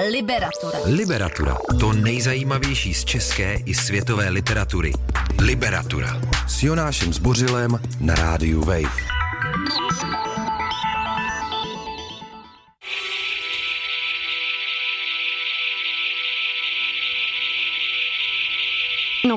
Liberatura. 0.00 0.78
Liberatura. 0.86 1.56
To 1.80 1.92
nejzajímavější 1.92 2.94
z 2.94 3.04
české 3.04 3.54
i 3.54 3.74
světové 3.74 4.28
literatury. 4.28 4.92
Liberatura. 5.40 6.20
S 6.48 6.62
Jonášem 6.62 7.12
Zbořilem 7.12 7.80
na 8.00 8.14
rádiu 8.14 8.64
Wave. 8.64 9.12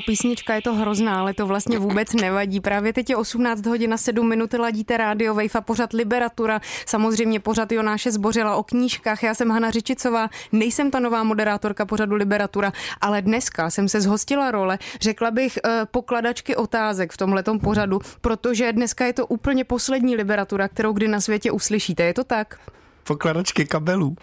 Písnička 0.06 0.56
je 0.56 0.62
to 0.62 0.74
hrozná, 0.74 1.20
ale 1.20 1.34
to 1.34 1.48
vlastně 1.48 1.80
vůbec 1.80 2.14
nevadí. 2.14 2.60
Právě 2.60 2.94
teď 2.94 3.10
je 3.10 3.16
18 3.16 3.66
hodin 3.66 3.94
a 3.94 3.98
7 3.98 4.30
minut, 4.30 4.54
ladíte 4.54 4.98
rádio 4.98 5.34
Wave 5.34 5.50
a 5.54 5.62
pořad 5.62 5.94
Liberatura. 5.94 6.62
Samozřejmě 6.86 7.40
pořad 7.40 7.72
Jonáše 7.72 8.12
Zbořila 8.12 8.55
o 8.55 8.64
knížkách. 8.64 9.23
Já 9.23 9.34
jsem 9.34 9.50
Hana 9.50 9.72
Řičicová, 9.72 10.30
nejsem 10.52 10.91
ta 10.91 11.00
nová 11.00 11.23
moderátorka 11.23 11.86
pořadu 11.86 12.16
Liberatura, 12.16 12.72
ale 13.02 13.22
dneska 13.22 13.70
jsem 13.70 13.90
se 13.90 14.02
zhostila 14.02 14.52
role, 14.52 14.77
řekla 15.02 15.32
bych, 15.32 15.60
eh, 15.66 15.82
pokladačky 15.91 16.55
otázek 16.55 17.12
v 17.12 17.18
tomhletom 17.18 17.60
pořadu, 17.60 17.99
protože 18.22 18.74
dneska 18.74 19.05
je 19.05 19.13
to 19.13 19.27
úplně 19.27 19.63
poslední 19.63 20.16
Liberatura, 20.16 20.68
kterou 20.68 20.94
kdy 20.94 21.08
na 21.08 21.22
světě 21.22 21.52
uslyšíte. 21.52 22.04
Je 22.04 22.13
to 22.13 22.24
tak? 22.24 22.60
Pokladačky 23.04 23.66
kabelů. 23.66 24.16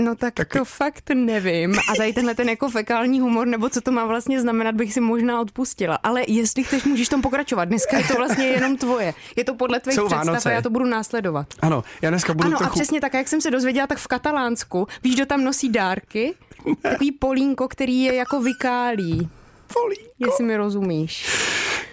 No 0.00 0.14
tak, 0.14 0.34
tak 0.34 0.52
to 0.52 0.64
fakt 0.64 1.10
nevím. 1.14 1.78
A 1.92 1.94
tady 1.96 2.12
tenhle 2.12 2.34
ten 2.34 2.48
jako 2.48 2.68
fekální 2.70 3.20
humor, 3.20 3.46
nebo 3.46 3.68
co 3.68 3.80
to 3.80 3.92
má 3.92 4.06
vlastně 4.06 4.40
znamenat, 4.40 4.74
bych 4.74 4.92
si 4.92 5.00
možná 5.00 5.40
odpustila. 5.40 5.98
Ale 6.02 6.22
jestli 6.28 6.64
chceš, 6.64 6.84
můžeš 6.84 7.08
tom 7.08 7.22
pokračovat. 7.22 7.64
Dneska 7.64 7.98
je 7.98 8.04
to 8.04 8.14
vlastně 8.14 8.46
jenom 8.46 8.76
tvoje. 8.76 9.14
Je 9.36 9.44
to 9.44 9.54
podle 9.54 9.80
tvých 9.80 9.96
představ 9.96 10.26
Vánoce. 10.26 10.50
a 10.50 10.52
já 10.52 10.62
to 10.62 10.70
budu 10.70 10.84
následovat. 10.84 11.46
Ano, 11.62 11.84
já 12.02 12.10
dneska 12.10 12.34
budu 12.34 12.46
Ano 12.46 12.58
trochu... 12.58 12.72
a 12.72 12.74
přesně 12.74 13.00
tak, 13.00 13.14
jak 13.14 13.28
jsem 13.28 13.40
se 13.40 13.50
dozvěděla, 13.50 13.86
tak 13.86 13.98
v 13.98 14.06
Katalánsku, 14.06 14.86
víš, 15.02 15.14
kdo 15.14 15.26
tam 15.26 15.44
nosí 15.44 15.68
dárky? 15.68 16.34
Ne. 16.66 16.74
Takový 16.82 17.12
polínko, 17.12 17.68
který 17.68 18.02
je 18.02 18.14
jako 18.14 18.40
vykálí. 18.42 19.28
Polínko. 19.72 20.10
Jestli 20.18 20.44
mi 20.44 20.56
rozumíš. 20.56 21.26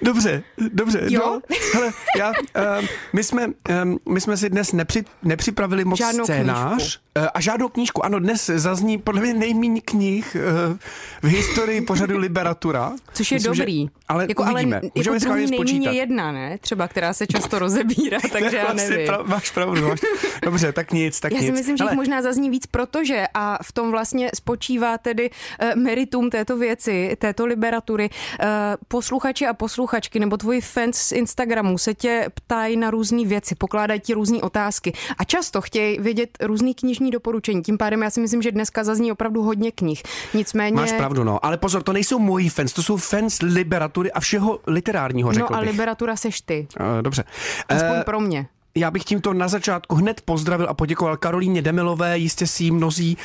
Dobře, 0.01 0.43
dobře. 0.73 0.99
Jo? 1.03 1.21
No, 1.25 1.41
hele, 1.73 1.91
já, 2.17 2.29
uh, 2.29 2.85
my, 3.13 3.23
jsme, 3.23 3.47
um, 3.83 3.99
my 4.09 4.21
jsme 4.21 4.37
si 4.37 4.49
dnes 4.49 4.73
nepři, 4.73 5.05
nepřipravili 5.23 5.85
moc 5.85 5.97
Žádnou 5.99 6.23
scénář. 6.23 6.77
Knížku. 6.77 7.06
Uh, 7.17 7.27
a 7.33 7.41
žádnou 7.41 7.67
knížku. 7.69 8.05
Ano, 8.05 8.19
dnes 8.19 8.45
zazní 8.55 8.97
podle 8.97 9.21
mě 9.21 9.33
nejméně 9.33 9.81
knih 9.81 10.37
uh, 10.71 10.77
v 11.21 11.33
historii 11.33 11.81
pořadu 11.81 12.17
Liberatura. 12.17 12.93
Což 13.13 13.31
je 13.31 13.35
Myslím, 13.35 13.53
dobrý. 13.53 13.83
Že, 13.83 13.89
ale 14.07 14.25
jako, 14.29 14.43
uvidíme. 14.43 14.77
Ale, 14.77 14.91
Můžeme 14.95 15.15
jako 15.15 15.27
druhý 15.27 15.47
spočítat. 15.47 15.91
jedna, 15.91 16.31
ne? 16.31 16.57
Třeba, 16.61 16.87
která 16.87 17.13
se 17.13 17.27
často 17.27 17.59
rozebírá, 17.59 18.17
takže 18.31 18.57
já 18.57 18.63
Vlastně 18.63 18.89
nevím. 18.89 19.07
Prav, 19.07 19.27
máš 19.27 19.51
pravdu. 19.51 19.87
Máš, 19.87 19.99
dobře, 20.43 20.71
tak 20.71 20.91
nic, 20.91 21.19
tak 21.19 21.31
Já 21.31 21.37
nic. 21.39 21.47
si 21.47 21.51
myslím, 21.51 21.77
že 21.77 21.83
jich 21.83 21.93
možná 21.93 22.21
zazní 22.21 22.49
víc, 22.49 22.65
protože 22.65 23.23
a 23.33 23.59
v 23.63 23.71
tom 23.71 23.91
vlastně 23.91 24.29
spočívá 24.35 24.97
tedy 24.97 25.29
uh, 25.29 25.81
meritum 25.81 26.29
této 26.29 26.57
věci, 26.57 27.15
této 27.19 27.45
liberatury. 27.45 28.09
Uh, 28.09 28.47
posluchači 28.87 29.47
a 29.47 29.53
posluchačky 29.53 30.19
nebo 30.19 30.37
tvoji 30.37 30.61
fans 30.61 30.97
z 30.97 31.11
Instagramu 31.11 31.77
se 31.77 31.93
tě 31.93 32.25
ptají 32.33 32.77
na 32.77 32.91
různé 32.91 33.25
věci, 33.25 33.55
pokládají 33.55 33.99
ti 33.99 34.13
různé 34.13 34.37
otázky 34.41 34.93
a 35.17 35.23
často 35.23 35.61
chtějí 35.61 35.99
vědět 35.99 36.37
různý 36.41 36.73
knižní 36.73 37.06
doporučení. 37.11 37.61
Tím 37.61 37.77
pádem 37.77 38.01
já 38.03 38.09
si 38.09 38.21
myslím, 38.21 38.41
že 38.41 38.51
dneska 38.51 38.83
zazní 38.83 39.11
opravdu 39.11 39.43
hodně 39.43 39.71
knih. 39.71 40.03
Nicméně... 40.33 40.75
Máš 40.75 40.91
pravdu, 40.93 41.23
no. 41.23 41.45
Ale 41.45 41.57
pozor, 41.57 41.83
to 41.83 41.93
nejsou 41.93 42.19
moji 42.19 42.49
fans, 42.49 42.73
to 42.73 42.83
jsou 42.83 42.97
fans 42.97 43.39
liberatury 43.41 44.11
a 44.11 44.19
všeho 44.19 44.59
literárního, 44.67 45.33
řekl 45.33 45.47
No 45.51 45.57
a 45.57 45.61
bych. 45.61 45.69
liberatura 45.69 46.15
seš 46.15 46.41
ty. 46.41 46.67
Uh, 46.79 47.01
dobře. 47.01 47.23
Aspoň 47.69 47.95
Eh, 47.97 48.03
pro 48.03 48.19
mě. 48.19 48.47
Já 48.75 48.91
bych 48.91 49.03
tímto 49.03 49.33
na 49.33 49.47
začátku 49.47 49.95
hned 49.95 50.21
pozdravil 50.21 50.69
a 50.69 50.73
poděkoval 50.73 51.17
Karolíně 51.17 51.61
Demilové, 51.61 52.17
jistě 52.17 52.47
si 52.47 52.63
ji 52.63 52.71
mnozí 52.71 53.17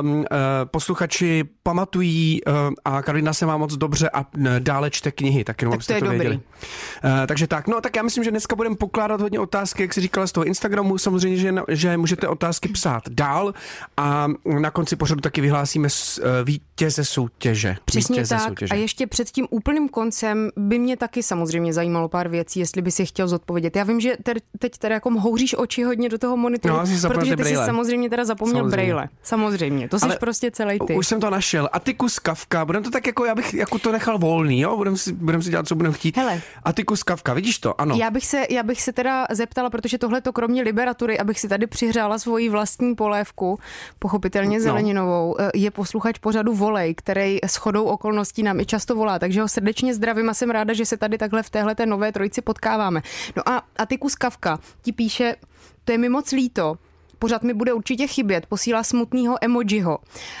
um, 0.00 0.10
uh, 0.18 0.24
posluchači 0.64 1.44
pamatují 1.62 2.40
uh, 2.44 2.54
a 2.84 3.02
Karolína 3.02 3.32
se 3.32 3.46
má 3.46 3.56
moc 3.56 3.76
dobře 3.76 4.10
a 4.10 4.24
dále 4.58 4.90
čte 4.90 5.10
knihy, 5.12 5.44
tak 5.44 5.62
jenom 5.62 5.72
Tak 5.72 5.76
abyste 5.76 5.92
to 5.92 5.96
je 5.96 6.00
dobrý. 6.00 6.18
věděli. 6.18 6.36
Uh, 6.36 7.10
takže 7.26 7.46
tak, 7.46 7.68
no 7.68 7.80
tak 7.80 7.96
já 7.96 8.02
myslím, 8.02 8.24
že 8.24 8.30
dneska 8.30 8.56
budeme 8.56 8.76
pokládat 8.76 9.20
hodně 9.20 9.40
otázky, 9.40 9.82
jak 9.82 9.94
si 9.94 10.00
říkala 10.00 10.26
z 10.26 10.32
toho 10.32 10.44
Instagramu, 10.44 10.98
samozřejmě, 10.98 11.36
že, 11.36 11.54
že 11.68 11.96
můžete 11.96 12.28
otázky 12.28 12.68
psát 12.68 13.02
dál 13.08 13.54
a 13.96 14.26
na 14.60 14.70
konci 14.70 14.96
pořadu 14.96 15.20
taky 15.20 15.40
vyhlásíme 15.40 15.90
s, 15.90 16.18
uh, 16.18 16.24
vítěze 16.44 17.04
soutěže. 17.04 17.76
Přesně 17.84 18.14
vítěze 18.14 18.34
tak. 18.34 18.48
Soutěže. 18.48 18.74
A 18.74 18.76
ještě 18.76 19.06
před 19.06 19.30
tím 19.30 19.46
úplným 19.50 19.88
koncem 19.88 20.50
by 20.56 20.78
mě 20.78 20.96
taky 20.96 21.22
samozřejmě 21.22 21.72
zajímalo 21.72 22.08
pár 22.08 22.28
věcí, 22.28 22.60
jestli 22.60 22.82
by 22.82 22.90
si 22.90 23.06
chtěl 23.06 23.28
zodpovědět. 23.28 23.76
Já 23.76 23.84
vím, 23.84 24.00
že 24.00 24.12
te- 24.22 24.34
teď 24.58 24.72
teda 24.90 24.94
jako 24.96 25.10
houříš 25.10 25.54
oči 25.58 25.82
hodně 25.82 26.08
do 26.08 26.18
toho 26.18 26.36
monitoru, 26.36 26.74
No, 26.74 26.86
jsi 26.86 27.08
protože 27.08 27.36
ty 27.36 27.42
ty 27.42 27.48
jsi 27.48 27.54
samozřejmě 27.56 28.10
teda 28.10 28.24
zapomněl 28.24 28.56
Samozřejmě. 28.56 28.70
brejle. 28.76 29.08
Samozřejmě. 29.22 29.88
To 29.88 29.98
jsi 29.98 30.04
Ale 30.04 30.16
prostě 30.16 30.50
celý 30.50 30.78
ty. 30.86 30.94
Už 30.94 31.06
jsem 31.06 31.20
to 31.20 31.30
našel. 31.30 31.68
Atikus 31.72 32.18
Kafka. 32.18 32.64
Budeme 32.64 32.84
to 32.84 32.90
tak 32.90 33.06
jako, 33.06 33.24
já 33.24 33.34
bych 33.34 33.54
jako 33.54 33.78
to 33.78 33.92
nechal 33.92 34.18
volný, 34.18 34.60
jo? 34.60 34.76
Budeme 34.76 34.96
si, 34.96 35.12
budem 35.12 35.42
si 35.42 35.50
dělat, 35.50 35.68
co 35.68 35.74
budeme 35.74 35.94
chtít. 35.94 36.16
Hele. 36.16 36.40
Atikus 36.64 37.02
Kafka, 37.02 37.34
vidíš 37.34 37.58
to? 37.58 37.80
Ano. 37.80 37.96
Já 37.98 38.10
bych, 38.10 38.26
se, 38.26 38.46
já 38.50 38.62
bych 38.62 38.82
se 38.82 38.92
teda 38.92 39.26
zeptala, 39.30 39.70
protože 39.70 39.98
tohle 39.98 40.20
to 40.20 40.32
kromě 40.32 40.62
liberatury, 40.62 41.18
abych 41.18 41.40
si 41.40 41.48
tady 41.48 41.66
přihřála 41.66 42.18
svoji 42.18 42.48
vlastní 42.48 42.94
polévku, 42.94 43.58
pochopitelně 43.98 44.58
No. 44.58 44.62
zeleninovou, 44.64 45.36
eh, 45.40 45.50
je 45.54 45.70
posluchač 45.70 46.18
pořadu 46.18 46.54
Volej, 46.54 46.94
který 46.94 47.38
s 47.44 47.56
chodou 47.56 47.84
okolností 47.84 48.42
nám 48.42 48.60
i 48.60 48.66
často 48.66 48.94
volá, 48.94 49.18
takže 49.18 49.40
ho 49.42 49.48
srdečně 49.48 49.94
zdravím 49.94 50.30
a 50.30 50.34
jsem 50.34 50.50
ráda, 50.50 50.74
že 50.74 50.86
se 50.86 50.96
tady 50.96 51.18
takhle 51.18 51.42
v 51.42 51.50
téhle 51.50 51.74
nové 51.84 52.12
trojici 52.12 52.42
potkáváme. 52.42 53.02
No 53.36 53.48
a 53.48 53.62
Atikus 53.78 54.14
Kafka 54.14 54.58
ti 54.82 54.92
píše, 54.92 55.36
to 55.84 55.92
je 55.92 55.98
mi 55.98 56.08
moc 56.08 56.32
líto, 56.32 56.78
Pořád 57.20 57.42
mi 57.42 57.54
bude 57.54 57.72
určitě 57.72 58.06
chybět, 58.06 58.46
posílá 58.46 58.82
smutného 58.82 59.38
emojiho, 59.40 59.98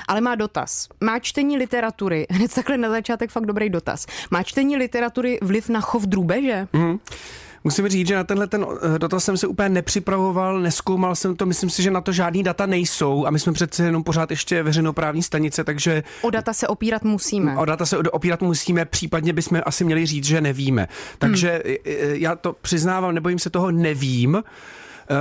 ale 0.08 0.20
má 0.20 0.34
dotaz. 0.34 0.88
Má 1.00 1.18
čtení 1.18 1.56
literatury, 1.56 2.26
hned 2.30 2.54
takhle 2.54 2.76
na 2.76 2.90
začátek 2.90 3.30
fakt 3.30 3.46
dobrý 3.46 3.70
dotaz. 3.70 4.06
Má 4.30 4.42
čtení 4.42 4.76
literatury 4.76 5.38
vliv 5.42 5.68
na 5.68 5.80
chov 5.80 6.02
drůbeže? 6.02 6.68
Mhm. 6.72 6.98
Musím 7.64 7.88
říct, 7.88 8.08
že 8.08 8.14
na 8.14 8.24
tenhle 8.24 8.46
ten 8.46 8.66
eh, 8.94 8.98
dotaz 8.98 9.24
jsem 9.24 9.36
se 9.36 9.46
úplně 9.46 9.68
nepřipravoval, 9.68 10.60
neskoumal 10.60 11.16
jsem 11.16 11.36
to, 11.36 11.46
myslím 11.46 11.70
si, 11.70 11.82
že 11.82 11.90
na 11.90 12.00
to 12.00 12.12
žádný 12.12 12.42
data 12.42 12.66
nejsou 12.66 13.26
a 13.26 13.30
my 13.30 13.38
jsme 13.38 13.52
přece 13.52 13.84
jenom 13.84 14.04
pořád 14.04 14.30
ještě 14.30 14.62
veřejnoprávní 14.62 15.22
stanice, 15.22 15.64
takže 15.64 16.02
O 16.22 16.30
data 16.30 16.52
se 16.52 16.68
opírat 16.68 17.04
musíme. 17.04 17.56
o 17.56 17.64
data 17.64 17.86
se 17.86 17.98
opírat 17.98 18.42
musíme, 18.42 18.84
případně 18.84 19.32
bychom 19.32 19.60
asi 19.66 19.84
měli 19.84 20.06
říct, 20.06 20.24
že 20.24 20.40
nevíme. 20.40 20.88
Takže 21.18 21.50
Hmm. 21.66 21.74
eh, 21.86 22.16
já 22.18 22.36
to 22.36 22.52
přiznávám, 22.52 23.14
nebojím 23.14 23.38
se 23.38 23.50
toho, 23.50 23.70
nevím. 23.70 24.42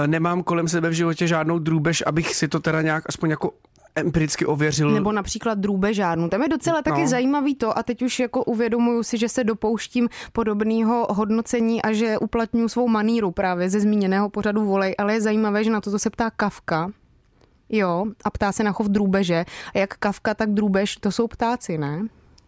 Eh, 0.04 0.08
Nemám 0.08 0.44
kolem 0.44 0.68
sebe 0.68 0.90
v 0.90 0.94
životě 0.94 1.28
žádnou 1.28 1.60
drůbež, 1.60 2.04
abych 2.06 2.36
si 2.36 2.48
to 2.48 2.60
teda 2.60 2.82
nějak 2.82 3.04
aspoň 3.08 3.30
jako 3.30 3.52
empiricky 3.96 4.46
ověřil. 4.46 4.92
Nebo 4.92 5.12
například 5.12 5.60
drůbežárnu. 5.60 6.30
Tam 6.30 6.42
je 6.44 6.50
docela 6.50 6.82
taky 6.82 7.02
No. 7.02 7.08
zajímavý 7.08 7.56
to 7.56 7.78
a 7.78 7.84
teď 7.84 8.02
už 8.02 8.20
jako 8.20 8.44
uvědomuju 8.44 9.04
si, 9.04 9.18
že 9.18 9.30
se 9.30 9.44
dopouštím 9.44 10.10
podobného 10.34 11.08
hodnocení 11.10 11.82
a 11.82 11.92
že 11.94 12.18
uplatňuji 12.18 12.70
svou 12.70 12.88
maníru 12.88 13.32
právě 13.32 13.70
ze 13.70 13.80
zmíněného 13.80 14.30
pořadu 14.30 14.66
volej, 14.66 14.96
ale 14.98 15.14
je 15.14 15.22
zajímavé, 15.22 15.64
že 15.64 15.70
na 15.72 15.82
toto 15.82 16.00
se 16.00 16.10
ptá 16.10 16.30
Kafka. 16.30 16.92
Jo, 17.70 18.06
a 18.24 18.30
ptá 18.30 18.52
se 18.52 18.64
na 18.64 18.72
chov 18.72 18.88
drůbeže. 18.88 19.46
A 19.76 19.78
jak 19.78 19.98
Kafka, 19.98 20.34
tak 20.34 20.50
drůbež, 20.54 20.96
to 20.98 21.12
jsou 21.12 21.28
ptáci, 21.28 21.78
ne? 21.78 22.02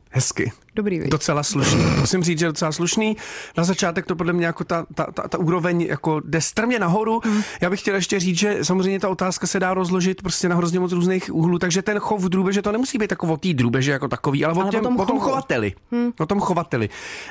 Hezky. 0.10 0.52
Dobrý, 0.76 1.00
viď? 1.00 1.10
Docela 1.10 1.44
slušný. 1.44 1.84
Musím 2.00 2.24
říct, 2.24 2.40
že 2.40 2.46
docela 2.46 2.72
slušný. 2.72 3.18
Na 3.58 3.64
začátek 3.64 4.06
to 4.06 4.16
podle 4.16 4.34
mě 4.34 4.46
jako 4.46 4.64
ta, 4.64 4.86
ta, 4.96 5.12
ta, 5.12 5.28
ta 5.28 5.38
úroveň 5.38 5.82
jako 5.82 6.22
jde 6.26 6.42
strmě 6.42 6.80
nahoru. 6.80 7.22
Hmm. 7.24 7.42
Já 7.62 7.70
bych 7.70 7.80
chtěl 7.80 7.96
ještě 7.96 8.20
říct, 8.20 8.38
že 8.38 8.66
samozřejmě 8.66 9.00
ta 9.00 9.10
otázka 9.10 9.48
se 9.48 9.60
dá 9.60 9.74
rozložit 9.74 10.22
prostě 10.22 10.50
na 10.50 10.56
hrozně 10.56 10.80
moc 10.80 10.92
různých 10.92 11.36
úhlů, 11.36 11.60
takže 11.60 11.82
ten 11.82 12.00
chov 12.00 12.22
drůbeže 12.22 12.62
to 12.62 12.72
nemusí 12.72 12.98
být 12.98 13.12
jako 13.12 13.28
o 13.28 13.38
té 13.38 13.54
drůbeže 13.54 13.92
jako 13.92 14.08
takový, 14.08 14.46
ale, 14.46 14.54
Ale 14.54 14.64
o, 14.64 14.68
o 14.68 14.72
těm, 14.72 14.84
tom 14.84 15.00
o 15.00 15.06
tom 15.06 15.20
chovateli. 15.20 15.74
Hmm. 15.92 16.12
O 16.20 16.26
tom 16.26 16.40
chovateli. 16.40 16.90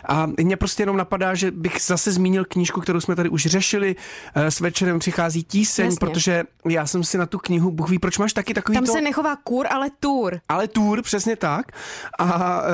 A 0.09 0.29
mě 0.43 0.57
prostě 0.57 0.83
jenom 0.83 0.97
napadá, 0.97 1.35
že 1.35 1.51
bych 1.51 1.77
zase 1.81 2.13
zmínil 2.13 2.45
knížku, 2.45 2.81
kterou 2.81 3.01
jsme 3.01 3.17
tady 3.17 3.29
už 3.29 3.47
řešili. 3.47 3.97
Eh, 4.35 4.51
S 4.51 4.61
večerem 4.61 4.99
přichází 4.99 5.45
tíseň, 5.45 5.85
Jasně. 5.85 5.99
protože 6.01 6.45
já 6.69 6.87
jsem 6.87 7.05
si 7.05 7.19
na 7.19 7.27
tu 7.27 7.39
knihu, 7.39 7.71
Bůh 7.71 7.91
ví, 7.91 7.99
proč 7.99 8.19
máš 8.19 8.33
taky 8.33 8.55
takový 8.55 8.77
Tam 8.77 8.85
to... 8.85 8.93
se 8.93 9.01
nechová 9.01 9.37
kur, 9.37 9.67
ale 9.71 9.91
tur. 10.01 10.41
Ale 10.49 10.69
tour, 10.69 11.03
přesně 11.03 11.37
tak. 11.37 11.73
A 12.19 12.61
uh, 12.61 12.67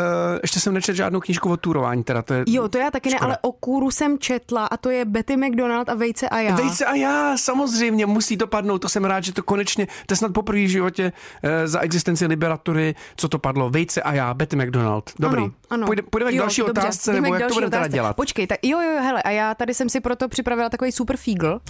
ještě 0.43 0.56
jsem 0.61 0.75
nečetl 0.75 0.97
žádnou 0.97 1.21
knížku 1.21 1.51
o 1.51 1.57
turování, 1.57 2.05
teda 2.05 2.23
to 2.23 2.35
je... 2.35 2.45
Jo, 2.47 2.69
to 2.69 2.79
já 2.79 2.91
taky 2.91 3.11
ne, 3.11 3.17
škoda. 3.17 3.27
ale 3.27 3.39
o 3.43 3.53
kůru 3.53 3.91
jsem 3.91 4.19
četla 4.19 4.67
a 4.67 4.77
to 4.77 4.91
je 4.91 5.05
Betty 5.05 5.37
McDonald 5.37 5.89
a 5.89 5.95
Vejce 5.95 6.29
a 6.29 6.39
já. 6.39 6.55
Vejce 6.55 6.85
a 6.85 6.95
já, 6.95 7.37
samozřejmě, 7.37 8.07
musí 8.07 8.37
to 8.37 8.47
padnout, 8.47 8.83
to 8.83 8.89
jsem 8.89 9.05
rád, 9.05 9.25
že 9.25 9.33
to 9.33 9.43
konečně, 9.43 9.87
to 10.07 10.13
je 10.13 10.17
snad 10.17 10.33
poprvé 10.33 10.59
v 10.61 10.69
životě 10.69 11.13
e, 11.43 11.69
za 11.69 11.81
existenci 11.81 12.27
liberatury, 12.27 12.95
co 13.17 13.29
to 13.29 13.39
padlo, 13.39 13.71
Vejce 13.71 14.03
a 14.03 14.13
já, 14.13 14.35
Betty 14.35 14.57
McDonald. 14.57 15.11
Dobrý, 15.19 15.43
Ano, 15.43 15.53
ano. 15.71 15.87
Půjde, 15.87 16.03
půjdeme 16.03 16.33
k 16.33 16.35
Jo, 16.35 16.43
další 16.43 16.61
dobře, 16.61 16.81
otázce, 16.81 17.13
nebo 17.13 17.33
k 17.35 17.39
jak 17.41 17.49
to 17.49 17.55
budeme 17.55 17.71
teda 17.71 17.87
dělat? 17.89 18.17
Počkej, 18.17 18.47
tak 18.47 18.59
jo, 18.63 18.81
jo, 18.81 19.03
hele, 19.03 19.23
a 19.23 19.31
já 19.31 19.55
tady 19.55 19.75
jsem 19.75 19.89
si 19.89 20.01
proto 20.01 20.29
připravila 20.29 20.69
takový 20.69 20.93
super 20.93 21.17
fígl. 21.17 21.61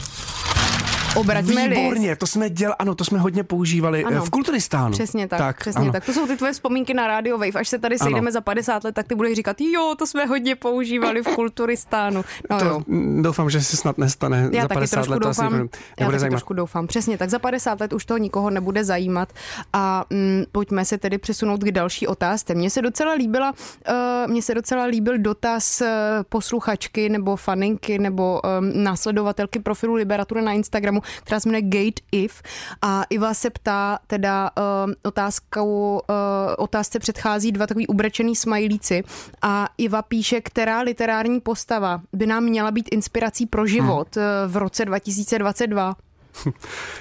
Obraťme 1.17 1.69
Výborně, 1.69 2.11
list. 2.11 2.19
to 2.19 2.27
jsme 2.27 2.51
dělali, 2.51 2.77
ano, 2.79 2.95
to 2.95 3.05
jsme 3.05 3.19
hodně 3.19 3.45
používali 3.45 4.05
Ano. 4.05 4.17
ano. 4.17 4.25
v 4.25 4.31
Kulturistánu. 4.31 4.93
Přesně 4.93 5.29
tak, 5.29 5.39
tak 5.39 5.59
přesně 5.61 5.81
ano. 5.83 5.93
tak. 5.93 6.05
To 6.07 6.13
jsou 6.13 6.27
ty 6.27 6.37
tvoje 6.37 6.53
vzpomínky 6.53 6.95
na 6.95 7.07
Radio 7.07 7.39
Wave. 7.39 7.51
Až 7.55 7.69
se 7.69 7.79
tady 7.79 7.99
sejdeme 7.99 8.21
Ano. 8.21 8.31
za 8.33 8.41
50 8.41 8.85
let, 8.85 8.95
tak 8.95 9.07
ty 9.09 9.15
budeš 9.15 9.37
říkat, 9.37 9.57
jo, 9.61 9.95
to 9.99 10.07
jsme 10.07 10.27
hodně 10.27 10.57
používali 10.57 11.23
v 11.23 11.29
Kulturistánu. 11.35 12.25
No 12.51 12.59
jo. 12.59 12.69
To 12.69 12.91
mm, 12.91 13.23
doufám, 13.23 13.51
že 13.51 13.61
se 13.63 13.77
snad 13.77 13.99
nestane 13.99 14.49
Já 14.53 14.63
za 14.63 14.69
taky 14.69 14.75
50 14.75 14.97
trošku 14.97 15.13
let. 15.13 15.21
to 15.21 15.29
asi 15.29 15.41
doufám, 15.41 15.53
nebude, 15.53 15.79
já 16.01 16.07
taky 16.07 16.19
zajímat. 16.19 16.37
trošku 16.39 16.55
doufám. 16.55 16.87
Přesně, 16.87 17.19
tak 17.19 17.31
za 17.31 17.39
50 17.39 17.81
let 17.81 17.93
už 17.93 18.05
to 18.05 18.19
nikoho 18.19 18.51
nebude 18.51 18.85
zajímat. 18.85 19.33
A 19.73 20.05
mm, 20.11 20.45
pojďme 20.53 20.85
se 20.85 20.99
tedy 20.99 21.19
přesunout 21.19 21.65
k 21.65 21.71
další 21.71 22.07
otázce. 22.07 22.55
Mně 22.55 22.71
se 22.71 22.83
docela 22.83 23.13
líbila, 23.13 23.53
uh, 23.89 24.31
mně 24.33 24.43
se 24.43 24.55
docela 24.55 24.85
líbil 24.85 25.19
dotaz 25.19 25.81
uh, 25.81 25.87
posluchačky 26.29 27.09
nebo 27.09 27.37
faninky 27.37 27.99
nebo 27.99 28.41
um, 28.59 28.83
následovatelky 28.85 29.59
profilu 29.59 29.95
Liberatura 29.95 30.41
na 30.43 30.53
Instagramu, 30.53 31.01
která 31.23 31.41
se 31.41 31.49
jmenuje 31.49 31.63
Gate 31.63 32.03
If. 32.13 32.43
A 32.83 33.05
Iva 33.11 33.35
se 33.35 33.51
ptá 33.51 33.99
teda 34.07 34.51
um, 34.87 34.95
otázkou, 35.05 36.01
uh, 36.09 36.55
otázce 36.59 36.99
předchází 36.99 37.53
dva 37.53 37.67
takový 37.67 37.87
ubrečený 37.87 38.37
smajlíci 38.37 39.03
a 39.43 39.69
Iva 39.79 40.03
píše, 40.03 40.41
která 40.41 40.81
literární 40.81 41.41
postava 41.41 42.01
by 42.13 42.27
nám 42.27 42.45
měla 42.45 42.71
být 42.71 42.89
inspirací 42.93 43.47
pro 43.47 43.67
život 43.67 44.17
hmm. 44.17 44.25
v 44.47 44.57
roce 44.57 44.85
2022. 44.85 45.97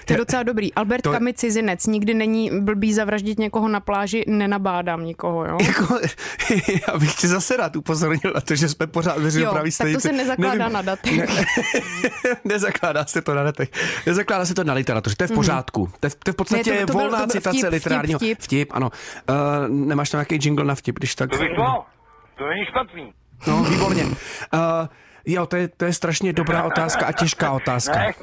To 0.06 0.14
je 0.14 0.18
docela 0.18 0.44
dobrý. 0.44 0.74
Albert 0.74 1.02
To-. 1.02 1.12
Camus 1.14 1.34
cizinec. 1.36 1.86
Nikdy 1.86 2.14
není 2.14 2.52
blbý 2.62 2.94
zavraždit 2.94 3.40
někoho 3.40 3.68
na 3.68 3.80
pláži, 3.80 4.24
nenabádám 4.28 5.06
nikoho, 5.06 5.46
jo? 5.46 5.58
Jako, 5.68 6.00
já 6.92 6.98
bych 7.00 7.16
tě 7.16 7.28
zase 7.28 7.58
rád 7.58 7.76
upozornil 7.76 8.34
na 8.36 8.42
to, 8.42 8.56
že 8.56 8.70
jsme 8.70 8.88
pořád 8.88 9.18
veřejnoprávní 9.18 9.72
Jo, 9.72 9.76
tak 9.78 9.94
to 9.94 10.00
se 10.00 10.12
nezakládá 10.12 10.70
na 10.70 10.82
datech. 10.82 11.18
Ne, 11.18 11.46
nezakládá 12.46 13.06
se 13.06 13.22
to 13.22 13.34
na 13.34 13.44
datech. 13.44 13.70
Nezakládá 14.06 14.46
se 14.46 14.54
to 14.54 14.64
na 14.64 14.74
literatuře. 14.74 15.16
To 15.16 15.24
je 15.24 15.28
v 15.28 15.32
pořádku. 15.32 15.90
To 16.00 16.06
je, 16.08 16.10
to 16.24 16.30
je 16.30 16.34
v 16.34 16.36
podstatě 16.36 16.72
Ne, 16.72 16.80
to- 16.80 16.86
to 16.88 16.94
byl- 16.94 17.02
volná 17.02 17.20
to 17.20 17.26
byl 17.26 17.32
citace 17.32 17.58
vtip, 17.58 17.72
literárního. 17.72 18.20
vtip, 18.20 18.38
vtip. 18.38 18.44
vtip 18.46 18.70
ano. 18.74 18.92
Uh, 19.30 19.36
nemáš 19.70 20.10
tam 20.10 20.20
nějaký 20.20 20.40
jingle 20.48 20.66
na 20.66 20.76
vtip, 20.76 20.96
když 21.00 21.16
tak... 21.16 21.30
To 21.30 21.38
bych 21.38 21.58
mohl. 21.58 21.84
To 22.38 22.48
není 22.48 22.66
špatný. 22.66 23.14
No, 23.48 23.64
výborně. 23.64 24.04
Uh, 24.06 24.12
jo, 25.26 25.46
to 25.46 25.56
je, 25.56 25.68
to 25.68 25.86
je 25.86 25.94
strašně 25.94 26.34
dobrá 26.34 26.64
otázka 26.64 27.06
a 27.06 27.12
těžká 27.12 27.52
otázka. 27.52 28.00
Ne, 28.00 28.14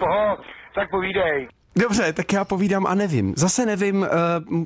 tak 0.74 0.90
povídej. 0.90 1.48
Dobře, 1.76 2.12
tak 2.12 2.32
já 2.32 2.44
povídám 2.44 2.86
a 2.86 2.94
nevím. 2.94 3.34
Zase 3.36 3.66
nevím, 3.66 4.06
uh, 4.50 4.62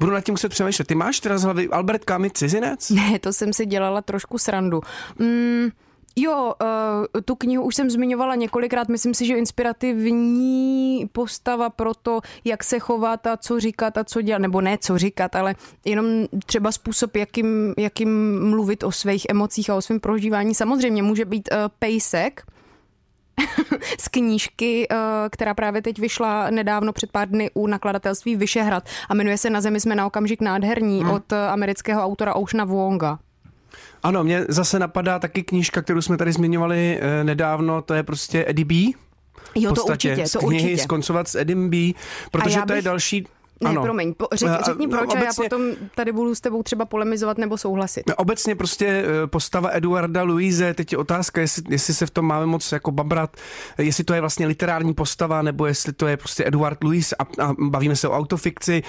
budu 0.00 0.12
nad 0.12 0.20
tím 0.20 0.32
muset 0.32 0.48
přemýšlet. 0.48 0.88
Ty 0.88 0.94
máš 0.94 1.20
teda 1.20 1.38
z 1.38 1.42
hlavy 1.42 1.68
Albert 1.68 2.04
Camus 2.04 2.32
cizinec? 2.32 2.90
Ne, 2.90 3.18
to 3.18 3.32
jsem 3.32 3.52
si 3.52 3.66
dělala 3.66 4.02
trošku 4.02 4.38
srandu. 4.38 4.80
Mm, 5.18 5.68
jo, 6.16 6.54
uh, 6.62 7.20
tu 7.24 7.34
knihu 7.34 7.64
už 7.64 7.74
jsem 7.74 7.90
zmiňovala 7.90 8.34
několikrát. 8.34 8.88
Myslím 8.88 9.14
si, 9.14 9.26
že 9.26 9.36
inspirativní 9.36 11.06
postava 11.12 11.70
pro 11.70 11.94
to, 11.94 12.20
jak 12.44 12.64
se 12.64 12.78
chovat 12.78 13.26
a 13.26 13.36
co 13.36 13.60
říkat 13.60 13.98
a 13.98 14.04
co 14.04 14.22
dělat, 14.22 14.38
nebo 14.38 14.60
ne 14.60 14.78
co 14.78 14.98
říkat, 14.98 15.36
ale 15.36 15.54
jenom 15.84 16.06
třeba 16.46 16.72
způsob, 16.72 17.16
jakým, 17.16 17.74
jakým 17.78 18.40
mluvit 18.50 18.82
o 18.82 18.92
svých 18.92 19.26
emocích 19.28 19.70
a 19.70 19.74
o 19.74 19.82
svém 19.82 20.00
prožívání. 20.00 20.54
Samozřejmě 20.54 21.02
může 21.02 21.24
být 21.24 21.48
uh, 21.52 21.58
pejsek, 21.78 22.42
z 24.00 24.08
knížky, 24.08 24.86
eh, 24.90 24.96
která 25.30 25.54
právě 25.54 25.82
teď 25.82 25.98
vyšla 25.98 26.50
nedávno 26.50 26.92
před 26.92 27.10
pár 27.10 27.28
dny 27.28 27.50
u 27.54 27.66
nakladatelství 27.66 28.36
Vyšehrad 28.36 28.84
a 29.08 29.14
jmenuje 29.14 29.38
se 29.38 29.50
Na 29.50 29.60
zemi 29.60 29.80
jsme 29.80 29.94
na 29.94 30.06
okamžik 30.06 30.40
nádherní 30.40 31.00
hmm. 31.00 31.10
od 31.10 31.32
eh, 31.32 31.48
amerického 31.48 32.02
autora 32.02 32.34
Oceana 32.34 32.64
Wonga. 32.64 33.18
Ano, 34.02 34.24
mě 34.24 34.44
zase 34.48 34.78
napadá 34.78 35.18
taky 35.18 35.42
knížka, 35.42 35.82
kterou 35.82 36.02
jsme 36.02 36.16
tady 36.16 36.32
zmiňovali 36.32 36.98
eh, 37.00 37.24
nedávno, 37.24 37.82
to 37.82 37.94
je 37.94 38.02
prostě 38.02 38.44
Eddie 38.48 38.64
B. 38.64 38.74
Jo, 39.54 39.72
to 39.72 39.84
určitě, 39.84 40.24
to 40.32 40.38
knihy 40.38 40.62
určitě. 40.62 40.82
skoncovat 40.82 41.28
s 41.28 41.34
Edim 41.34 41.70
B, 41.70 41.76
protože 42.30 42.58
já 42.58 42.66
to 42.66 42.72
je 42.72 42.76
bych- 42.76 42.84
další... 42.84 43.26
Ne, 43.62 43.70
ano. 43.70 43.82
promiň, 43.82 44.14
po, 44.14 44.26
řek, 44.32 44.48
A- 44.48 44.62
řekni 44.62 44.88
proč 44.88 45.14
a 45.14 45.18
já 45.18 45.22
obecně- 45.22 45.44
potom 45.44 45.62
tady 45.94 46.12
budu 46.12 46.34
s 46.34 46.40
tebou 46.40 46.62
třeba 46.62 46.84
polemizovat 46.84 47.38
nebo 47.38 47.58
souhlasit. 47.58 48.02
No, 48.08 48.14
Obecně 48.16 48.54
prostě 48.54 48.86
eh, 48.86 49.26
postava 49.26 49.70
Eduarda 49.72 50.22
Louise, 50.22 50.74
teď 50.74 50.92
je 50.92 50.98
otázka, 50.98 51.40
jestli, 51.40 51.62
jestli 51.68 51.94
se 51.94 52.06
v 52.06 52.10
tom 52.10 52.24
máme 52.26 52.46
moc 52.46 52.72
jako 52.72 52.90
babrat, 52.90 53.36
eh, 53.78 53.82
jestli 53.82 54.04
to 54.04 54.14
je 54.14 54.20
vlastně 54.20 54.46
literární 54.46 54.94
postava, 54.94 55.42
nebo 55.42 55.66
jestli 55.66 55.92
to 55.92 56.06
je 56.06 56.16
prostě 56.16 56.44
Eduard 56.46 56.84
Louis 56.84 57.12
a, 57.18 57.44
a 57.44 57.52
bavíme 57.58 57.96
se 57.96 58.08
o 58.08 58.12
autofikci. 58.12 58.82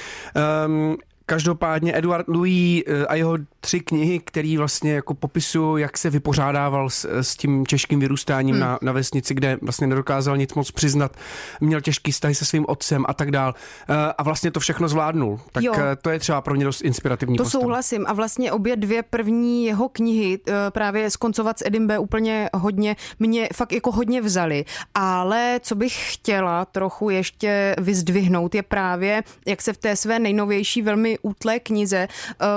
Um, 0.67 0.97
Každopádně 1.25 1.97
Eduard 1.97 2.27
Louis 2.27 2.83
eh, 2.87 3.05
a 3.05 3.15
jeho 3.15 3.37
tři 3.61 3.79
knihy, 3.79 4.19
které 4.19 4.55
vlastně 4.57 4.93
jako 4.93 5.13
popisují, 5.13 5.81
jak 5.81 5.97
se 5.97 6.09
vypořádával 6.09 6.89
s, 6.89 7.21
s 7.21 7.35
tím 7.35 7.65
těžkým 7.65 7.99
vyrůstáním 7.99 8.55
hmm. 8.55 8.61
na, 8.61 8.79
na 8.81 8.91
vesnici, 8.91 9.33
kde 9.33 9.57
vlastně 9.61 9.87
nedokázal 9.87 10.37
nic 10.37 10.53
moc 10.53 10.71
přiznat, 10.71 11.17
měl 11.61 11.81
těžký 11.81 12.11
vztahy 12.11 12.35
se 12.35 12.45
svým 12.45 12.65
otcem 12.67 13.05
a 13.07 13.13
tak 13.13 13.31
dál. 13.31 13.53
Eh, 13.89 13.93
A 14.17 14.23
vlastně 14.23 14.51
to 14.51 14.59
všechno 14.59 14.87
zvládnul. 14.87 15.39
Tak 15.51 15.63
Jo. 15.63 15.73
eh, 15.77 15.95
to 15.95 16.09
je 16.09 16.19
třeba 16.19 16.41
pro 16.41 16.55
mě 16.55 16.65
dost 16.65 16.81
inspirativní 16.81 17.37
To 17.37 17.43
postava. 17.43 17.61
souhlasím 17.61 18.05
a 18.07 18.13
vlastně 18.13 18.51
obě 18.51 18.75
dvě 18.75 19.03
první 19.03 19.65
jeho 19.65 19.89
knihy 19.89 20.39
eh, 20.47 20.53
právě 20.71 21.09
skoncovat 21.09 21.59
s 21.59 21.65
Edim 21.65 21.87
B 21.87 21.99
úplně 21.99 22.49
hodně, 22.53 22.95
mě 23.19 23.49
fakt 23.53 23.71
jako 23.73 23.91
hodně 23.91 24.21
vzali, 24.21 24.65
ale 24.95 25.59
co 25.63 25.75
bych 25.75 26.13
chtěla 26.13 26.65
trochu 26.65 27.09
ještě 27.09 27.75
vyzdvihnout 27.81 28.55
je 28.55 28.63
právě, 28.63 29.23
jak 29.47 29.61
se 29.61 29.73
v 29.73 29.77
té 29.77 29.95
své 29.95 30.19
nejnovější 30.19 30.81
velmi 30.81 31.12
útlé 31.19 31.59
knize, 31.59 32.07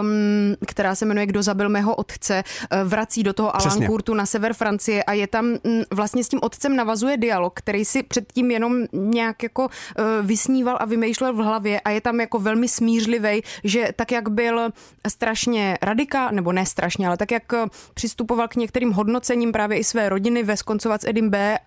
um, 0.01 0.57
která 0.67 0.95
se 0.95 1.05
jmenuje 1.05 1.27
Kdo 1.27 1.43
zabil 1.43 1.69
mého 1.69 1.95
otce, 1.95 2.45
eh, 2.71 2.85
vrací 2.85 3.23
do 3.23 3.33
toho 3.33 3.53
Přesně. 3.59 3.79
Alancourtu 3.79 4.15
na 4.15 4.27
sever 4.27 4.55
Francie 4.55 5.05
a 5.05 5.13
je 5.13 5.27
tam 5.27 5.47
mm, 5.47 5.83
vlastně 5.91 6.25
s 6.25 6.29
tím 6.29 6.39
otcem 6.43 6.77
navazuje 6.77 7.17
dialog, 7.17 7.53
který 7.55 7.85
si 7.85 8.03
předtím 8.03 8.51
jenom 8.51 8.85
nějak 8.93 9.43
jako 9.43 9.69
eh, 9.69 10.03
vysníval 10.23 10.77
a 10.81 10.85
vymýšlel 10.85 11.33
v 11.33 11.37
hlavě 11.37 11.81
a 11.81 11.91
je 11.91 12.01
tam 12.01 12.21
jako 12.21 12.39
velmi 12.39 12.69
smířlivý, 12.69 13.43
že 13.65 13.89
tak, 13.97 14.13
jak 14.13 14.29
byl 14.29 14.71
strašně 15.09 15.79
radika, 15.83 16.31
nebo 16.31 16.53
ne 16.53 16.67
strašně, 16.67 17.07
ale 17.07 17.17
tak, 17.17 17.31
jak 17.31 17.53
eh, 17.53 17.67
přistupoval 17.95 18.49
k 18.49 18.57
některým 18.57 18.93
hodnocením 18.93 19.53
právě 19.53 19.79
i 19.79 19.85
své 19.85 20.09
rodiny 20.09 20.43
ve 20.43 20.57
skoncovat 20.57 21.01
s 21.03 21.09
Edim 21.09 21.31
B 21.31 21.59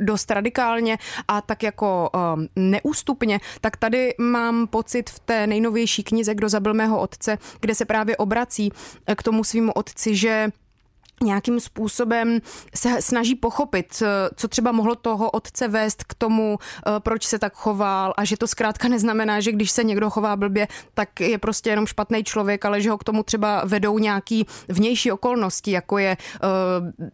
dost 0.00 0.30
radikálně 0.30 0.98
a 1.28 1.40
tak 1.40 1.62
jako 1.62 2.10
neústupně, 2.56 3.40
tak 3.60 3.76
tady 3.76 4.14
mám 4.18 4.66
pocit 4.66 5.10
v 5.10 5.18
té 5.18 5.46
nejnovější 5.46 6.02
knize 6.02 6.25
Kdo 6.34 6.48
zabil 6.48 6.74
mého 6.74 7.00
otce, 7.00 7.38
kde 7.60 7.74
se 7.74 7.84
právě 7.84 8.16
obrací 8.16 8.72
eh, 9.06 9.14
k 9.14 9.22
tomu 9.22 9.44
svýmu 9.44 9.72
otci, 9.72 10.16
že 10.16 10.48
nějakým 11.22 11.60
způsobem 11.60 12.38
se 12.74 13.02
snaží 13.02 13.34
pochopit, 13.34 14.02
eh, 14.02 14.06
co 14.36 14.48
třeba 14.48 14.72
mohlo 14.72 14.94
toho 14.94 15.30
otce 15.30 15.68
vést 15.68 16.04
k 16.04 16.14
tomu, 16.14 16.58
eh, 16.58 16.90
proč 16.98 17.26
se 17.26 17.38
tak 17.38 17.54
choval 17.54 18.14
a 18.16 18.24
že 18.24 18.36
to 18.36 18.46
zkrátka 18.46 18.88
neznamená, 18.88 19.40
že 19.40 19.52
když 19.52 19.70
se 19.70 19.84
někdo 19.84 20.10
chová 20.10 20.36
blbě, 20.36 20.68
tak 20.94 21.20
je 21.20 21.38
prostě 21.38 21.70
jenom 21.70 21.86
špatný 21.86 22.24
člověk, 22.24 22.64
ale 22.64 22.80
že 22.80 22.90
ho 22.90 22.98
k 22.98 23.04
tomu 23.04 23.22
třeba 23.22 23.62
vedou 23.64 23.98
nějaký 23.98 24.46
vnější 24.68 25.12
okolnosti, 25.12 25.70
jako 25.70 25.98
je 25.98 26.16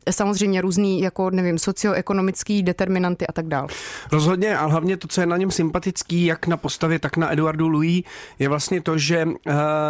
eh, 0.07 0.13
samozřejmě 0.13 0.61
různý, 0.61 1.01
jako 1.01 1.31
nevím, 1.31 1.59
socioekonomický 1.59 2.63
determinanty 2.63 3.27
a 3.27 3.33
tak 3.33 3.47
dál. 3.47 3.67
Rozhodně 4.13 4.59
a 4.59 4.67
hlavně 4.67 4.97
to, 4.97 5.09
co 5.09 5.21
je 5.21 5.27
na 5.27 5.37
něm 5.37 5.51
sympatický, 5.51 6.25
jak 6.25 6.47
na 6.47 6.57
postavě, 6.57 6.99
tak 6.99 7.17
na 7.17 7.33
Eduardu 7.33 7.69
Louis, 7.69 8.03
je 8.39 8.49
vlastně 8.49 8.83
to, 8.83 8.99
že 8.99 9.29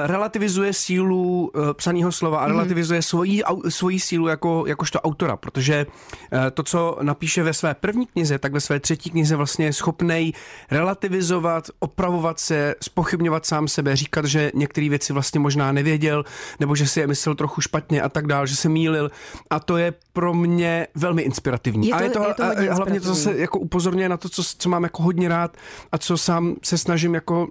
relativizuje 0.05 0.73
sílu 0.73 1.53
psaného 1.73 2.13
slova 2.13 2.39
a 2.39 2.47
relativizuje 2.47 3.03
svoji, 3.03 3.45
au, 3.45 3.71
svoji 3.71 4.01
sílu 4.03 4.27
jako, 4.29 4.65
jakožto 4.67 5.01
autora, 5.01 5.37
protože 5.37 5.87
uh, 5.87 6.39
to, 6.55 6.63
co 6.63 6.99
napíše 7.03 7.43
ve 7.43 7.53
své 7.55 7.75
první 7.75 8.07
knize, 8.07 8.39
tak 8.39 8.53
ve 8.53 8.61
své 8.61 8.81
třetí 8.81 9.11
knize 9.11 9.37
vlastně 9.37 9.65
je 9.67 9.73
schopnej 9.73 10.33
relativizovat, 10.71 11.69
opravovat 11.79 12.41
se, 12.41 12.75
spochybňovat 12.83 13.47
sám 13.47 13.69
sebe, 13.69 13.97
říkat, 13.97 14.25
že 14.25 14.51
některé 14.55 14.89
věci 14.89 15.13
vlastně 15.13 15.41
možná 15.41 15.73
nevěděl, 15.73 16.25
nebo 16.61 16.75
že 16.77 16.87
si 16.87 17.01
je 17.01 17.07
myslel 17.07 17.35
trochu 17.35 17.61
špatně 17.61 18.03
a 18.03 18.09
tak 18.09 18.27
dál, 18.27 18.47
že 18.47 18.57
se 18.57 18.69
mýlil 18.69 19.11
a 19.51 19.61
to 19.61 19.77
je 19.77 19.95
pro 20.13 20.35
mě 20.35 20.87
velmi 20.95 21.23
inspirativní. 21.23 21.89
Je 21.89 21.93
to- 21.95 21.99
a 21.99 22.03
je 22.03 22.11
to, 22.11 22.25
je 22.29 22.35
to 22.35 22.43
a- 22.73 22.75
hlavně 22.75 23.01
to 23.01 23.07
zase 23.07 23.39
jako 23.39 23.59
upozorňuje 23.59 24.09
na 24.09 24.17
to, 24.17 24.29
co, 24.29 24.43
co 24.59 24.69
mám 24.69 24.83
jako 24.83 25.03
hodně 25.03 25.29
rád 25.29 25.57
a 25.93 25.99
co 25.99 26.19
sám 26.19 26.55
se 26.63 26.79
snažím 26.79 27.15
jako, 27.15 27.49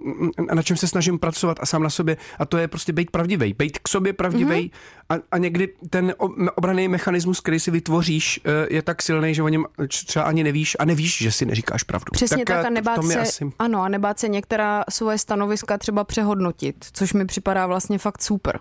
na 0.54 0.62
čem 0.62 0.76
se 0.76 0.88
snažím 0.88 1.18
pracovat 1.18 1.58
a 1.60 1.66
sám 1.66 1.82
na 1.82 1.90
sobě 1.90 2.16
a 2.38 2.44
to 2.46 2.58
je 2.58 2.68
prostě 2.68 2.92
být 2.92 3.10
pravdivý, 3.10 3.54
být 3.54 3.78
k 3.78 3.88
sobě 3.88 4.12
pravdivý 4.12 4.42
Mhm. 4.44 4.52
mm-hmm. 4.60 4.70
A, 5.12 5.18
a 5.30 5.38
někdy 5.38 5.68
ten 5.90 6.14
obraný 6.54 6.88
mechanismus, 6.88 7.40
který 7.40 7.60
si 7.60 7.70
vytvoříš, 7.70 8.40
eh, 8.44 8.74
je 8.74 8.82
tak 8.82 9.02
silný, 9.02 9.34
že 9.34 9.42
o 9.42 9.48
něm 9.48 9.64
třeba 9.88 10.24
ani 10.24 10.44
nevíš 10.44 10.76
a 10.78 10.84
nevíš, 10.84 11.18
že 11.18 11.32
si 11.32 11.46
neříkáš 11.46 11.82
pravdu. 11.82 12.10
Přesně 12.12 12.44
tak, 12.44 12.64
eh, 12.64 12.66
a 12.66 12.70
nebát 12.70 13.04
se, 13.04 13.20
asi... 13.20 13.52
ano, 13.58 13.82
a 13.82 13.88
nebát 13.88 14.18
se 14.18 14.28
některá 14.28 14.84
svoje 14.90 15.18
stanoviska 15.18 15.78
třeba 15.78 16.04
přehodnotit, 16.04 16.86
což 16.92 17.12
mi 17.12 17.26
připadá 17.26 17.66
vlastně 17.66 17.98
fakt 17.98 18.22
super. 18.22 18.60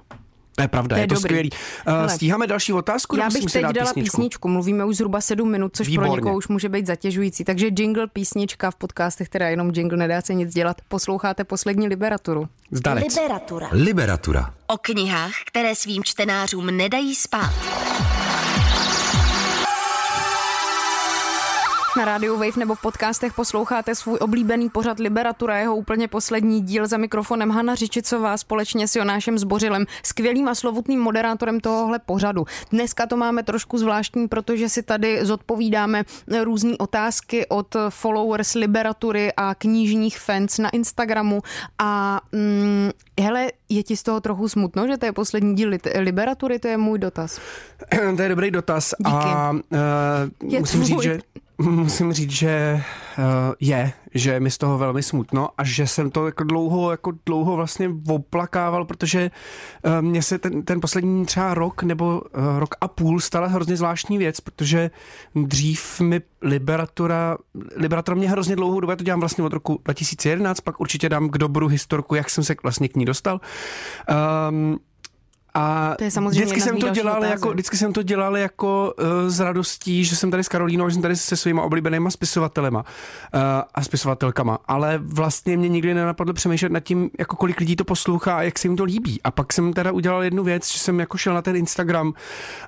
To 0.61 0.63
je 0.63 0.67
pravda, 0.67 0.95
To 0.95 0.99
je, 0.99 1.03
je 1.03 1.07
to 1.07 1.15
dobrý. 1.15 1.27
skvělý. 1.29 1.49
Uh, 1.87 1.93
Hele, 1.93 2.09
stíháme 2.09 2.47
další 2.47 2.73
otázku? 2.73 3.15
Já 3.17 3.29
bych 3.29 3.45
teď 3.45 3.61
dát 3.61 3.71
dala 3.71 3.93
písničku? 3.93 4.17
písničku. 4.17 4.47
Mluvíme 4.47 4.85
už 4.85 4.97
zhruba 4.97 5.21
sedm 5.21 5.51
minut, 5.51 5.71
což 5.75 5.87
Výborně. 5.87 6.09
pro 6.11 6.15
někoho 6.15 6.35
už 6.37 6.47
může 6.47 6.69
být 6.69 6.87
zatěžující. 6.87 7.43
Takže 7.43 7.67
jingle, 7.79 8.07
písnička 8.07 8.71
v 8.71 8.75
podcastech, 8.75 9.29
teda 9.29 9.47
jenom 9.47 9.71
jingle, 9.75 9.97
nedá 9.97 10.21
se 10.21 10.33
nic 10.33 10.53
dělat. 10.53 10.77
Posloucháte 10.87 11.43
poslední 11.43 11.87
liberaturu. 11.87 12.47
Zdarec. 12.71 13.03
Liberatura. 13.15 13.67
Liberatura. 13.71 14.53
O 14.67 14.77
knihách, 14.77 15.31
které 15.47 15.75
svým 15.75 16.03
čtenářům 16.03 16.77
nedají 16.77 17.15
spát. 17.15 17.51
Na 21.97 22.05
rádiu 22.05 22.37
Wave 22.37 22.57
nebo 22.57 22.75
v 22.75 22.81
podcastech 22.81 23.33
posloucháte 23.33 23.95
svůj 23.95 24.17
oblíbený 24.21 24.69
pořad 24.69 24.99
Liberatura, 24.99 25.57
jeho 25.57 25.75
úplně 25.75 26.07
poslední 26.07 26.61
díl 26.61 26.87
za 26.87 26.97
mikrofonem 26.97 27.49
Hana 27.49 27.75
Řičicová 27.75 28.37
společně 28.37 28.87
s 28.87 28.95
Jonášem 28.95 29.37
Zbořilem, 29.39 29.85
skvělým 30.03 30.47
a 30.47 30.55
slovutným 30.55 30.99
moderátorem 30.99 31.59
tohohle 31.59 31.99
pořadu. 31.99 32.45
Dneska 32.71 33.07
to 33.07 33.17
máme 33.17 33.43
trošku 33.43 33.77
zvláštní, 33.77 34.27
protože 34.27 34.69
si 34.69 34.83
tady 34.83 35.25
zodpovídáme 35.25 36.03
různé 36.43 36.77
otázky 36.79 37.47
od 37.47 37.75
followers 37.89 38.53
Liberatury 38.53 39.33
a 39.37 39.55
knižních 39.55 40.19
fans 40.19 40.57
na 40.57 40.69
Instagramu 40.69 41.41
a 41.79 42.21
mm, 42.31 42.89
hele, 43.21 43.51
je 43.69 43.83
ti 43.83 43.97
z 43.97 44.03
toho 44.03 44.21
trochu 44.21 44.49
smutno, 44.49 44.87
že 44.87 44.97
to 44.97 45.05
je 45.05 45.11
poslední 45.11 45.55
díl 45.55 45.71
Liberatury, 45.99 46.59
to 46.59 46.67
je 46.67 46.77
můj 46.77 46.99
dotaz. 46.99 47.39
to 48.15 48.21
je 48.21 48.29
dobrý 48.29 48.51
dotaz 48.51 48.93
Díky. 48.99 49.11
a 49.11 49.51
uh, 49.51 50.51
Je 50.51 50.59
musím 50.59 50.83
říct, 50.83 50.89
tvůj. 50.95 51.03
že 51.03 51.19
musím 51.61 52.13
říct, 52.13 52.31
že 52.31 52.83
uh, 53.17 53.23
je, 53.59 53.93
že 54.13 54.39
mi 54.39 54.51
z 54.51 54.57
toho 54.57 54.77
velmi 54.77 55.03
smutno 55.03 55.49
a 55.57 55.63
že 55.63 55.87
jsem 55.87 56.11
to 56.11 56.25
jako 56.25 56.43
dlouho, 56.43 56.91
jako 56.91 57.13
dlouho 57.25 57.55
vlastně 57.55 57.89
oplakával, 58.09 58.85
protože 58.85 59.31
uh, 59.85 60.01
mně 60.01 60.21
se 60.21 60.37
ten, 60.37 60.63
ten 60.63 60.81
poslední 60.81 61.25
třeba 61.25 61.53
rok 61.53 61.83
nebo 61.83 62.21
uh, 62.21 62.59
rok 62.59 62.75
a 62.81 62.87
půl 62.87 63.19
stala 63.19 63.47
hrozně 63.47 63.77
zvláštní 63.77 64.17
věc, 64.17 64.39
protože 64.39 64.91
dřív 65.35 66.01
mi 66.01 66.21
Liberatura, 66.41 67.37
Liberatura 67.75 68.15
mě 68.15 68.29
hrozně 68.29 68.55
dlouhou 68.55 68.79
dobu, 68.79 68.91
já 68.91 68.95
to 68.95 69.03
dělám 69.03 69.19
vlastně 69.19 69.43
od 69.43 69.53
roku 69.53 69.81
2011, 69.83 70.61
pak 70.61 70.79
určitě 70.79 71.09
dám 71.09 71.29
k 71.29 71.37
dobru 71.37 71.67
historku, 71.67 72.15
jak 72.15 72.29
jsem 72.29 72.43
se 72.43 72.55
vlastně 72.63 72.87
k 72.87 72.95
ní 72.95 73.05
dostal. 73.05 73.41
Um, 74.49 74.79
a 75.53 75.95
To 75.97 76.03
je 76.03 76.11
samozřejmě 76.11 76.29
vždycky 76.45 76.61
jsem 76.61 76.77
to 76.77 76.89
dělal 76.89 77.23
jako, 77.25 77.49
vždycky 77.51 77.77
jsem 77.77 77.93
to 77.93 78.03
dělal 78.03 78.37
jako 78.37 78.93
uh, 78.99 79.05
s 79.29 79.39
radostí, 79.39 80.05
že 80.05 80.15
jsem 80.15 80.31
tady 80.31 80.43
s 80.43 80.47
Karolínou, 80.47 80.89
že 80.89 80.93
jsem 80.93 81.01
tady 81.01 81.15
se 81.15 81.35
svýma 81.37 81.63
oblíbenýma 81.63 82.09
spisovatelema 82.09 82.79
uh, 82.79 83.39
a 83.73 83.81
spisovatelkama, 83.83 84.57
ale 84.65 84.99
vlastně 85.03 85.57
mě 85.57 85.69
nikdy 85.69 85.93
nenapadlo 85.93 86.33
přemýšlet 86.33 86.71
nad 86.71 86.79
tím, 86.79 87.09
jako 87.19 87.35
kolik 87.35 87.59
lidí 87.59 87.75
to 87.75 87.83
poslouchá 87.83 88.37
a 88.37 88.41
jak 88.41 88.59
se 88.59 88.67
jim 88.67 88.77
to 88.77 88.83
líbí. 88.83 89.19
A 89.23 89.31
pak 89.31 89.53
jsem 89.53 89.73
teda 89.73 89.91
udělal 89.91 90.23
jednu 90.23 90.43
věc, 90.43 90.71
že 90.71 90.79
jsem 90.79 90.99
jako 90.99 91.17
šel 91.17 91.33
na 91.33 91.41
ten 91.41 91.55
Instagram 91.55 92.13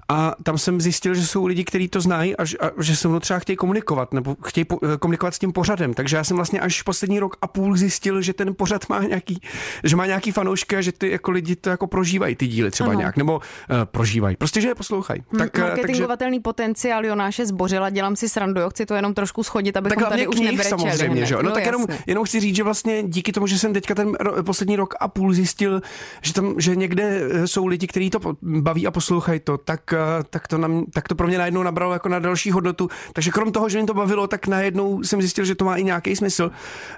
a 0.09 0.33
tam 0.43 0.57
jsem 0.57 0.81
zjistil, 0.81 1.15
že 1.15 1.27
jsou 1.27 1.45
lidi, 1.45 1.63
kteří 1.63 1.87
to 1.87 2.01
znají 2.01 2.37
a, 2.37 2.45
že- 2.45 2.57
a 2.57 2.71
že 2.81 2.95
se 2.95 3.07
mnou 3.07 3.19
třeba 3.19 3.39
chtějí 3.39 3.55
komunikovat 3.57 4.13
nebo 4.13 4.35
chtějí 4.45 4.65
po, 4.65 4.79
eh, 4.93 4.97
komunikovat 4.97 5.33
s 5.35 5.39
tím 5.39 5.51
pořadem. 5.51 5.93
Takže 5.93 6.15
já 6.17 6.23
jsem 6.23 6.35
vlastně 6.37 6.59
až 6.59 6.81
poslední 6.81 7.19
rok 7.19 7.37
a 7.41 7.47
půl 7.47 7.77
zjistil, 7.77 8.21
že 8.21 8.33
ten 8.33 8.55
pořad 8.55 8.89
má 8.89 9.03
nějaký, 9.03 9.41
že 9.83 9.95
má 9.95 10.05
nějaký 10.05 10.31
fanoušky 10.31 10.75
a 10.75 10.81
že 10.81 10.91
ty 10.91 11.11
jako 11.11 11.31
lidi 11.31 11.55
to 11.55 11.69
jako 11.69 11.87
prožívají 11.87 12.35
ty 12.35 12.47
díly 12.47 12.71
třeba 12.73 12.89
Ano. 12.89 12.99
nějak, 12.99 13.17
nebo 13.17 13.35
uh, 13.35 13.41
prožívají. 13.85 14.35
Prostě, 14.35 14.61
že 14.61 14.67
je 14.67 14.75
poslouchají. 14.75 15.21
Tak, 15.21 15.37
Tak, 15.37 15.57
eh, 15.57 15.61
takže, 15.61 15.71
Marketingovatelný 15.71 16.39
potenciál 16.39 17.05
Jonáše 17.05 17.45
Zbořila, 17.45 17.89
dělám 17.89 18.15
si 18.15 18.29
srandu, 18.29 18.61
jo, 18.61 18.69
chci 18.69 18.85
to 18.85 18.93
jenom 18.95 19.13
trošku 19.13 19.43
schodit, 19.43 19.73
tak 19.73 19.85
abychom 19.85 20.01
hlavně 20.01 20.17
tady 20.17 20.27
už 20.27 20.35
knih 20.35 20.45
nebrečeli 20.45 20.81
samozřejmě, 20.81 21.17
hned. 21.17 21.25
že 21.25 21.33
jo. 21.33 21.41
No, 21.41 21.51
tak 21.51 21.65
jenom, 21.65 21.85
jenom 22.07 22.23
chci 22.25 22.39
říct, 22.39 22.55
že 22.55 22.63
vlastně 22.63 23.03
díky 23.03 23.31
tomu, 23.31 23.47
že 23.47 23.59
jsem 23.59 23.73
teďka 23.73 23.95
ten 23.95 24.13
ro, 24.19 24.43
poslední 24.43 24.75
rok 24.75 24.93
a 24.99 25.07
půl 25.07 25.33
zjistil, 25.33 25.81
že 26.21 26.33
tam, 26.33 26.55
že 26.57 26.75
někde 26.75 27.21
eh, 27.31 27.47
jsou 27.47 27.65
lidi, 27.65 27.87
kteří 27.87 28.09
to 28.09 28.19
baví 28.41 28.87
a 28.87 28.91
poslouchají 28.91 29.39
to, 29.39 29.57
tak, 29.57 29.93
tak, 30.29 30.47
to, 30.47 30.57
na, 30.57 30.69
tak 30.93 31.07
to 31.07 31.15
pro 31.15 31.27
mě 31.27 31.37
najednou 31.37 31.63
nabralo 31.63 31.93
jako 31.93 32.09
na 32.09 32.19
další 32.19 32.51
hodnotu. 32.51 32.89
Takže 33.13 33.31
krom 33.31 33.51
toho, 33.51 33.69
že 33.69 33.77
mě 33.77 33.87
to 33.87 33.93
bavilo, 33.93 34.27
tak 34.27 34.47
najednou 34.47 35.03
jsem 35.03 35.21
zjistil, 35.21 35.45
že 35.45 35.55
to 35.55 35.65
má 35.65 35.75
i 35.75 35.83
nějaký 35.83 36.15
smysl. 36.15 36.51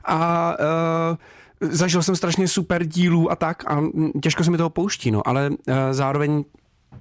A 0.05 0.55
uh, 1.11 1.17
zažil 1.61 2.03
jsem 2.03 2.15
strašně 2.15 2.47
super 2.47 2.85
dílů 2.85 3.31
a 3.31 3.35
tak 3.35 3.71
a 3.71 3.81
těžko 4.23 4.43
se 4.43 4.51
mi 4.51 4.57
toho 4.57 4.69
pouští, 4.69 5.11
no, 5.11 5.27
ale 5.27 5.49
uh, 5.49 5.55
zároveň 5.91 6.43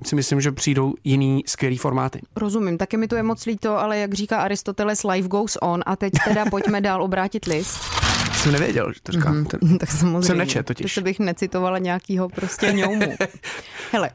si 0.02 0.16
myslím, 0.16 0.40
že 0.40 0.52
přijdou 0.52 0.94
jiný 1.04 1.42
skvělý 1.46 1.76
formáty. 1.76 2.20
Rozumím, 2.36 2.78
taky 2.78 2.96
mi 2.96 3.08
to 3.08 3.16
je 3.16 3.22
moc 3.22 3.46
líto, 3.46 3.78
ale 3.78 3.98
jak 3.98 4.14
říká 4.14 4.40
Aristoteles, 4.40 5.04
life 5.04 5.28
goes 5.28 5.58
on 5.62 5.82
a 5.86 5.96
teď 5.96 6.12
teda 6.24 6.44
pojďme 6.50 6.80
dál 6.80 7.02
obrátit 7.02 7.44
list. 7.44 7.80
Jsem 8.32 8.52
nevěděl, 8.52 8.92
že 8.92 9.00
to 9.02 9.12
říká. 9.12 9.32
Mm-hmm. 9.32 9.78
tak 9.78 9.90
samozřejmě. 9.90 10.22
Jsem 10.22 10.38
nečet 10.38 10.66
totiž. 10.66 10.94
Teď 10.94 11.04
bych 11.04 11.18
necitovala 11.18 11.78
nějakýho 11.78 12.28
prostě 12.28 12.72
ňoumu. 12.72 13.14
Hele, 13.92 14.10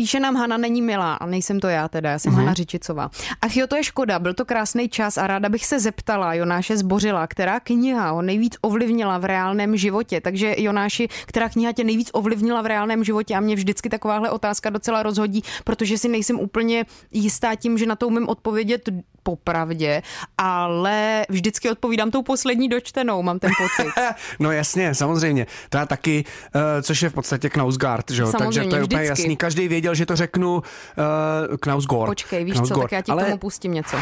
Píše 0.00 0.20
nám 0.20 0.36
Hana 0.36 0.56
není 0.56 0.82
milá 0.82 1.14
a 1.14 1.26
nejsem 1.26 1.60
to 1.60 1.68
já 1.68 1.88
teda, 1.88 2.10
já 2.10 2.18
jsem 2.18 2.32
mm-hmm. 2.32 2.36
Hana 2.36 2.54
Řičicová. 2.54 3.10
Ach 3.42 3.56
jo, 3.56 3.66
to 3.66 3.76
je 3.76 3.84
škoda, 3.84 4.18
byl 4.18 4.34
to 4.34 4.44
krásný 4.44 4.88
čas 4.88 5.18
a 5.18 5.26
ráda 5.26 5.48
bych 5.48 5.66
se 5.66 5.80
zeptala 5.80 6.34
Jonáše 6.34 6.76
Zbořila, 6.76 7.26
která 7.26 7.60
kniha 7.60 8.10
ho 8.10 8.22
nejvíc 8.22 8.56
ovlivnila 8.60 9.18
v 9.18 9.24
reálném 9.24 9.76
životě. 9.76 10.20
Takže 10.20 10.54
Jonáši, 10.58 11.08
která 11.26 11.48
kniha 11.48 11.72
tě 11.72 11.84
nejvíc 11.84 12.10
ovlivnila 12.12 12.62
v 12.62 12.66
reálném 12.66 13.04
životě 13.04 13.34
a 13.34 13.40
mě 13.40 13.54
vždycky 13.54 13.88
takováhle 13.88 14.30
otázka 14.30 14.70
docela 14.70 15.02
rozhodí, 15.02 15.42
protože 15.64 15.98
si 15.98 16.08
nejsem 16.08 16.40
úplně 16.40 16.84
jistá 17.12 17.54
tím, 17.54 17.78
že 17.78 17.86
na 17.86 17.96
to 17.96 18.08
umím 18.08 18.28
odpovědět 18.28 18.88
popravdě, 19.22 20.02
ale 20.38 21.26
vždycky 21.28 21.70
odpovídám 21.70 22.10
tou 22.10 22.22
poslední 22.22 22.68
dočtenou, 22.68 23.22
mám 23.22 23.38
ten 23.38 23.50
pocit. 23.58 23.92
No 24.38 24.52
jasně, 24.52 24.94
samozřejmě. 24.94 25.46
To 25.68 25.78
já 25.78 25.86
taky, 25.86 26.24
uh, 26.54 26.60
což 26.82 27.02
je 27.02 27.08
v 27.08 27.14
podstatě 27.14 27.50
Knausgard, 27.50 28.10
že 28.10 28.22
jo? 28.22 28.26
Takže 28.26 28.44
Samozřejmě, 28.44 28.70
to 28.70 28.76
je 28.76 28.82
úplně 28.82 29.02
vždycky. 29.02 29.22
jasný. 29.22 29.36
Každý 29.36 29.68
věděl, 29.68 29.89
že 29.94 30.06
to 30.06 30.16
řeknu 30.16 30.54
uh, 30.54 31.56
Knausgård. 31.56 32.06
Počkej, 32.10 32.44
víš 32.44 32.54
co, 32.54 32.60
Knausgård. 32.60 32.82
tak 32.82 32.92
já 32.92 33.00
ti 33.02 33.12
Ale 33.12 33.24
tomu 33.24 33.38
pustím 33.38 33.72
něco. 33.74 33.96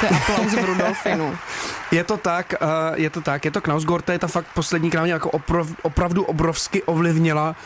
To 0.00 0.06
je 0.06 0.10
aplauz 0.10 0.52
v 0.54 0.64
Rudolfinu. 0.64 1.36
je 1.92 2.04
to 2.04 2.16
tak, 2.16 2.54
je 2.94 3.10
to 3.10 3.20
tak, 3.20 3.44
je 3.44 3.50
to 3.50 3.60
to 4.04 4.12
je 4.12 4.18
ta 4.18 4.26
fakt 4.26 4.46
poslední, 4.54 4.88
která 4.88 5.02
mě 5.04 5.12
jako 5.12 5.30
oprov, 5.30 5.72
opravdu 5.82 6.24
obrovsky 6.24 6.82
ovlivnila, 6.82 7.56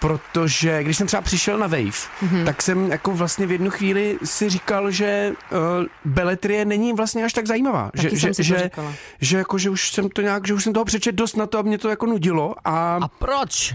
protože 0.00 0.82
když 0.82 0.96
jsem 0.96 1.06
třeba 1.06 1.20
přišel 1.20 1.58
na 1.58 1.66
Wave, 1.66 1.82
Mhm. 1.82 1.92
mm-hmm. 2.22 2.44
tak 2.44 2.62
jsem 2.62 2.90
jako 2.90 3.10
vlastně 3.10 3.46
v 3.46 3.52
jednu 3.52 3.70
chvíli 3.70 4.18
si 4.24 4.48
říkal, 4.50 4.90
že 4.90 5.32
uh, 5.50 5.58
beletrie 6.04 6.64
není 6.64 6.92
vlastně 6.92 7.24
až 7.24 7.32
tak 7.32 7.46
zajímavá. 7.46 7.90
Taky 7.96 8.02
že, 8.02 8.10
jsem 8.10 8.18
že, 8.18 8.34
si 8.34 8.36
to 8.36 8.42
že, 8.42 8.58
říkala. 8.64 8.92
že, 9.20 9.38
jako, 9.38 9.58
že 9.58 9.70
už 9.70 9.90
jsem 9.90 10.08
to 10.08 10.22
nějak, 10.22 10.46
že 10.46 10.54
už 10.54 10.64
jsem 10.64 10.72
toho 10.72 10.84
přečet 10.84 11.14
dost 11.14 11.36
na 11.36 11.46
to 11.46 11.58
a 11.58 11.62
mě 11.62 11.78
to 11.78 11.88
jako 11.88 12.06
nudilo 12.06 12.54
a 12.64 12.98
A 13.02 13.08
proč? 13.08 13.74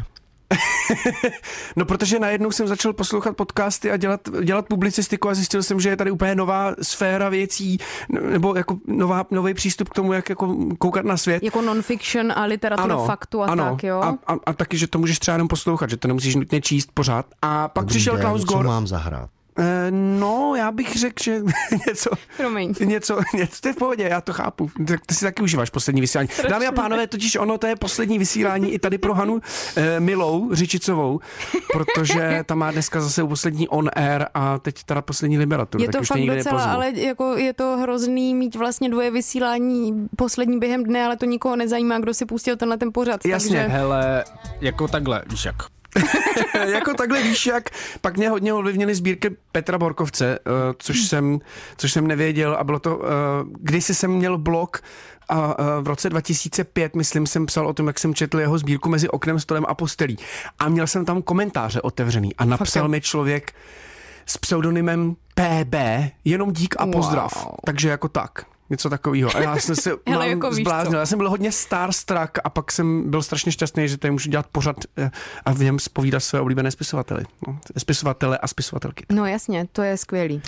No, 1.76 1.86
protože 1.86 2.20
najednou 2.20 2.52
jsem 2.52 2.68
začal 2.68 2.94
poslouchat 2.94 3.38
podcasty 3.38 3.92
a 3.92 3.98
dělat, 3.98 4.22
dělat 4.44 4.66
publicistiku 4.68 5.30
a 5.30 5.34
zjistil 5.34 5.64
jsem, 5.64 5.80
že 5.80 5.90
je 5.90 5.98
tady 5.98 6.12
úplně 6.12 6.36
nová 6.36 6.76
sféra 6.82 7.30
věcí, 7.30 7.78
nebo 8.10 8.56
jako 8.56 8.78
nová, 8.88 9.26
nový 9.32 9.54
přístup 9.54 9.90
k 9.90 9.94
tomu, 9.94 10.14
jak 10.14 10.30
jako 10.30 10.56
koukat 10.78 11.06
na 11.06 11.18
svět. 11.18 11.44
Jako 11.44 11.62
non-fiction 11.62 12.34
a 12.36 12.46
literatura 12.46 12.98
faktu 12.98 13.42
a 13.42 13.46
ano. 13.46 13.70
tak, 13.70 13.84
jo? 13.84 14.02
A, 14.02 14.18
a, 14.28 14.36
a, 14.46 14.54
taky, 14.54 14.78
že 14.78 14.88
to 14.88 15.00
můžeš 15.00 15.20
třeba 15.20 15.36
jenom 15.36 15.48
poslouchat, 15.48 15.90
že 15.90 15.98
to 15.98 16.08
nemusíš 16.08 16.36
nutně 16.36 16.62
číst 16.62 16.90
pořád. 16.94 17.26
A 17.42 17.68
pak 17.68 17.84
Dobrý 17.84 17.94
přišel 17.94 18.16
den, 18.16 18.22
Klaus 18.22 18.42
Co 18.42 18.54
Gor. 18.54 18.66
mám 18.66 18.88
zahrát? 18.88 19.30
Eh, 19.62 19.92
no, 19.92 20.56
já 20.58 20.72
bych 20.72 20.96
řekl, 20.96 21.24
že 21.24 21.42
něco, 21.88 22.10
Promiň. 22.38 22.74
něco, 22.86 23.20
něco, 23.34 23.62
to 23.62 23.68
je 23.68 23.74
v 23.74 23.78
pohodě, 23.78 24.04
já 24.04 24.22
to 24.22 24.34
chápu. 24.34 24.72
Tak 24.88 25.06
ty 25.06 25.16
si 25.16 25.26
taky 25.26 25.44
užíváš 25.44 25.70
poslední 25.70 26.02
vysílání. 26.02 26.30
Dámy 26.50 26.68
a 26.68 26.72
pánové, 26.72 27.08
totiž 27.08 27.36
ono, 27.36 27.58
to 27.58 27.68
je 27.68 27.76
poslední 27.76 28.20
vysílání 28.20 28.74
i 28.74 28.80
tady 28.80 28.98
pro 28.98 29.14
Hanu 29.14 29.42
eh, 29.76 30.00
Milou 30.00 30.50
Řičicovou, 30.54 31.20
protože 31.74 32.44
ta 32.46 32.56
má 32.56 32.72
dneska 32.72 33.02
zase 33.02 33.24
poslední 33.24 33.68
on 33.68 33.90
air 33.94 34.26
a 34.34 34.60
teď 34.60 34.84
teda 34.84 35.02
poslední 35.02 35.38
liberaturu. 35.38 35.84
Je 35.84 35.90
to 35.90 36.00
už 36.00 36.08
fakt 36.08 36.20
docela, 36.20 36.36
nepozvu. 36.36 36.70
ale 36.70 36.92
jako 36.92 37.38
je 37.38 37.54
to 37.54 37.78
hrozný 37.78 38.36
mít 38.36 38.56
vlastně 38.56 38.90
dvoje 38.90 39.12
vysílání 39.12 40.08
poslední 40.16 40.60
během 40.60 40.84
dne, 40.84 41.06
ale 41.06 41.18
to 41.18 41.26
nikoho 41.26 41.56
nezajímá, 41.56 42.00
kdo 42.00 42.14
si 42.14 42.26
pustil 42.26 42.58
tenhle 42.58 42.78
ten 42.78 42.90
pořad. 42.94 43.26
Jasně. 43.26 43.60
Takže... 43.60 43.78
Hele, 43.78 44.24
jako 44.62 44.88
takhle, 44.88 45.24
víš 45.30 45.46
jak. 45.46 45.56
jako 46.66 46.94
takhle 46.94 47.24
víš, 47.24 47.46
jak 47.46 47.70
pak 48.02 48.18
mě 48.18 48.30
hodně 48.30 48.54
ovlivnily 48.54 48.96
sbírky 48.96 49.36
Petra 49.52 49.78
Borkovce, 49.78 50.40
uh, 50.40 50.54
což, 50.78 51.08
jsem, 51.08 51.40
což 51.78 51.92
jsem 51.92 52.08
nevěděl 52.08 52.56
a 52.60 52.64
bylo 52.64 52.80
to, 52.80 52.98
uh, 52.98 53.06
kdysi 53.60 53.96
jsem 53.96 54.12
měl 54.12 54.38
blog 54.38 54.82
a 55.30 55.60
uh, 55.60 55.66
v 55.82 55.88
roce 55.88 56.10
2005, 56.10 56.96
myslím, 56.96 57.28
jsem 57.28 57.46
psal 57.46 57.68
o 57.68 57.74
tom, 57.74 57.88
jak 57.88 58.00
jsem 58.00 58.14
četl 58.14 58.40
jeho 58.40 58.58
sbírku 58.58 58.90
mezi 58.90 59.10
oknem, 59.10 59.40
stolem 59.40 59.66
a 59.68 59.74
postelí. 59.74 60.18
A 60.60 60.70
měl 60.70 60.88
jsem 60.88 61.06
tam 61.06 61.22
komentáře 61.22 61.82
otevřený 61.82 62.36
a 62.36 62.46
napsal 62.46 62.84
jo? 62.84 62.90
mi 62.90 63.02
člověk 63.02 63.54
s 64.26 64.38
pseudonymem 64.38 65.16
PB, 65.36 65.76
jenom 66.26 66.52
dík 66.52 66.76
a 66.80 66.88
pozdrav. 66.88 67.46
Wow. 67.46 67.56
Takže 67.66 67.90
jako 67.90 68.08
tak. 68.08 68.46
Něco 68.72 68.90
takového. 68.90 69.36
A 69.36 69.40
já 69.40 69.56
jsem 69.56 69.76
se 69.76 69.92
Hele, 70.08 70.30
jako 70.30 70.54
zbláznil. 70.54 71.00
Já 71.00 71.06
jsem 71.06 71.18
byl 71.18 71.30
hodně 71.30 71.52
starstruck 71.52 72.38
a 72.44 72.50
pak 72.50 72.72
jsem 72.72 73.10
byl 73.10 73.22
strašně 73.22 73.52
šťastný, 73.52 73.88
že 73.88 73.98
tady 73.98 74.12
můžu 74.12 74.30
dělat 74.30 74.46
pořad 74.52 74.76
eh, 74.98 75.12
a 75.46 75.54
v 75.54 75.60
něm 75.60 75.80
spovídat 75.80 76.24
své 76.24 76.40
oblíbené 76.40 76.72
spisovatele. 76.72 77.24
No, 77.48 77.60
spisovatele 77.78 78.38
a 78.38 78.48
spisovatelky. 78.48 79.06
No 79.12 79.26
jasně, 79.26 79.68
to 79.72 79.82
je 79.82 79.98
skvělý. 79.98 80.42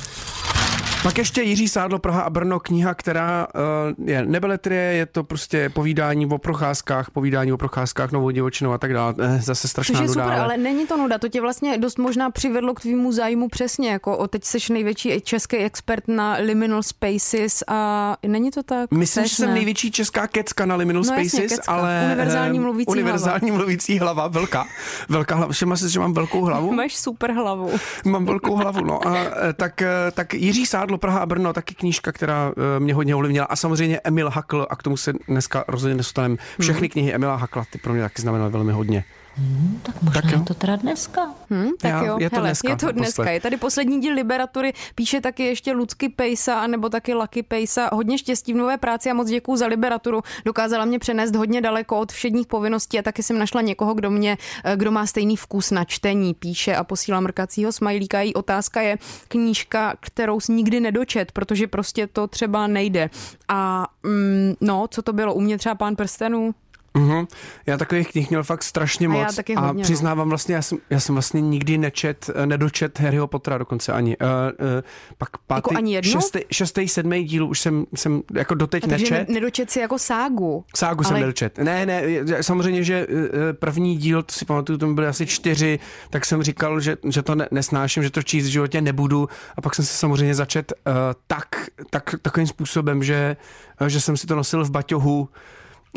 Pak 1.03 1.17
ještě 1.17 1.41
Jiří 1.41 1.67
Sádlo, 1.67 1.99
Praha 1.99 2.21
a 2.21 2.29
Brno, 2.29 2.59
kniha, 2.59 2.93
která 2.93 3.47
uh, 3.55 4.09
je 4.09 4.25
nebeletrie, 4.25 4.81
je 4.81 5.05
to 5.05 5.23
prostě 5.23 5.69
povídání 5.69 6.25
o 6.25 6.37
procházkách, 6.37 7.11
povídání 7.11 7.53
o 7.53 7.57
procházkách 7.57 8.11
novou 8.11 8.29
divočinou 8.29 8.71
a 8.71 8.77
tak 8.77 8.93
dále. 8.93 9.13
Eh, 9.19 9.39
zase 9.41 9.67
strašná 9.67 9.93
Což 9.93 10.01
je 10.01 10.07
nuda, 10.07 10.23
super, 10.23 10.39
ale 10.39 10.57
není 10.57 10.87
to 10.87 10.97
nuda, 10.97 11.17
to 11.17 11.29
tě 11.29 11.41
vlastně 11.41 11.77
dost 11.77 11.97
možná 11.97 12.31
přivedlo 12.31 12.73
k 12.73 12.81
tvýmu 12.81 13.11
zájmu 13.11 13.47
přesně, 13.47 13.91
jako 13.91 14.17
o 14.17 14.27
teď 14.27 14.43
seš 14.43 14.69
největší 14.69 15.21
český 15.21 15.57
expert 15.57 16.07
na 16.07 16.33
liminal 16.33 16.83
spaces 16.83 17.63
a 17.67 18.17
není 18.27 18.51
to 18.51 18.63
tak? 18.63 18.91
Myslím, 18.91 19.25
že 19.25 19.35
jsem 19.35 19.47
ne? 19.47 19.53
největší 19.53 19.91
česká 19.91 20.27
kecka 20.27 20.65
na 20.65 20.75
Liminal 20.75 21.03
No 21.03 21.13
jasně, 21.13 21.29
Spaces, 21.29 21.51
kecka. 21.51 21.71
ale... 21.71 22.01
Univerzální 22.05 22.57
eh, 22.57 22.61
mluvící 22.61 22.87
univerzální 22.87 23.51
mluvící 23.51 23.99
hlava, 23.99 24.27
velká. 24.27 24.65
Velká 25.09 25.35
hlava. 25.35 25.53
Všimla 25.53 25.75
jsi, 25.75 25.89
že 25.89 25.99
mám 25.99 26.13
velkou 26.13 26.41
hlavu? 26.41 26.73
Máš 26.73 26.95
super 26.95 27.31
hlavu. 27.31 27.71
Mám 28.05 28.25
velkou 28.25 28.55
hlavu, 28.55 28.85
no. 28.85 29.07
A, 29.07 29.13
tak, 29.53 29.83
tak 30.13 30.33
Jiří 30.33 30.65
Sádlo 30.65 30.92
Divadlo 30.93 30.97
Praha 31.01 31.19
a 31.19 31.25
Brno, 31.25 31.53
taky 31.53 31.75
knížka, 31.75 32.11
která 32.11 32.51
eh, 32.57 32.79
mě 32.79 32.93
hodně 32.93 33.15
ovlivnila. 33.15 33.45
A 33.45 33.55
samozřejmě 33.55 33.99
Emil 34.03 34.29
Hakl, 34.29 34.67
a 34.69 34.75
k 34.75 34.83
tomu 34.83 34.97
se 34.97 35.13
dneska 35.27 35.63
rozhodně 35.67 35.93
nedostaneme. 35.93 36.37
Všechny 36.61 36.89
knihy 36.89 37.13
Emila 37.13 37.35
Hakla, 37.35 37.65
ty 37.69 37.77
pro 37.77 37.93
mě 37.93 38.01
taky 38.01 38.21
znamenaly 38.21 38.51
velmi 38.51 38.71
hodně. 38.71 39.03
Tak 39.83 40.01
možná 40.01 40.21
Tak 40.21 40.31
jo. 40.31 40.39
je 40.39 40.45
to 40.45 40.53
teda 40.53 40.75
dneska. 40.75 41.21
Hm, 41.49 41.69
tak 41.81 41.91
Já- 41.91 42.03
jo, 42.05 42.17
je 42.19 42.29
to 42.29 42.35
hele, 42.35 42.47
dneska, 42.47 42.69
je 42.69 42.75
to 42.75 42.91
dneska. 42.91 43.01
naposled. 43.21 43.33
Je 43.33 43.39
tady 43.39 43.57
poslední 43.57 44.01
díl 44.01 44.13
Liberatury, 44.13 44.73
píše 44.95 45.21
taky 45.21 45.43
ještě 45.43 45.71
Lucky 45.73 46.09
Pejsa, 46.09 46.59
anebo 46.59 46.89
taky 46.89 47.13
Lucky 47.13 47.43
Pejsa. 47.43 47.89
Hodně 47.93 48.17
štěstí 48.17 48.53
v 48.53 48.55
nové 48.55 48.77
práci 48.77 49.09
a 49.09 49.13
moc 49.13 49.27
děkuju 49.29 49.57
za 49.57 49.65
Liberaturu. 49.67 50.21
Dokázala 50.45 50.85
mě 50.85 50.99
přenést 50.99 51.35
hodně 51.35 51.61
daleko 51.61 51.99
od 51.99 52.11
všedních 52.11 52.47
povinností 52.47 52.99
a 52.99 53.01
taky 53.01 53.23
jsem 53.23 53.37
našla 53.37 53.61
někoho, 53.61 53.93
kdo 53.93 54.09
mě, 54.11 54.37
eh, 54.63 54.75
kdo 54.77 54.91
má 54.91 55.05
stejný 55.05 55.35
vkus 55.37 55.71
na 55.71 55.83
čtení, 55.85 56.33
píše 56.33 56.75
a 56.75 56.83
posílá 56.83 57.19
mrkacího 57.19 57.71
smajlíka. 57.71 58.21
Její 58.21 58.33
otázka 58.33 58.81
je 58.81 58.97
knížka, 59.27 59.93
kterou 59.99 60.39
jsi 60.39 60.51
nikdy 60.51 60.79
nedočet, 60.79 61.31
protože 61.31 61.67
prostě 61.67 62.07
to 62.07 62.27
třeba 62.27 62.67
nejde. 62.67 63.09
A 63.47 63.87
mm, 64.03 64.53
no, 64.61 64.87
co 64.89 65.01
to 65.01 65.13
bylo? 65.13 65.33
U 65.33 65.39
mě 65.41 65.57
třeba 65.57 65.75
Pán 65.75 65.95
prstenů? 65.95 66.55
Mhm. 66.97 67.25
Já 67.65 67.77
takových 67.77 68.11
knih 68.11 68.29
měl 68.29 68.43
fakt 68.43 68.63
strašně 68.63 69.07
A 69.07 69.09
moc. 69.09 69.21
já 69.21 69.31
taky 69.31 69.55
hodně, 69.55 69.73
no. 69.73 69.83
přiznávám 69.83 70.29
vlastně, 70.29 70.55
já 70.55 70.61
jsem, 70.61 70.77
já 70.89 70.99
jsem 70.99 71.15
vlastně 71.15 71.41
nikdy 71.41 71.77
nečet, 71.77 72.29
eh, 72.35 72.45
nedočet 72.45 72.99
Harryho 72.99 73.27
Pottera 73.27 73.57
dokonce 73.57 73.93
ani. 73.93 74.17
Uh, 74.17 74.27
uh, 74.27 74.81
pak 75.17 75.29
pátý, 75.47 75.57
Jako 75.57 75.77
ani 75.77 75.93
jednou? 75.95 76.11
šestý, 76.11 76.39
šestý, 76.51 76.87
sedmý 76.87 77.23
díl 77.23 77.47
už 77.47 77.59
jsem, 77.59 77.85
jsem 77.95 78.21
jako 78.33 78.55
doteď 78.55 78.83
A 78.83 78.87
takže 78.87 79.03
nečet. 79.05 79.27
ne- 79.29 79.33
nedočet 79.33 79.71
si 79.71 79.79
jako 79.79 79.99
ságu. 79.99 80.65
Ságu 80.75 81.03
jsem 81.03 81.11
Ale- 81.13 81.19
nedočet. 81.19 81.57
Ne, 81.57 81.85
ne, 81.85 82.03
samozřejmě, 82.43 82.83
že 82.83 83.07
první 83.59 83.97
díl, 83.97 84.23
to 84.23 84.33
si 84.33 84.45
pamatuju, 84.45 84.77
tomu 84.77 84.95
byly 84.95 85.07
asi 85.07 85.25
čtyři, 85.27 85.79
tak 86.09 86.25
jsem 86.25 86.43
říkal, 86.43 86.79
že, 86.79 86.97
že 87.09 87.21
to 87.21 87.35
ne, 87.35 87.47
nesnáším, 87.51 88.03
že 88.03 88.09
to 88.09 88.23
číst 88.23 88.45
v 88.45 88.49
životě 88.49 88.81
nebudu 88.81 89.29
a 89.57 89.61
pak 89.61 89.75
jsem 89.75 89.85
se 89.85 89.93
samozřejmě 89.97 90.35
začet 90.35 90.73
uh, 90.87 90.93
tak, 91.27 91.47
tak, 91.89 92.15
takovým 92.21 92.47
způsobem, 92.47 93.03
že, 93.03 93.37
že 93.87 94.01
jsem 94.01 94.17
si 94.17 94.27
to 94.27 94.35
nosil 94.35 94.65
v 94.65 94.71
baťohu, 94.71 95.29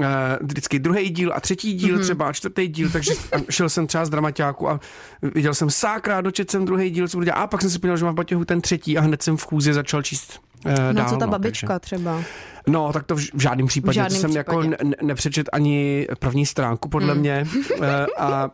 Uh, 0.00 0.06
vždycky 0.40 0.78
druhý 0.78 1.10
díl 1.10 1.32
a 1.34 1.40
třetí 1.40 1.72
díl 1.74 1.96
mm-hmm. 1.96 2.02
třeba 2.02 2.28
a 2.28 2.32
čtvrtý 2.32 2.68
díl, 2.68 2.90
takže 2.90 3.12
šel 3.50 3.68
jsem 3.68 3.86
třeba 3.86 4.04
z 4.04 4.10
dramaťáku 4.10 4.68
a 4.70 4.80
viděl 5.22 5.54
jsem 5.54 5.70
sákrát, 5.70 6.20
dočet 6.20 6.50
jsem 6.50 6.64
druhý 6.64 6.90
díl, 6.90 7.08
co 7.08 7.16
budu 7.16 7.24
dělat, 7.24 7.36
a 7.38 7.46
pak 7.46 7.60
jsem 7.60 7.70
si 7.70 7.78
podíval, 7.78 7.96
že 7.96 8.04
mám 8.04 8.14
v 8.14 8.16
baťohu 8.16 8.44
ten 8.44 8.60
třetí 8.60 8.98
a 8.98 9.00
hned 9.00 9.22
jsem 9.22 9.36
v 9.36 9.44
chůzi 9.46 9.72
začal 9.74 10.02
číst 10.02 10.40
uh, 10.66 10.72
No 10.72 10.92
dál. 10.92 11.08
co 11.10 11.16
ta 11.16 11.26
no, 11.26 11.32
babička 11.32 11.66
takže- 11.66 11.80
třeba? 11.80 12.22
No, 12.68 12.92
tak 12.92 13.02
to 13.06 13.16
v, 13.16 13.18
v 13.34 13.40
žádném 13.40 13.66
případě. 13.66 13.94
žádném 13.94 14.16
to 14.16 14.20
jsem 14.20 14.30
případě. 14.30 14.68
jako 14.68 14.84
ne, 14.84 14.94
nepřečet 15.02 15.48
ani 15.52 16.06
první 16.18 16.46
stránku, 16.46 16.88
podle 16.88 17.12
Hmm. 17.12 17.20
mě. 17.20 17.46
Eh, 17.82 18.06
a 18.18 18.50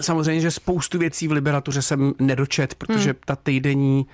samozřejmě, 0.00 0.40
že 0.40 0.50
spoustu 0.50 0.98
věcí 0.98 1.28
v 1.28 1.32
Liberatuře 1.32 1.82
jsem 1.82 2.12
nedočet, 2.18 2.74
protože 2.74 3.14
ta 3.24 3.36
týdenní 3.36 4.06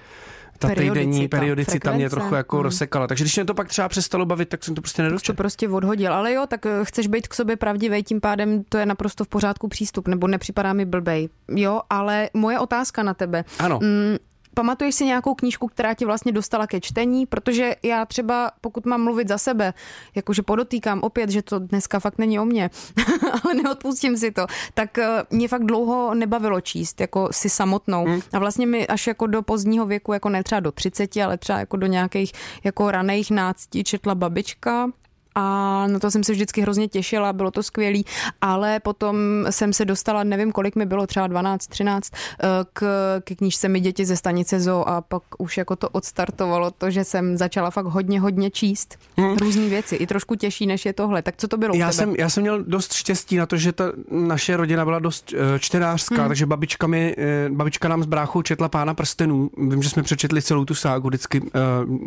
ta 0.56 0.68
týdenní. 0.68 0.92
Periodicita, 0.92 1.36
periodicita 1.36 1.90
mě 1.92 1.98
frekvence. 2.08 2.16
trochu 2.16 2.34
jako 2.34 2.56
Hmm. 2.56 2.64
rozsekala. 2.64 3.06
Takže 3.06 3.24
když 3.24 3.36
mě 3.36 3.44
to 3.44 3.54
pak 3.54 3.68
třeba 3.68 3.88
přestalo 3.88 4.26
bavit, 4.26 4.48
tak 4.48 4.64
jsem 4.64 4.74
to 4.74 4.80
prostě 4.80 5.02
to 5.02 5.02
nedočet. 5.02 5.36
prostě 5.36 5.68
odhodil. 5.68 6.14
Ale 6.14 6.32
jo, 6.32 6.44
tak 6.48 6.66
eh, 6.66 6.70
chceš 6.82 7.06
být 7.06 7.28
k 7.28 7.34
sobě 7.34 7.56
pravdivý, 7.56 8.02
tím 8.02 8.20
pádem 8.20 8.64
to 8.68 8.78
je 8.78 8.86
naprosto 8.86 9.24
v 9.24 9.28
pořádku 9.28 9.68
přístup, 9.68 10.08
nebo 10.08 10.28
nepřipadá 10.28 10.72
mi 10.72 10.84
blbej. 10.84 11.28
Jo, 11.48 11.80
ale 11.90 12.30
moje 12.34 12.58
otázka 12.58 13.02
na 13.02 13.14
tebe. 13.14 13.44
Ano. 13.58 13.78
Mm, 13.82 14.16
Pamatuješ 14.58 14.94
si 14.94 15.04
nějakou 15.04 15.34
knížku, 15.34 15.68
která 15.68 15.94
tě 15.94 16.06
vlastně 16.06 16.32
dostala 16.32 16.66
ke 16.66 16.80
čtení? 16.80 17.26
Protože 17.26 17.76
já 17.82 18.06
třeba, 18.06 18.50
pokud 18.60 18.86
mám 18.86 19.04
mluvit 19.04 19.28
za 19.28 19.38
sebe, 19.38 19.74
jakože 20.14 20.42
podotýkám 20.42 21.00
opět, 21.02 21.30
že 21.30 21.42
to 21.42 21.58
dneska 21.58 22.00
fakt 22.00 22.18
není 22.18 22.40
o 22.40 22.44
mně, 22.44 22.70
ale 23.44 23.54
neodpustím 23.54 24.16
si 24.16 24.30
to, 24.30 24.46
tak 24.74 24.98
eh, 24.98 25.08
mě 25.30 25.48
fakt 25.48 25.64
dlouho 25.64 26.14
nebavilo 26.14 26.60
číst, 26.60 27.00
jako 27.00 27.28
si 27.32 27.48
samotnou. 27.48 28.04
Hmm. 28.04 28.20
A 28.32 28.38
vlastně 28.38 28.66
mi 28.66 28.86
až 28.86 29.06
jako 29.06 29.26
do 29.26 29.42
pozdního 29.42 29.86
věku, 29.86 30.12
jako 30.12 30.28
ne 30.28 30.42
třeba 30.42 30.60
do 30.60 30.72
30, 30.72 31.16
ale 31.16 31.38
třeba 31.38 31.58
jako 31.58 31.76
do 31.76 31.86
nějakých 31.86 32.32
jako 32.64 32.90
raných 32.90 33.30
náctí 33.30 33.84
četla 33.84 34.14
babička, 34.14 34.90
a 35.36 35.86
na 35.86 35.98
to 35.98 36.10
jsem 36.10 36.24
se 36.24 36.32
vždycky 36.32 36.60
hrozně 36.60 36.88
těšila, 36.88 37.32
bylo 37.32 37.50
to 37.50 37.62
skvělý, 37.62 38.04
ale 38.40 38.80
potom 38.80 39.16
jsem 39.50 39.72
se 39.72 39.84
dostala, 39.84 40.24
nevím 40.24 40.52
kolik 40.52 40.76
mi 40.76 40.86
bylo, 40.86 41.06
třeba 41.06 41.26
12, 41.26 41.66
13, 41.66 42.12
eh, 42.14 42.46
k, 42.72 42.80
k 43.24 43.36
knížce 43.36 43.68
mi 43.68 43.80
děti 43.80 44.04
ze 44.04 44.16
stanice 44.16 44.60
Zoo 44.60 44.88
a 44.88 45.00
pak 45.00 45.22
už 45.38 45.56
jako 45.56 45.76
to 45.76 45.88
odstartovalo 45.88 46.70
to, 46.70 46.90
že 46.90 47.04
jsem 47.04 47.36
začala 47.36 47.70
fakt 47.70 47.86
hodně, 47.86 48.20
hodně 48.20 48.50
číst 48.50 48.98
hmm. 49.16 49.36
různé 49.36 49.68
věci, 49.68 49.96
i 49.96 50.06
trošku 50.06 50.34
těžší, 50.34 50.66
než 50.66 50.86
je 50.86 50.92
tohle. 50.92 51.22
Tak 51.22 51.34
co 51.36 51.48
to 51.48 51.56
bylo 51.56 51.74
u 51.74 51.76
Já 51.76 51.92
jsem, 51.92 52.14
já 52.18 52.28
jsem 52.28 52.42
měl 52.42 52.62
dost 52.62 52.92
štěstí 52.92 53.36
na 53.36 53.46
to, 53.46 53.56
že 53.56 53.72
ta 53.72 53.92
naše 54.10 54.56
rodina 54.56 54.84
byla 54.84 54.98
dost 54.98 55.34
eh, 55.36 55.58
čtenářská, 55.58 56.16
hmm. 56.16 56.28
takže 56.28 56.46
babička, 56.46 56.86
mi, 56.86 57.14
eh, 57.18 57.48
babička 57.48 57.88
nám 57.88 58.02
s 58.02 58.06
bráchou 58.06 58.42
četla 58.42 58.68
Pána 58.68 58.94
prstenů. 58.94 59.50
Vím, 59.56 59.82
že 59.82 59.90
jsme 59.90 60.02
přečetli 60.02 60.42
celou 60.42 60.64
tu 60.64 60.74
ságu 60.74 61.08
vždycky 61.08 61.42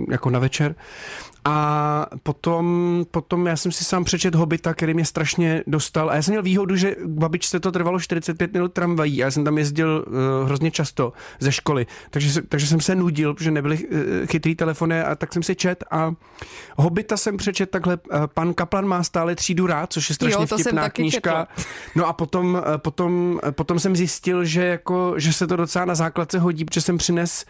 jako 0.10 0.30
na 0.30 0.39
večer. 0.39 0.76
A 1.46 2.06
potom, 2.24 3.06
potom 3.21 3.47
já 3.47 3.55
jsem 3.55 3.71
si 3.71 3.84
sám 3.84 4.03
přečet 4.03 4.36
Hobita, 4.36 4.73
který 4.73 4.93
mě 4.93 5.05
strašně 5.05 5.63
dostal. 5.67 6.10
A 6.10 6.15
já 6.15 6.21
jsem 6.21 6.32
měl 6.32 6.43
výhodu, 6.43 6.75
že 6.75 6.95
babičce 7.05 7.60
to 7.60 7.71
trvalo 7.71 7.99
45 7.99 8.53
minut 8.53 8.73
tramvají 8.73 9.23
a 9.23 9.25
já 9.25 9.32
jsem 9.32 9.43
tam 9.43 9.58
jezdil 9.58 10.05
uh, 10.08 10.45
hrozně 10.45 10.71
často 10.71 11.13
ze 11.39 11.51
školy. 11.51 11.88
Takže, 12.10 12.41
takže 12.41 12.67
jsem 12.67 12.82
se 12.82 12.95
nudil, 12.95 13.34
protože 13.34 13.51
nebyly 13.51 13.77
uh, 13.77 13.97
chytrý 14.25 14.55
telefony 14.55 15.01
a 15.01 15.15
tak 15.15 15.34
jsem 15.34 15.43
si 15.43 15.55
čet 15.55 15.84
a 15.91 16.13
Hobita 16.77 17.17
jsem 17.17 17.38
přečet 17.38 17.69
takhle. 17.69 17.97
Uh, 17.97 18.27
pan 18.27 18.53
Kaplan 18.53 18.86
má 18.86 19.03
stále 19.03 19.36
třídu 19.36 19.67
rád, 19.67 19.93
což 19.93 20.10
je 20.10 20.15
strašně 20.15 20.47
Jo, 20.51 20.58
vtipná 20.58 20.89
knížka. 20.89 21.19
četla. 21.19 21.47
No 21.95 22.08
a 22.08 22.13
potom, 22.13 22.62
eh, 22.73 22.77
potom, 22.77 23.39
eh, 23.43 23.51
potom 23.51 23.79
jsem 23.79 23.95
zjistil, 23.95 24.45
že, 24.45 24.65
jako, 24.65 25.13
že 25.17 25.34
se 25.34 25.47
to 25.47 25.55
docela 25.55 25.86
na 25.86 25.95
základce 25.95 26.39
hodí, 26.39 26.65
protože 26.65 26.82
jsem 26.82 26.97
přines 26.97 27.45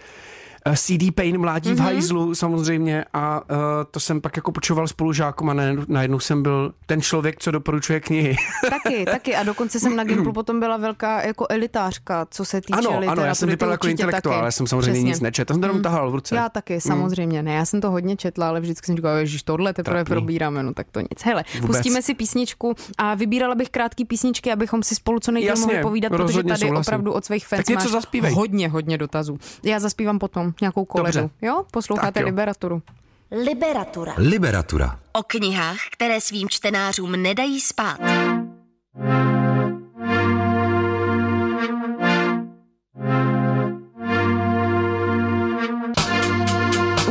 CD 0.76 1.12
Pain 1.16 1.38
Mládí 1.38 1.72
mm-hmm. 1.72 1.76
v 1.76 1.80
hajzlu 1.80 2.36
samozřejmě 2.36 3.06
a 3.14 3.42
uh, 3.52 3.58
to 3.92 4.00
jsem 4.00 4.22
pak 4.22 4.36
jako 4.36 4.52
počoval 4.52 4.88
spolužákům 4.88 5.50
a 5.50 5.54
najednou, 5.88 6.20
jsem 6.20 6.44
byl 6.44 6.74
ten 6.86 7.02
člověk, 7.02 7.40
co 7.40 7.52
doporučuje 7.52 8.00
knihy. 8.00 8.36
Taky, 8.70 9.06
taky. 9.06 9.36
A 9.36 9.44
dokonce 9.44 9.80
jsem 9.80 9.96
na 9.96 10.04
Gimplu 10.04 10.34
potom 10.34 10.60
byla 10.60 10.78
velká 10.78 11.22
jako 11.22 11.46
elitářka, 11.50 12.28
co 12.32 12.46
se 12.46 12.62
týče 12.62 12.80
ano, 12.80 13.02
ano, 13.08 13.24
já 13.24 13.36
jsem 13.36 13.50
vypadal 13.50 13.72
jako 13.72 13.88
intelektuál, 13.88 14.36
taky. 14.36 14.46
já 14.46 14.52
jsem 14.52 14.68
samozřejmě 14.68 14.92
Přesně. 14.92 15.10
nic 15.10 15.20
nečetl, 15.20 15.52
já 15.52 15.56
jsem 15.56 15.62
to 15.62 15.68
jenom 15.68 15.82
tahal 15.82 16.12
v 16.12 16.16
ruce. 16.16 16.36
Já 16.36 16.50
taky, 16.50 16.82
samozřejmě 16.82 17.44
ne. 17.44 17.54
Já 17.54 17.66
jsem 17.66 17.82
to 17.82 17.92
hodně 17.92 18.16
četla, 18.16 18.48
ale 18.48 18.60
vždycky 18.60 18.86
jsem 18.86 18.96
říkala, 18.96 19.24
že 19.26 19.44
tohle 19.44 19.74
teprve 19.74 20.04
Trapný. 20.04 20.16
probíráme, 20.16 20.64
no 20.64 20.74
tak 20.74 20.88
to 20.92 21.00
nic. 21.00 21.24
Hele, 21.24 21.44
Vůbec. 21.62 21.78
pustíme 21.78 22.02
si 22.02 22.14
písničku 22.14 22.76
a 22.98 23.16
vybírala 23.16 23.56
bych 23.56 23.70
krátké 23.70 24.06
písničky, 24.06 24.52
abychom 24.52 24.84
si 24.84 24.96
spolu 24.96 25.20
co 25.20 25.32
Jasně, 25.32 25.66
mohli 25.66 25.82
povídat, 25.82 26.12
protože 26.12 26.44
tady 26.44 26.60
souhlasím. 26.60 26.76
opravdu 26.76 27.12
od 27.14 27.26
svých 27.26 27.48
fans 27.48 27.58
Tak 27.60 27.68
něco 27.68 27.84
máš 27.84 27.92
zaspívej. 27.92 28.34
hodně, 28.34 28.70
hodně 28.70 28.98
dotazů. 28.98 29.40
Já 29.64 29.80
zaspívám 29.80 30.20
potom 30.20 30.54
nějakou 30.62 30.86
koledu. 30.86 31.20
Dobře. 31.20 31.30
Jo? 31.42 31.64
Posloucháte 31.72 32.20
jo. 32.20 32.26
Liberaturu. 32.26 32.82
Liberatura. 33.32 34.14
Liberatura. 34.18 35.00
O 35.12 35.24
knihách, 35.24 35.78
které 35.92 36.22
svým 36.22 36.50
čtenářům 36.50 37.12
nedají 37.12 37.62
spát. 37.62 38.00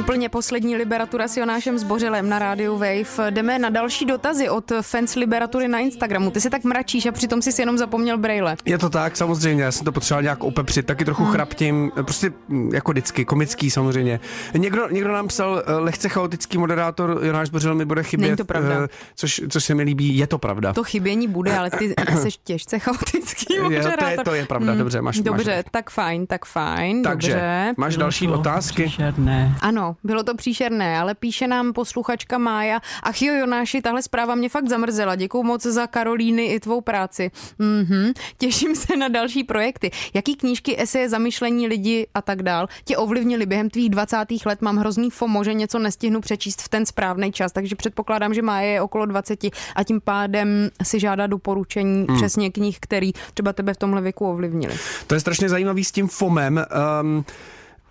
Úplně 0.09 0.29
poslední 0.29 0.77
Liberatura 0.77 1.29
s 1.29 1.37
Jonášem 1.37 1.79
Zbořilem 1.79 2.29
na 2.29 2.39
rádiu 2.39 2.73
Wave. 2.73 3.31
Jdeme 3.31 3.59
na 3.59 3.69
další 3.71 4.05
dotazy 4.05 4.49
od 4.49 4.73
fans 4.83 5.15
Liberatury 5.15 5.69
na 5.69 5.79
Instagramu. 5.79 6.31
Ty 6.31 6.41
se 6.41 6.51
tak 6.51 6.65
mračíš 6.65 7.07
a 7.07 7.13
přitom 7.13 7.43
si 7.43 7.63
jenom 7.63 7.79
zapomněl 7.79 8.19
brejle. 8.19 8.57
Je 8.65 8.79
to 8.79 8.91
tak, 8.91 9.17
samozřejmě, 9.17 9.65
já 9.65 9.73
jsem 9.73 9.85
to 9.85 9.93
potřeboval 9.93 10.23
nějak 10.23 10.45
opepřit, 10.45 10.87
taky 10.87 11.05
trochu 11.05 11.23
hmm. 11.25 11.33
chraptím, 11.33 11.93
prostě 11.95 12.33
mm, 12.49 12.75
jako 12.75 12.91
vždycky, 12.93 13.25
komický 13.25 13.71
samozřejmě. 13.71 14.21
Někdo, 14.57 14.89
někdo 14.89 15.13
nám 15.13 15.29
psal, 15.29 15.63
eh, 15.67 15.73
lehce 15.73 16.09
chaotický 16.09 16.59
moderátor 16.59 17.21
Jonáš 17.23 17.51
Bořil 17.51 17.75
mi 17.75 17.85
bude 17.85 18.03
chybět, 18.03 18.27
Není 18.29 18.37
to 18.37 18.45
pravda. 18.45 18.75
eh, 18.85 18.89
což, 19.15 19.43
což 19.49 19.65
se 19.65 19.75
mi 19.75 19.83
líbí, 19.83 20.19
je 20.19 20.27
to 20.27 20.39
pravda. 20.39 20.73
To 20.73 20.85
chybění 20.85 21.29
bude, 21.29 21.59
ale 21.59 21.71
ty 21.71 21.95
jsi 22.17 22.29
těžce 22.45 22.79
chaotický 22.79 23.55
Jo, 23.57 23.65
to 23.65 23.71
je- 23.71 23.83
moderátor. 23.83 24.25
to 24.25 24.35
je 24.35 24.47
pravda, 24.47 24.75
dobře, 24.75 25.03
máš- 25.03 25.21
Dobře, 25.21 25.57
máš- 25.57 25.65
tak 25.71 25.91
fajn, 25.91 26.27
tak 26.27 26.45
fajn, 26.45 27.03
Takže, 27.03 27.33
dobře. 27.33 27.75
máš 27.77 27.97
další 27.97 28.29
otázky? 28.29 28.83
Příšerné. 28.85 29.55
Ano, 29.61 29.97
bylo 30.05 30.23
to 30.23 30.35
příšerné, 30.35 30.99
ale 30.99 31.15
píše 31.15 31.47
nám 31.47 31.73
posluchačka 31.73 32.39
Mája. 32.39 32.81
Ach 33.03 33.23
jo, 33.23 33.35
Jonáši, 33.35 33.83
tahle 33.83 34.03
zpráva 34.03 34.35
mě 34.35 34.49
fakt 34.49 34.69
zamrzela. 34.69 35.15
Děkuju 35.15 35.43
moc 35.43 35.63
za 35.63 35.87
Karolíny 35.87 36.45
i 36.45 36.61
tvou 36.61 36.81
práci. 36.81 37.31
Mhm. 37.59 38.13
Těším 38.39 38.77
se 38.77 38.97
na 38.97 39.09
další 39.09 39.45
projekty. 39.45 39.91
Jaký 40.15 40.37
knížky, 40.37 40.83
eseje, 40.83 41.09
zamyšlení 41.09 41.67
lidi 41.67 42.07
a 42.15 42.23
tak 42.23 42.43
dál 42.43 42.69
tě 42.85 42.97
ovlivnili 42.97 43.47
během 43.47 43.71
tvých 43.71 43.91
20. 43.91 44.17
let? 44.47 44.63
Mám 44.63 44.77
hrozný 44.77 45.11
FOMO, 45.11 45.45
že 45.45 45.55
něco 45.55 45.79
nestihnu 45.79 46.21
přečíst 46.21 46.63
v 46.63 46.69
ten 46.69 46.87
správný 46.87 47.33
čas, 47.33 47.53
takže 47.53 47.77
předpokládám, 47.77 48.35
že 48.35 48.43
Mája 48.43 48.69
je 48.69 48.83
okolo 48.83 49.07
20 49.07 49.45
a 49.75 49.85
tím 49.85 50.01
pádem 50.01 50.71
si 50.83 51.01
žádá 51.01 51.27
doporučení 51.27 52.07
hmm. 52.09 52.17
přesně 52.17 52.51
knih, 52.51 52.79
který 52.81 53.13
třeba 53.35 53.53
tebe 53.53 53.75
v 53.75 53.77
tomhle 53.77 54.01
věku 54.01 54.31
ovlivnili. 54.31 54.75
To 55.07 55.15
je 55.15 55.21
strašně 55.21 55.49
zajímavý 55.49 55.85
s 55.85 55.93
tím 55.93 56.09
FOMem. 56.09 56.65
Um, 57.03 57.25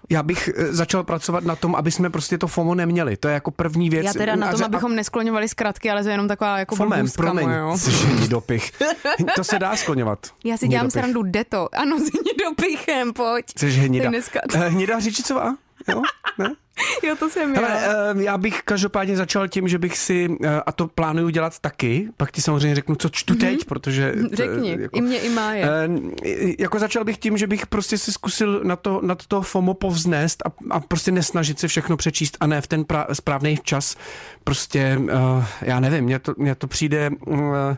já 0.10 0.24
bych 0.24 0.50
eh, 0.56 0.74
začal 0.74 1.04
pracovat 1.04 1.44
na 1.44 1.56
tom, 1.56 1.76
aby 1.76 1.92
jsme 1.92 2.10
prostě 2.10 2.38
to 2.38 2.48
FOMO 2.48 2.76
neměli. 2.76 3.18
To 3.18 3.28
je 3.28 3.34
jako 3.34 3.52
první 3.52 3.90
věc. 3.90 4.06
Já 4.06 4.14
teda 4.14 4.36
na 4.36 4.48
A 4.48 4.52
tom, 4.52 4.58
že- 4.58 4.66
abychom 4.66 4.96
neskloňovali 4.96 5.48
zkratky, 5.50 5.92
ale 5.92 6.04
to 6.04 6.10
je 6.10 6.14
jenom 6.14 6.28
taková 6.28 6.60
jako 6.60 6.76
FOMem, 6.76 7.00
blbůstka 7.00 7.24
promiň, 7.24 7.50
jsi 7.78 8.28
dopich. 8.28 8.72
To 9.36 9.44
se 9.44 9.60
dá 9.60 9.76
skloňovat. 9.76 10.20
Já 10.46 10.58
si 10.58 10.68
dělám 10.68 10.92
srandu, 10.92 11.24
jde 11.24 11.44
to. 11.44 11.70
Ano, 11.76 12.00
s 12.00 12.10
dopichem, 12.44 13.14
pojď. 13.14 13.46
Jsi 13.58 13.68
je 13.68 14.10
Dneska... 14.10 14.40
Eh, 14.54 14.70
Hnida 14.70 15.00
Řičicová? 15.00 15.56
Jo? 15.88 16.02
Ne? 16.38 16.56
Jo, 17.04 17.16
to 17.20 17.30
jsem 17.30 17.56
Hele, 17.56 17.70
já. 17.70 18.22
já 18.22 18.38
bych 18.38 18.62
každopádně 18.64 19.18
začal 19.18 19.48
tím, 19.48 19.68
že 19.68 19.80
bych 19.80 19.98
si, 19.98 20.38
eh, 20.44 20.62
a 20.66 20.72
to 20.72 20.88
plánuju 20.88 21.30
dělat 21.30 21.60
taky, 21.60 22.10
pak 22.18 22.32
ti 22.32 22.42
samozřejmě 22.42 22.76
řeknu, 22.76 22.96
co 22.96 23.10
čtu 23.10 23.36
teď, 23.36 23.66
protože... 23.66 24.14
Mhm. 24.16 24.30
Řekni, 24.34 24.78
i 24.94 25.02
mě, 25.02 25.20
i 25.20 25.30
má 25.30 25.54
je. 25.54 25.66
Eh, 25.66 26.54
jako 26.60 26.80
začal 26.80 27.04
bych 27.04 27.18
tím, 27.18 27.38
že 27.38 27.48
bych 27.48 27.68
prostě 27.68 27.98
si 27.98 28.12
zkusil 28.12 28.62
na 28.64 28.76
to, 28.76 29.00
na 29.04 29.16
to 29.16 29.42
FOMO 29.42 29.74
povznést 29.74 30.44
a, 30.46 30.52
a 30.70 30.80
prostě 30.80 31.12
nesnažit 31.12 31.60
se 31.60 31.68
všechno 31.68 31.98
přečíst 31.98 32.38
a 32.40 32.48
ne 32.48 32.62
v 32.62 32.68
ten 32.68 32.86
pra, 32.86 33.08
správný 33.14 33.58
čas. 33.64 33.96
Prostě, 34.44 34.98
uh, 34.98 35.46
já 35.62 35.80
nevím, 35.80 36.04
mně 36.04 36.20
to, 36.20 36.34
mně 36.38 36.56
to 36.56 36.68
přijde... 36.68 37.10
Uh, 37.28 37.76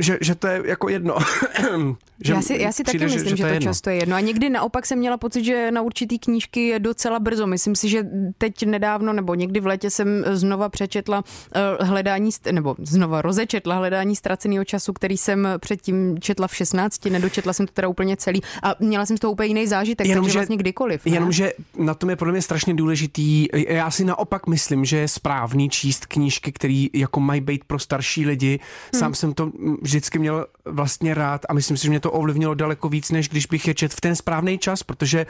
že, 0.00 0.18
že 0.20 0.34
to 0.34 0.46
je 0.46 0.62
jako 0.64 0.88
jedno. 0.88 1.16
že 2.24 2.32
já 2.32 2.42
si, 2.42 2.58
já 2.58 2.72
si 2.72 2.84
taky 2.84 2.98
přijde, 2.98 3.14
myslím, 3.14 3.30
že, 3.30 3.36
že 3.36 3.42
to, 3.42 3.46
je 3.46 3.54
jedno. 3.54 3.70
často 3.70 3.90
je 3.90 3.96
jedno. 3.96 4.16
A 4.16 4.20
někdy 4.20 4.50
naopak 4.50 4.86
jsem 4.86 4.98
měla 4.98 5.16
pocit, 5.16 5.44
že 5.44 5.70
na 5.70 5.82
určitý 5.82 6.18
knížky 6.18 6.66
je 6.66 6.78
docela 6.78 7.20
brzo. 7.20 7.46
Myslím 7.46 7.76
si, 7.76 7.88
že 7.88 8.06
teď 8.38 8.66
nedávno 8.66 9.12
nebo 9.12 9.34
někdy 9.34 9.60
v 9.60 9.66
létě 9.66 9.90
jsem 9.90 10.24
znova 10.32 10.68
přečetla 10.68 11.18
uh, 11.78 11.86
hledání, 11.86 12.30
nebo 12.52 12.76
znova 12.82 13.22
rozečetla 13.22 13.74
hledání 13.74 14.16
ztraceného 14.16 14.64
času, 14.64 14.92
který 14.92 15.16
jsem 15.16 15.48
předtím 15.58 16.18
četla 16.20 16.48
v 16.48 16.56
16, 16.56 17.04
nedočetla 17.04 17.52
jsem 17.52 17.66
to 17.66 17.72
teda 17.72 17.88
úplně 17.88 18.16
celý. 18.16 18.40
A 18.62 18.74
měla 18.80 19.06
jsem 19.06 19.16
z 19.16 19.20
toho 19.20 19.32
úplně 19.32 19.48
jiný 19.48 19.66
zážitek, 19.66 20.06
Jenom, 20.06 20.24
takže 20.24 20.32
že- 20.32 20.38
vlastně 20.38 20.56
kdykoliv. 20.56 21.06
Ne? 21.06 21.12
Jenomže 21.12 21.52
na 21.78 21.94
tom 21.94 22.10
je 22.10 22.16
podle 22.16 22.32
mě 22.32 22.42
strašně 22.42 22.74
důležitý. 22.74 23.46
Já 23.52 23.90
si 23.90 24.04
naopak 24.04 24.46
myslím, 24.46 24.84
že 24.84 24.96
je 24.96 25.08
správný 25.08 25.70
číst 25.70 26.06
knížky, 26.06 26.52
které 26.52 26.86
jako 26.94 27.20
mají 27.20 27.40
být 27.40 27.64
pro 27.64 27.78
starší 27.78 28.26
lidi. 28.26 28.60
Hmm. 28.92 29.00
Sám 29.00 29.14
jsem 29.14 29.34
to 29.34 29.47
mm, 29.58 29.76
vždycky 29.82 30.18
měl 30.18 30.46
vlastně 30.64 31.14
rád 31.14 31.46
a 31.48 31.54
myslím 31.54 31.76
si, 31.76 31.82
že 31.84 31.90
mě 31.90 32.00
to 32.00 32.12
ovlivnilo 32.12 32.54
daleko 32.54 32.88
víc, 32.88 33.10
než 33.10 33.28
když 33.28 33.46
bych 33.46 33.68
je 33.68 33.74
čet 33.74 33.94
v 33.94 34.00
ten 34.00 34.16
správný 34.16 34.58
čas, 34.58 34.82
protože 34.82 35.26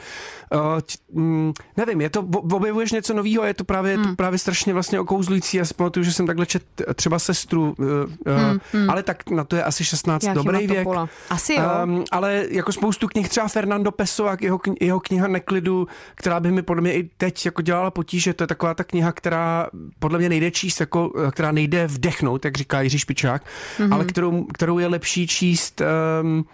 uh, 1.13 1.21
mm, 1.23 1.53
nevím, 1.77 2.01
je 2.01 2.09
to, 2.09 2.21
objevuješ 2.31 2.91
něco 2.91 3.13
nového, 3.13 3.43
je 3.43 3.53
to 3.53 3.63
právě, 3.63 3.95
Hmm. 3.95 4.05
to 4.09 4.15
právě 4.15 4.39
strašně 4.39 4.73
vlastně 4.73 4.99
okouzlující. 4.99 5.57
Já 5.57 5.65
si 5.65 5.73
pamatuju, 5.73 6.03
že 6.03 6.13
jsem 6.13 6.27
takhle 6.27 6.45
čet 6.45 6.63
třeba 6.95 7.19
sestru, 7.19 7.75
uh, 7.79 7.85
uh, 7.85 8.91
ale 8.91 9.03
tak 9.03 9.29
na 9.29 9.43
to 9.43 9.55
je 9.55 9.63
asi 9.63 9.85
16 9.85 10.23
Jáchyma 10.23 10.43
dobrý 10.43 10.67
věk. 10.67 10.87
Asi 11.29 11.53
jo. 11.53 11.61
Um, 11.83 12.03
ale 12.11 12.45
jako 12.49 12.71
spoustu 12.71 13.07
knih, 13.07 13.29
třeba 13.29 13.47
Fernando 13.47 13.91
Pessoa, 13.91 14.37
jeho, 14.41 14.59
jeho 14.81 14.99
kniha 14.99 15.27
Neklidu, 15.27 15.87
která 16.15 16.39
by 16.39 16.51
mi 16.51 16.61
podle 16.61 16.81
mě 16.81 16.93
i 16.93 17.09
teď 17.17 17.45
jako 17.45 17.61
dělala 17.61 17.91
potíže, 17.91 18.33
to 18.33 18.43
je 18.43 18.47
taková 18.47 18.73
ta 18.73 18.83
kniha, 18.83 19.11
která 19.11 19.67
podle 19.99 20.19
mě 20.19 20.29
nejde 20.29 20.51
číst, 20.51 20.79
jako, 20.79 21.11
která 21.31 21.51
nejde 21.51 21.87
vdechnout, 21.87 22.45
jak 22.45 22.57
říká 22.57 22.81
Jiří 22.81 22.99
Špičák, 22.99 23.43
Mhm. 23.79 23.89
mm-hmm. 23.89 23.93
ale 23.93 24.05
kterou, 24.11 24.43
kterou 24.43 24.79
je 24.79 24.87
lepší 24.87 25.27
číst 25.27 25.81
um, 26.21 26.45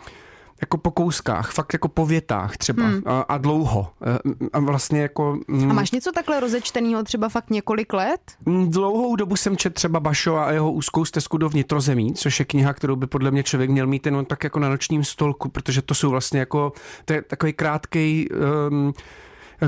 jako 0.61 0.77
po 0.77 0.91
kouskách, 0.91 1.51
fakt 1.51 1.73
jako 1.73 1.87
po 1.87 2.05
větách 2.05 2.57
třeba 2.57 2.83
hmm. 2.83 3.01
a, 3.05 3.21
a 3.21 3.37
dlouho. 3.37 3.87
Eh, 4.05 4.47
A 4.53 4.59
vlastně 4.59 5.01
jako... 5.01 5.37
mm, 5.47 5.71
A 5.71 5.73
máš 5.73 5.91
něco 5.91 6.11
takhle 6.11 6.39
rozečteného 6.39 7.03
třeba 7.03 7.29
fakt 7.29 7.49
několik 7.49 7.93
let? 7.93 8.21
Mm, 8.45 8.71
Dlouhou 8.71 9.15
dobu 9.15 9.35
jsem 9.35 9.57
čet 9.57 9.73
třeba 9.73 9.99
Bašo 9.99 10.37
a 10.37 10.51
jeho 10.51 10.71
úzkou 10.71 11.05
stezku 11.05 11.37
do 11.37 11.49
vnitrozemí, 11.49 12.13
což 12.13 12.39
je 12.39 12.45
kniha, 12.45 12.73
kterou 12.73 12.95
by 12.95 13.07
podle 13.07 13.31
mě 13.31 13.43
člověk 13.43 13.69
měl 13.69 13.87
mít 13.87 14.05
jenom 14.05 14.25
tak 14.25 14.43
jako 14.43 14.59
na 14.59 14.69
nočním 14.69 15.03
stolku, 15.03 15.49
protože 15.49 15.81
to 15.81 15.95
jsou 15.95 16.09
vlastně 16.09 16.39
jako, 16.39 16.73
to 17.05 17.13
je 17.13 17.21
takový 17.21 17.53
krátkej, 17.53 18.29
um, 18.69 18.93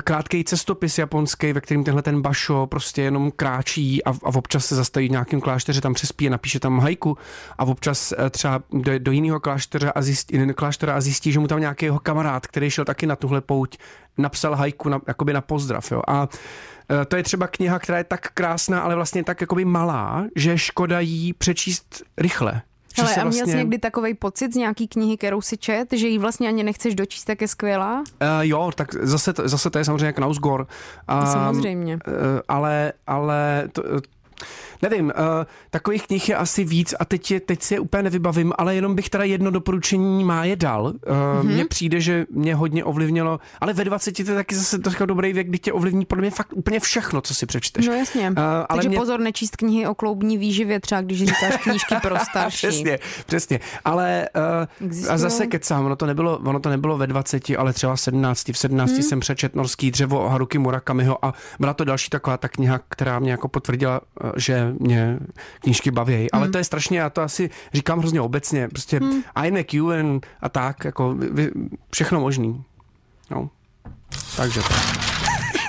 krátký 0.04 0.44
cestopis 0.44 0.98
japonský, 0.98 1.54
ve 1.54 1.62
kterým 1.62 1.84
tenhle 1.84 2.02
ten 2.02 2.22
Basho 2.22 2.68
prostě 2.68 3.02
jenom 3.02 3.32
kráčí 3.32 4.04
a, 4.04 4.10
a 4.10 4.36
občas 4.36 4.66
se 4.66 4.76
zastaví 4.76 5.08
v 5.08 5.12
nějakém 5.12 5.42
klášteře, 5.42 5.82
tam 5.82 5.94
přespí 5.94 6.28
a 6.28 6.32
napíše 6.32 6.60
tam 6.60 6.80
hajku 6.80 7.18
a 7.58 7.66
občas 7.66 8.14
eh, 8.18 8.30
třeba 8.30 8.64
do, 8.72 9.00
do 9.00 9.12
jiného 9.12 9.40
kláštera 9.40 9.92
a, 9.96 10.02
zjistí, 10.02 10.54
kláštera 10.56 10.96
a 10.96 11.02
zjistí, 11.02 11.32
že 11.32 11.40
mu 11.40 11.48
tam 11.48 11.60
nějaký 11.60 11.86
jeho 11.86 12.00
kamarád, 12.00 12.48
který 12.48 12.70
šel 12.70 12.86
taky 12.86 13.08
na 13.08 13.16
tuhle 13.16 13.42
pouť, 13.42 13.78
napsal 14.18 14.56
hajku 14.56 14.90
na, 14.90 15.02
jakoby 15.08 15.34
na 15.34 15.42
pozdrav. 15.42 15.92
Jo. 15.92 16.02
A 16.08 16.28
eh, 17.02 17.06
to 17.06 17.16
je 17.16 17.24
třeba 17.24 17.48
kniha, 17.48 17.80
která 17.80 17.98
je 17.98 18.04
tak 18.04 18.32
krásná, 18.34 18.80
ale 18.80 18.96
vlastně 18.96 19.24
tak 19.24 19.42
jakoby 19.42 19.66
malá, 19.66 20.26
že 20.36 20.58
škoda 20.58 21.00
jí 21.00 21.34
přečíst 21.34 22.04
rychle. 22.18 22.62
Hele, 22.98 23.16
a 23.16 23.24
měl 23.24 23.32
jsi 23.32 23.40
vlastně- 23.40 23.56
někdy 23.56 23.78
takový 23.78 24.14
pocit 24.14 24.54
z 24.54 24.56
nějaký 24.56 24.88
knihy, 24.88 25.18
kterou 25.18 25.42
si 25.42 25.58
čet, 25.58 25.88
že 25.94 26.08
ji 26.08 26.18
vlastně 26.18 26.48
ani 26.48 26.64
nechceš 26.64 26.96
dočíst, 26.96 27.26
tak 27.28 27.42
je 27.42 27.48
skvělá? 27.48 28.00
Uh, 28.00 28.06
jo, 28.42 28.72
tak 28.76 28.94
zase, 29.02 29.34
to- 29.34 29.48
zase 29.50 29.70
to 29.70 29.78
je 29.78 29.86
samozřejmě 29.86 30.14
Knausgor. 30.14 30.68
Uh, 31.12 31.26
Samozřejmě. 31.26 31.94
Uh, 32.08 32.14
ale, 32.48 32.94
ale 33.08 33.70
to, 33.72 33.84
nevím, 34.82 35.06
uh, 35.06 35.12
takových 35.70 36.08
knih 36.08 36.30
je 36.30 36.36
asi 36.36 36.64
víc 36.64 36.94
a 37.00 37.06
teď, 37.06 37.32
je, 37.32 37.40
teď 37.40 37.62
si 37.64 37.74
je 37.74 37.80
úplně 37.80 38.04
nevybavím, 38.04 38.54
ale 38.58 38.76
jenom 38.76 38.96
bych 38.96 39.10
teda 39.10 39.24
jedno 39.24 39.52
doporučení 39.52 40.24
má 40.24 40.46
je 40.46 40.56
dal. 40.56 40.84
Uh, 40.84 40.92
Mhm. 41.38 41.48
mm-hmm. 41.48 41.54
Mně 41.54 41.66
přijde, 41.66 42.02
že 42.02 42.26
mě 42.32 42.56
hodně 42.56 42.84
ovlivnilo, 42.84 43.40
ale 43.62 43.74
ve 43.74 43.84
20 43.84 44.12
to 44.12 44.32
je 44.32 44.36
taky 44.36 44.56
zase 44.56 44.80
trošku 44.80 45.06
dobrý 45.06 45.34
věk, 45.34 45.48
kdy 45.48 45.60
tě 45.60 45.74
ovlivní 45.74 46.06
podle 46.06 46.22
mě 46.22 46.32
fakt 46.32 46.54
úplně 46.54 46.80
všechno, 46.80 47.22
co 47.22 47.36
si 47.36 47.46
přečteš. 47.46 47.88
No 47.88 47.94
jasně. 47.94 48.30
Uh, 48.30 48.38
ale 48.38 48.66
Takže 48.70 48.90
mě, 48.90 48.98
pozor, 48.98 49.20
nečíst 49.20 49.56
knihy 49.56 49.88
o 49.88 49.96
kloubní 49.96 50.38
výživě, 50.38 50.80
třeba 50.80 51.02
když 51.02 51.20
říkáš 51.20 51.58
knížky 51.64 51.96
pro 52.02 52.16
starší. 52.30 52.68
Přesně, 52.68 53.00
přesně. 53.26 53.60
Ale 53.86 54.30
uh, 54.82 55.10
a 55.10 55.18
zase 55.18 55.48
kecám, 55.48 55.86
ono 55.86 55.96
to, 55.96 56.06
nebylo, 56.06 56.38
ono 56.38 56.60
to 56.60 56.70
nebylo 56.70 56.98
ve 56.98 57.08
20, 57.08 57.44
ale 57.58 57.74
třeba 57.74 57.96
v 57.96 58.00
17. 58.02 58.48
V 58.48 58.58
17 58.58 58.92
hmm. 58.92 59.02
jsem 59.02 59.20
přečet 59.20 59.56
Norský 59.56 59.92
dřevo 59.92 60.26
o 60.26 60.30
Haruki 60.30 60.58
Murakamiho 60.58 61.26
a 61.26 61.34
byla 61.60 61.74
to 61.74 61.84
další 61.84 62.10
taková 62.10 62.38
ta 62.38 62.48
kniha, 62.48 62.80
která 62.90 63.20
mě 63.20 63.32
jako 63.32 63.48
potvrdila, 63.48 64.02
že 64.36 64.67
mě 64.80 65.20
knížky 65.60 65.92
baví. 65.92 66.16
Hmm. 66.16 66.28
Ale 66.34 66.50
to 66.50 66.58
je 66.58 66.64
strašně, 66.64 67.00
já 67.00 67.10
to 67.10 67.22
asi 67.22 67.50
říkám 67.74 68.00
hrozně 68.00 68.22
obecně, 68.22 68.68
prostě 68.68 69.00
hmm. 69.00 69.24
I'm 69.44 69.56
a 69.56 69.64
Q 69.64 69.92
and, 70.00 70.28
a 70.42 70.50
tak, 70.50 70.86
jako 70.86 71.14
vy, 71.14 71.52
všechno 71.92 72.20
možný. 72.20 72.64
No. 73.32 73.50
Takže 74.36 74.60
to. 74.62 75.17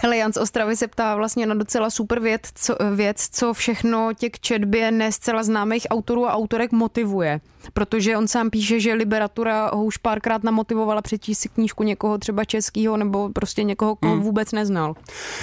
Hele, 0.03 0.17
Jan 0.17 0.33
z 0.33 0.37
Ostravy 0.37 0.77
se 0.77 0.89
ptá 0.89 1.17
vlastně 1.17 1.47
na 1.47 1.55
docela 1.55 1.91
super 1.91 2.21
věc 2.21 2.41
co, 2.55 2.77
věc, 2.95 3.29
co 3.33 3.55
všechno 3.55 4.11
tě 4.17 4.31
k 4.31 4.41
četbě 4.41 4.91
ne 4.91 5.13
zcela 5.13 5.43
známých 5.43 5.87
autorů 5.91 6.27
a 6.27 6.33
autorek 6.33 6.73
motivuje. 6.73 7.41
Protože 7.73 8.17
on 8.17 8.29
sám 8.29 8.51
píše, 8.51 8.81
že 8.81 8.95
literatura 8.95 9.71
ho 9.75 9.85
už 9.85 9.97
párkrát 9.97 10.45
namotivovala 10.45 11.03
přečíst 11.03 11.39
si 11.39 11.49
knížku 11.49 11.83
někoho 11.83 12.19
třeba 12.19 12.45
českého 12.45 12.97
nebo 12.97 13.29
prostě 13.29 13.63
někoho, 13.63 13.97
koho 13.97 14.15
Hmm. 14.15 14.23
vůbec 14.23 14.53
neznal. 14.53 14.95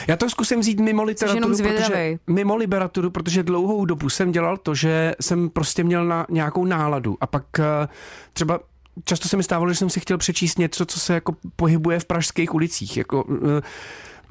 Já 0.08 0.16
to 0.16 0.30
zkusím 0.30 0.60
vzít 0.60 0.80
mimo 0.80 1.04
literaturu, 1.04 1.58
protože, 1.58 2.18
mimo 2.28 2.56
literaturu, 2.56 3.10
protože 3.10 3.44
dlouhou 3.44 3.86
dobu 3.86 4.10
jsem 4.10 4.32
dělal 4.32 4.58
to, 4.58 4.76
že 4.76 5.16
jsem 5.22 5.50
prostě 5.50 5.84
měl 5.84 6.06
na 6.06 6.26
nějakou 6.30 6.66
náladu 6.66 7.18
a 7.22 7.28
pak 7.28 7.44
eh, 7.60 7.88
třeba 8.34 8.60
často 9.04 9.28
se 9.28 9.38
mi 9.38 9.44
stávalo, 9.44 9.70
že 9.70 9.76
jsem 9.76 9.90
si 9.90 10.00
chtěl 10.00 10.18
přečíst 10.18 10.60
něco, 10.60 10.86
co 10.86 11.00
se 11.00 11.14
jako 11.14 11.36
pohybuje 11.56 12.00
v 12.00 12.06
pražských 12.06 12.54
ulicích. 12.54 12.98
Jako, 12.98 13.26
eh, 13.58 13.62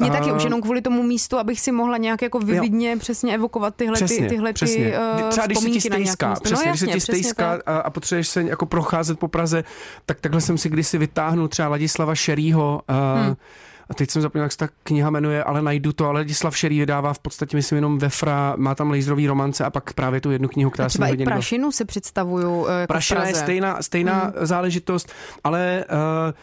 Mě 0.01 0.11
taky 0.11 0.33
už 0.33 0.45
jenom 0.45 0.63
kvůli 0.63 0.83
tomu 0.83 1.03
místu, 1.03 1.39
abych 1.39 1.61
si 1.61 1.73
mohla 1.73 1.97
nějak 1.97 2.23
jako 2.23 2.39
vyvidně 2.39 2.97
přesně 2.97 3.35
evokovat 3.35 3.75
tyhle, 3.75 3.95
Přesně, 3.95 4.19
ty, 4.19 4.29
tyhle 4.29 4.53
přesně. 4.53 4.85
ty 4.85 4.95
uh, 5.23 5.29
Třeba 5.31 5.47
když 5.47 5.59
se 5.59 5.71
ti 5.71 5.81
stejská, 5.81 6.31
místo. 6.31 6.45
přesně, 6.45 6.67
no, 6.67 6.71
když 6.73 6.81
se 6.81 6.87
jasně, 6.87 6.93
ti 6.95 6.99
přesně 6.99 7.15
stejská 7.23 7.59
a, 7.67 7.77
a 7.79 7.91
potřebuješ 7.91 8.29
se 8.29 8.43
jako 8.43 8.67
procházet 8.67 9.19
po 9.19 9.29
Praze, 9.29 9.65
tak 10.07 10.21
takhle 10.21 10.41
jsem 10.41 10.59
si 10.59 10.69
kdysi 10.69 10.99
vytáhnul 10.99 11.49
třeba 11.49 11.69
Ladislava 11.69 12.15
Šerýho, 12.15 12.81
uh, 12.91 12.97
Hmm. 13.25 13.35
a 13.91 13.95
teď 13.95 14.11
jsem 14.11 14.23
zapomněl, 14.23 14.45
jak 14.45 14.53
se 14.53 14.59
ta 14.59 14.69
kniha 14.83 15.11
jmenuje, 15.11 15.45
ale 15.45 15.63
najdu 15.63 15.93
to, 15.93 16.05
ale 16.07 16.21
Ladislav 16.21 16.57
Šerý 16.57 16.79
vydává 16.79 17.13
v 17.13 17.19
podstatě, 17.19 17.57
myslím, 17.57 17.77
jenom 17.77 17.99
Vefra, 17.99 18.55
má 18.57 18.75
tam 18.75 18.91
laserový 18.91 19.27
romance 19.27 19.65
a 19.65 19.71
pak 19.71 19.93
právě 19.93 20.21
tu 20.21 20.31
jednu 20.31 20.49
knihu, 20.49 20.71
která 20.71 20.89
se 20.89 21.07
hodně 21.07 21.25
prašinu 21.25 21.73
si 21.73 21.85
představuju 21.85 22.61
uh, 22.61 22.69
jako 22.81 22.93
Prašina 22.93 23.27
je 23.27 23.35
stejná, 23.35 23.83
stejná 23.83 24.23
hmm. 24.23 24.33
záležitost, 24.47 25.13
ale 25.45 25.85
uh, 25.91 26.35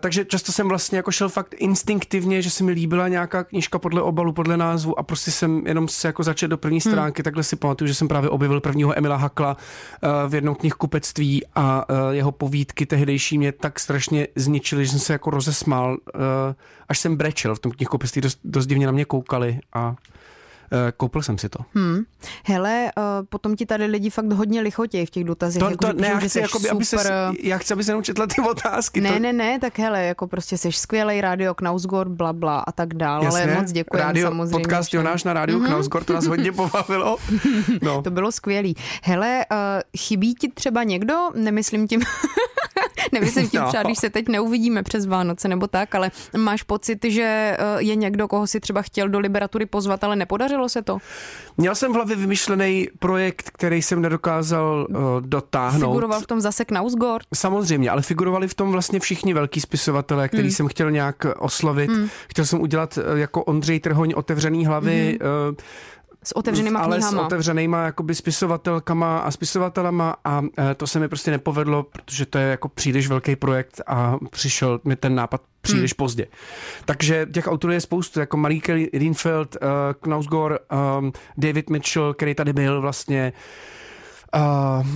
takže 0.00 0.24
často 0.24 0.52
jsem 0.52 0.68
vlastně 0.68 0.96
jako 0.96 1.10
šel 1.10 1.28
fakt 1.28 1.54
instinktivně, 1.58 2.42
že 2.42 2.50
se 2.50 2.64
mi 2.64 2.72
líbila 2.72 3.08
nějaká 3.08 3.44
knížka 3.44 3.78
podle 3.78 4.02
obalu, 4.02 4.32
podle 4.32 4.56
názvu 4.56 4.98
a 4.98 5.02
prostě 5.02 5.30
jsem 5.30 5.66
jenom 5.66 5.88
se 5.88 6.08
jako 6.08 6.22
začal 6.22 6.48
do 6.48 6.58
první 6.58 6.80
stránky, 6.80 7.20
hmm. 7.20 7.24
takhle 7.24 7.42
si 7.42 7.56
pamatuju, 7.56 7.88
že 7.88 7.94
jsem 7.94 8.08
právě 8.08 8.30
objevil 8.30 8.60
prvního 8.60 8.98
Emila 8.98 9.16
Hakla 9.16 9.56
uh, 9.56 10.30
v 10.30 10.34
jednom 10.34 10.54
knihkupectví 10.54 11.42
a 11.54 11.90
uh, 11.90 11.96
jeho 12.10 12.32
povídky 12.32 12.86
tehdejší 12.86 13.38
mě 13.38 13.52
tak 13.52 13.80
strašně 13.80 14.28
zničily, 14.36 14.84
že 14.84 14.90
jsem 14.90 15.00
se 15.00 15.12
jako 15.12 15.30
rozesmál, 15.30 15.96
až 16.88 16.98
jsem 16.98 17.16
brečel 17.16 17.54
v 17.54 17.58
tom 17.58 17.72
knihkupectví, 17.72 18.22
dost, 18.22 18.38
dost 18.44 18.66
divně 18.66 18.86
na 18.86 18.92
mě 18.92 19.04
koukali 19.04 19.60
a 19.72 19.94
koupil 20.96 21.22
jsem 21.22 21.38
si 21.38 21.48
to. 21.48 21.58
Hmm. 21.74 22.04
Hele, 22.44 22.90
uh, 22.96 23.26
potom 23.28 23.56
ti 23.56 23.66
tady 23.66 23.86
lidi 23.86 24.10
fakt 24.10 24.32
hodně 24.32 24.60
lichotějí 24.60 25.06
v 25.06 25.10
těch 25.10 25.24
dotazech. 25.24 25.60
To, 25.60 25.70
jako, 25.70 25.86
to 25.86 25.92
ne, 25.92 26.08
já 26.08 26.18
chci, 26.18 26.40
jakoby, 26.40 26.70
aby 26.70 26.84
se, 26.84 26.98
super... 26.98 27.12
já 27.40 27.58
chci, 27.58 27.72
aby 27.72 27.84
se 27.84 27.90
jenom 27.90 28.02
četla 28.02 28.26
ty 28.26 28.40
otázky. 28.50 29.00
Ne, 29.00 29.12
to, 29.12 29.18
ne, 29.18 29.32
ne, 29.32 29.58
tak 29.58 29.78
hele, 29.78 30.04
jako 30.04 30.26
prostě 30.26 30.58
jsi 30.58 30.72
skvělý 30.72 31.20
radio 31.20 31.54
Knausgård, 31.54 32.10
bla, 32.10 32.32
bla 32.32 32.58
a 32.58 32.72
tak 32.72 32.94
dál, 32.94 33.22
Jasně, 33.24 33.42
ale 33.42 33.54
moc 33.54 33.72
děkuji 33.72 33.98
rádio, 33.98 34.28
samozřejmě. 34.28 34.52
Podcast. 34.52 34.94
Jonáš 34.94 35.24
na 35.24 35.32
rádiu 35.32 35.58
mm-hmm. 35.58 35.66
Knausgård, 35.66 36.06
to 36.06 36.12
nás 36.12 36.26
hodně 36.26 36.52
pobavilo. 36.56 37.16
No. 37.82 38.02
To 38.02 38.10
bylo 38.10 38.32
skvělý. 38.32 38.76
Hele, 39.02 39.44
uh, 39.50 39.56
chybí 39.98 40.34
ti 40.34 40.48
třeba 40.48 40.82
někdo, 40.82 41.14
nemyslím 41.34 41.88
tím 41.88 42.00
Nemyslím 43.12 43.48
tím 43.48 43.60
No. 43.60 43.68
třeba, 43.68 43.82
když 43.82 43.98
se 43.98 44.10
teď 44.10 44.28
neuvidíme 44.28 44.82
přes 44.82 45.06
Vánoce 45.06 45.48
nebo 45.48 45.66
tak, 45.66 45.94
ale 45.94 46.10
máš 46.36 46.62
pocit, 46.62 46.98
že 47.04 47.22
eh, 47.58 47.58
je 47.78 47.96
někdo, 47.96 48.28
koho 48.28 48.46
si 48.46 48.60
třeba 48.60 48.82
chtěl 48.82 49.08
do 49.08 49.18
Liberatury 49.18 49.66
pozvat, 49.66 50.04
ale 50.04 50.16
nepodařilo 50.16 50.68
se 50.68 50.82
to? 50.82 50.98
Měl 51.56 51.74
jsem 51.74 51.92
v 51.92 51.94
hlavě 51.94 52.16
vymyšlený 52.16 52.88
projekt, 52.98 53.50
který 53.50 53.82
jsem 53.82 54.02
nedokázal 54.02 54.86
uh, 54.90 54.96
dotáhnout. 55.20 55.90
Figuroval 55.90 56.20
v 56.20 56.26
tom 56.26 56.40
zase 56.40 56.64
Knausgård? 56.64 57.26
Samozřejmě, 57.34 57.90
ale 57.90 58.02
figurovali 58.02 58.48
v 58.48 58.54
tom 58.54 58.72
vlastně 58.72 59.00
všichni 59.00 59.34
velký 59.34 59.60
spisovatelé, 59.60 60.28
který 60.28 60.42
Hmm. 60.42 60.50
jsem 60.50 60.68
chtěl 60.68 60.90
nějak 60.90 61.26
oslovit. 61.38 61.90
Chtěl 62.28 62.44
jsem 62.46 62.60
udělat 62.60 62.98
eh, 62.98 63.18
jako 63.18 63.44
Ondřej 63.44 63.80
Trhoň 63.80 64.12
otevřený 64.16 64.66
hlavy, 64.66 65.18
eh, 65.20 65.26
S 66.26 66.36
otevřenýma 66.36 66.80
ale 66.80 67.02
s 67.02 67.12
otevřenýma 67.14 67.84
jakoby 67.84 68.14
spisovatelkama 68.14 69.18
a 69.18 69.30
spisovatelama 69.30 70.16
a 70.24 70.42
eh, 70.58 70.74
to 70.74 70.86
se 70.86 71.00
mi 71.00 71.08
prostě 71.08 71.30
nepovedlo, 71.30 71.82
protože 71.82 72.26
to 72.26 72.38
je 72.38 72.46
jako 72.46 72.68
příliš 72.68 73.08
velký 73.08 73.36
projekt 73.36 73.80
a 73.86 74.16
přišel 74.30 74.80
mi 74.84 74.96
ten 74.96 75.14
nápad 75.14 75.42
příliš 75.60 75.92
Hmm. 75.92 75.96
pozdě. 75.96 76.26
Takže 76.84 77.26
těch 77.32 77.46
autorů 77.46 77.72
je 77.72 77.80
spoustu, 77.80 78.20
jako 78.20 78.36
Marike 78.36 78.74
Rienfeld, 78.92 79.56
uh, 79.56 79.68
Knausgård, 80.00 80.60
um, 80.98 81.12
David 81.36 81.70
Mitchell, 81.70 82.14
který 82.14 82.34
tady 82.34 82.52
byl 82.52 82.80
vlastně, 82.80 83.32
uh, 84.36 84.86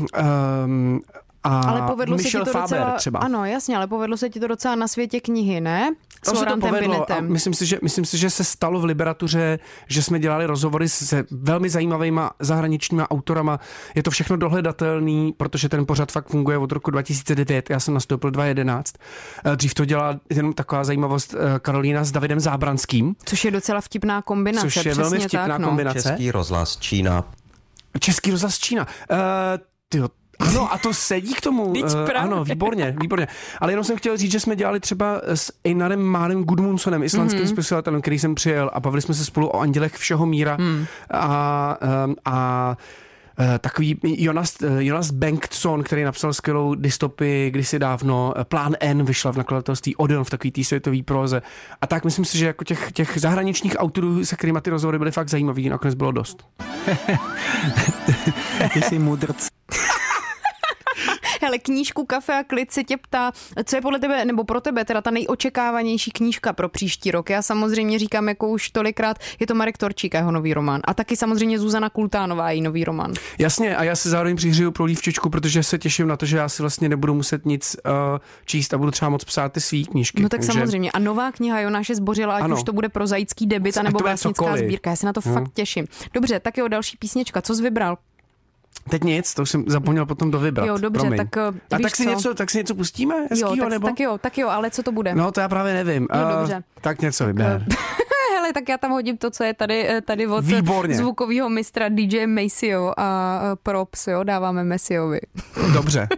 um, 0.64 1.00
a 1.42 1.60
Ale 1.60 1.82
povedlo 1.82 2.18
se 2.18 2.22
Michel 2.24 2.40
ti 2.40 2.44
to 2.44 2.52
Faber 2.52 2.78
docela, 2.78 2.96
třeba. 2.96 3.18
ano, 3.18 3.44
jasně, 3.44 3.76
ale 3.76 3.86
povedlo 3.86 4.16
se 4.16 4.30
ti 4.30 4.40
to 4.40 4.48
docela 4.48 4.74
na 4.74 4.88
světě 4.88 5.20
knihy, 5.20 5.60
ne? 5.60 5.90
S 6.24 6.30
To 6.32 6.36
se 6.36 6.46
to 6.46 6.56
povedlo 6.56 7.12
a 7.12 7.20
myslím 7.20 7.54
si, 7.54 7.66
že, 7.66 7.78
myslím 7.82 8.04
si, 8.04 8.18
že 8.18 8.30
se 8.30 8.44
stalo 8.44 8.80
v 8.80 8.84
Liberatuře, 8.84 9.58
že 9.88 10.02
jsme 10.02 10.18
dělali 10.18 10.46
rozhovory 10.46 10.88
se 10.88 11.24
velmi 11.30 11.70
zajímavýma 11.70 12.30
zahraničníma 12.38 13.10
autorama. 13.10 13.60
Je 13.94 14.02
to 14.02 14.10
všechno 14.10 14.36
dohledatelný, 14.36 15.32
protože 15.36 15.68
ten 15.68 15.86
pořad 15.86 16.12
fakt 16.12 16.28
funguje 16.28 16.58
od 16.58 16.72
roku 16.72 16.90
2009. 16.90 17.70
Já 17.70 17.80
jsem 17.80 17.94
nastoupil 17.94 18.30
2011. 18.30 18.94
Eh, 19.44 19.56
Dřív 19.56 19.74
to 19.74 19.84
dělala 19.84 20.20
jenom 20.30 20.52
taková 20.52 20.84
zajímavost 20.84 21.34
eh, 21.34 21.58
Karolína 21.58 22.04
s 22.04 22.12
Davidem 22.12 22.40
Zábranským, 22.40 23.14
Což 23.24 23.44
je 23.44 23.50
docela 23.50 23.80
vtipná 23.80 24.22
kombinace. 24.22 24.66
což 24.66 24.76
je 24.76 24.82
přesně 24.82 25.02
velmi 25.02 25.18
vtipná 25.18 25.48
tak, 25.48 25.58
no. 25.58 25.68
kombinace. 25.68 26.02
Český 26.02 26.30
rozhlas 26.30 26.76
Čína. 26.76 27.24
Český 28.00 28.30
rozhlas 28.30 28.58
Čína. 28.58 28.86
Uh, 29.10 29.18
tyjo, 29.88 30.08
ano, 30.40 30.72
a 30.72 30.78
to 30.78 30.94
sedí 30.94 31.34
k 31.34 31.40
tomu. 31.40 31.70
Vždyť 31.70 31.84
právě. 31.92 32.14
ano, 32.32 32.44
výborně, 32.44 32.96
výborně. 33.00 33.28
Ale 33.60 33.72
jenom 33.72 33.84
jsem 33.84 33.96
chtěl 33.96 34.16
říct, 34.16 34.32
že 34.32 34.40
jsme 34.40 34.56
dělali 34.56 34.80
třeba 34.80 35.20
s 35.24 35.52
Einarem 35.64 36.02
Málem 36.02 36.44
Gudmundsonem, 36.44 37.02
islandským 37.02 37.40
Mhm. 37.40 37.48
mm-hmm. 37.50 37.52
spisovatelem, 37.54 38.00
který 38.00 38.18
jsem 38.18 38.34
přijel 38.34 38.70
a 38.72 38.80
bavili 38.80 39.02
jsme 39.02 39.14
se 39.14 39.24
spolu 39.24 39.46
o 39.48 39.60
andělech 39.60 39.94
všeho 39.96 40.26
míra 40.26 40.56
Hmm. 40.60 40.86
a, 41.10 41.76
um, 42.06 42.16
a 42.24 42.76
eh, 43.38 43.58
takový 43.58 43.98
Jonas, 44.02 44.54
eh, 44.62 44.66
Jonas 44.84 45.10
Bengtsson, 45.10 45.82
který 45.82 46.04
napsal 46.04 46.32
skvělou 46.32 46.74
dystopii 46.74 47.50
kdysi 47.50 47.78
dávno, 47.78 48.34
Plán 48.44 48.74
N 48.80 49.04
vyšla 49.04 49.32
v 49.32 49.36
nakladatelství 49.36 49.96
Odeon 49.96 50.24
v 50.24 50.30
takový 50.30 50.50
té 50.50 50.64
světové 50.64 51.02
próze. 51.02 51.42
A 51.80 51.86
tak 51.86 52.04
myslím 52.04 52.24
si, 52.24 52.38
že 52.38 52.46
jako 52.46 52.64
těch, 52.64 52.92
těch 52.92 53.12
zahraničních 53.16 53.74
autorů, 53.78 54.24
se 54.24 54.36
kterými 54.36 54.60
ty 54.60 54.70
rozhovory 54.70 54.98
byly 54.98 55.10
fakt 55.12 55.28
zajímavý, 55.28 55.68
nakonec 55.68 55.94
bylo 55.94 56.12
dost. 56.12 56.44
Ty 58.72 58.82
jsi 58.82 58.98
mudrc. 58.98 59.46
Hele, 61.42 61.58
knížku 61.58 62.04
Kafe 62.06 62.34
a 62.38 62.44
klid 62.44 62.72
se 62.72 62.84
tě 62.84 62.96
ptá, 62.96 63.32
co 63.64 63.76
je 63.76 63.82
podle 63.82 63.98
tebe, 63.98 64.24
nebo 64.24 64.44
pro 64.44 64.60
tebe 64.60 64.84
teda 64.84 65.00
ta 65.00 65.10
nejočekávanější 65.10 66.10
knížka 66.10 66.52
pro 66.52 66.68
příští 66.68 67.10
rok. 67.10 67.30
Já 67.30 67.42
samozřejmě 67.42 67.98
říkám, 67.98 68.28
jako 68.28 68.48
už 68.48 68.70
tolikrát, 68.70 69.16
je 69.40 69.46
to 69.46 69.54
Marek 69.54 69.78
Torčík 69.78 70.14
a 70.14 70.18
jeho 70.18 70.30
nový 70.32 70.54
román. 70.54 70.80
A 70.84 70.94
taky 70.94 71.16
samozřejmě 71.16 71.58
Zuzana 71.58 71.90
Kultánová, 71.90 72.50
její 72.50 72.62
nový 72.62 72.84
román. 72.84 73.12
Jasně, 73.38 73.76
a 73.76 73.84
já 73.84 73.96
se 73.96 74.10
zároveň 74.10 74.36
přihřeju 74.36 74.70
pro 74.70 74.84
lívčičku, 74.84 75.30
protože 75.30 75.62
se 75.62 75.78
těším 75.78 76.08
na 76.08 76.16
to, 76.16 76.26
že 76.26 76.36
já 76.36 76.48
si 76.48 76.62
vlastně 76.62 76.88
nebudu 76.88 77.14
muset 77.14 77.46
nic 77.46 77.76
uh, 77.86 77.92
číst 78.44 78.74
a 78.74 78.78
budu 78.78 78.90
třeba 78.90 79.08
moc 79.08 79.24
psát 79.24 79.52
ty 79.52 79.60
svý 79.60 79.86
knížky. 79.86 80.22
No 80.22 80.28
tak 80.28 80.40
Takže 80.40 80.52
samozřejmě. 80.52 80.92
A 80.92 80.98
nová 80.98 81.32
kniha 81.32 81.60
Jonáše 81.60 81.94
Zbořila, 81.94 82.36
ať 82.36 82.42
Ano. 82.42 82.56
už 82.56 82.62
to 82.62 82.72
bude 82.72 82.88
pro 82.88 83.06
zajický 83.06 83.46
debit, 83.46 83.76
Ať 83.76 83.84
nebo 83.84 83.98
vlastnická 83.98 84.56
sbírka. 84.56 84.90
Já 84.90 84.96
se 84.96 85.06
na 85.06 85.12
to 85.12 85.20
No. 85.26 85.32
fakt 85.34 85.52
těším. 85.54 85.86
Dobře, 86.14 86.40
tak 86.40 86.58
jo, 86.58 86.68
další 86.68 86.96
písnička. 86.96 87.42
Co 87.42 87.54
jsi 87.54 87.62
vybral? 87.62 87.98
Teď 88.88 89.04
nic, 89.04 89.34
to 89.34 89.42
už 89.42 89.50
jsem 89.50 89.64
zapomněl 89.66 90.06
potom 90.06 90.30
dovybrat. 90.30 90.66
Jo, 90.66 90.78
dobře, 90.78 91.00
Promiň. 91.00 91.18
tak, 91.18 91.36
uh, 91.48 91.54
a 91.70 91.76
víš 91.76 91.82
tak 91.82 91.96
si, 91.96 92.04
co? 92.04 92.10
něco, 92.10 92.34
tak 92.34 92.50
si 92.50 92.58
něco 92.58 92.74
pustíme 92.74 93.14
Jo, 93.14 93.26
hezkýho, 93.30 93.56
tak, 93.56 93.68
nebo? 93.68 93.86
tak 93.88 94.00
jo, 94.00 94.18
tak 94.18 94.38
jo, 94.38 94.48
ale 94.48 94.70
co 94.70 94.82
to 94.82 94.92
bude? 94.92 95.14
No 95.14 95.32
to 95.32 95.40
já 95.40 95.48
právě 95.48 95.74
nevím. 95.74 96.02
Jo, 96.02 96.20
Eh, 96.30 96.36
dobře. 96.38 96.62
Tak 96.80 97.00
něco 97.00 97.26
vyber. 97.26 97.66
Hele, 98.34 98.52
tak 98.52 98.68
já 98.68 98.78
tam 98.78 98.90
hodím 98.90 99.16
to, 99.18 99.30
co 99.30 99.44
je 99.44 99.54
tady, 99.54 99.88
eh, 99.88 100.00
tady 100.00 100.26
od 100.26 100.44
Výborně. 100.44 100.94
zvukového 100.96 101.48
mistra 101.48 101.88
DJ 101.88 102.26
Maceo 102.26 102.92
a 102.96 103.40
eh, 103.52 103.56
props, 103.62 104.06
jo, 104.06 104.24
dáváme 104.24 104.64
Messiovi. 104.64 105.20
Dobře. 105.74 106.08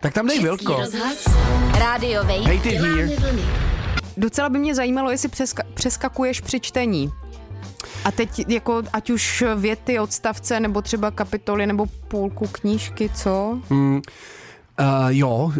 Tak 0.00 0.14
tam 0.14 0.26
dej 0.26 0.38
Vilko. 0.42 0.76
rozhlas. 0.76 1.24
Rádio 1.78 2.22
Wave. 2.22 2.38
Hej, 2.46 2.60
ty. 2.60 2.78
Docela 4.16 4.48
by 4.48 4.58
mě 4.58 4.74
zajímalo, 4.74 5.10
jestli 5.10 5.28
přeska- 5.28 5.62
přeskakuješ 5.74 6.40
při 6.40 6.60
čtení. 6.60 7.10
A 8.04 8.10
teď 8.12 8.44
jako 8.48 8.82
ať 8.92 9.10
už 9.10 9.44
věty, 9.56 9.98
odstavce, 9.98 10.60
nebo 10.60 10.82
třeba 10.82 11.10
kapitoly, 11.10 11.66
nebo 11.66 11.86
půlku 12.08 12.46
knížky, 12.46 13.10
co? 13.14 13.60
Mm, 13.70 14.02
Uh, 14.80 14.86
jo, 15.08 15.28
uh, 15.28 15.52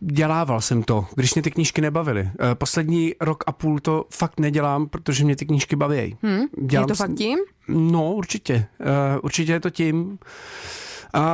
dělával 0.00 0.60
jsem 0.60 0.82
to, 0.82 1.06
když 1.14 1.34
mě 1.34 1.42
ty 1.42 1.50
knížky 1.50 1.80
nebavily. 1.80 2.22
Uh, 2.22 2.28
poslední 2.54 3.14
rok 3.20 3.44
a 3.46 3.52
půl 3.52 3.80
to 3.80 4.04
fakt 4.10 4.40
nedělám, 4.40 4.88
protože 4.88 5.24
mě 5.24 5.36
ty 5.36 5.46
knížky 5.46 5.76
baví. 5.76 6.16
Hm? 6.22 6.40
Je 6.70 6.86
to 6.86 6.94
fakt 6.94 7.14
tím? 7.14 7.38
No, 7.68 8.12
určitě. 8.14 8.66
Uh, 8.80 8.86
určitě 9.22 9.52
je 9.52 9.60
to 9.60 9.70
tím. 9.70 10.18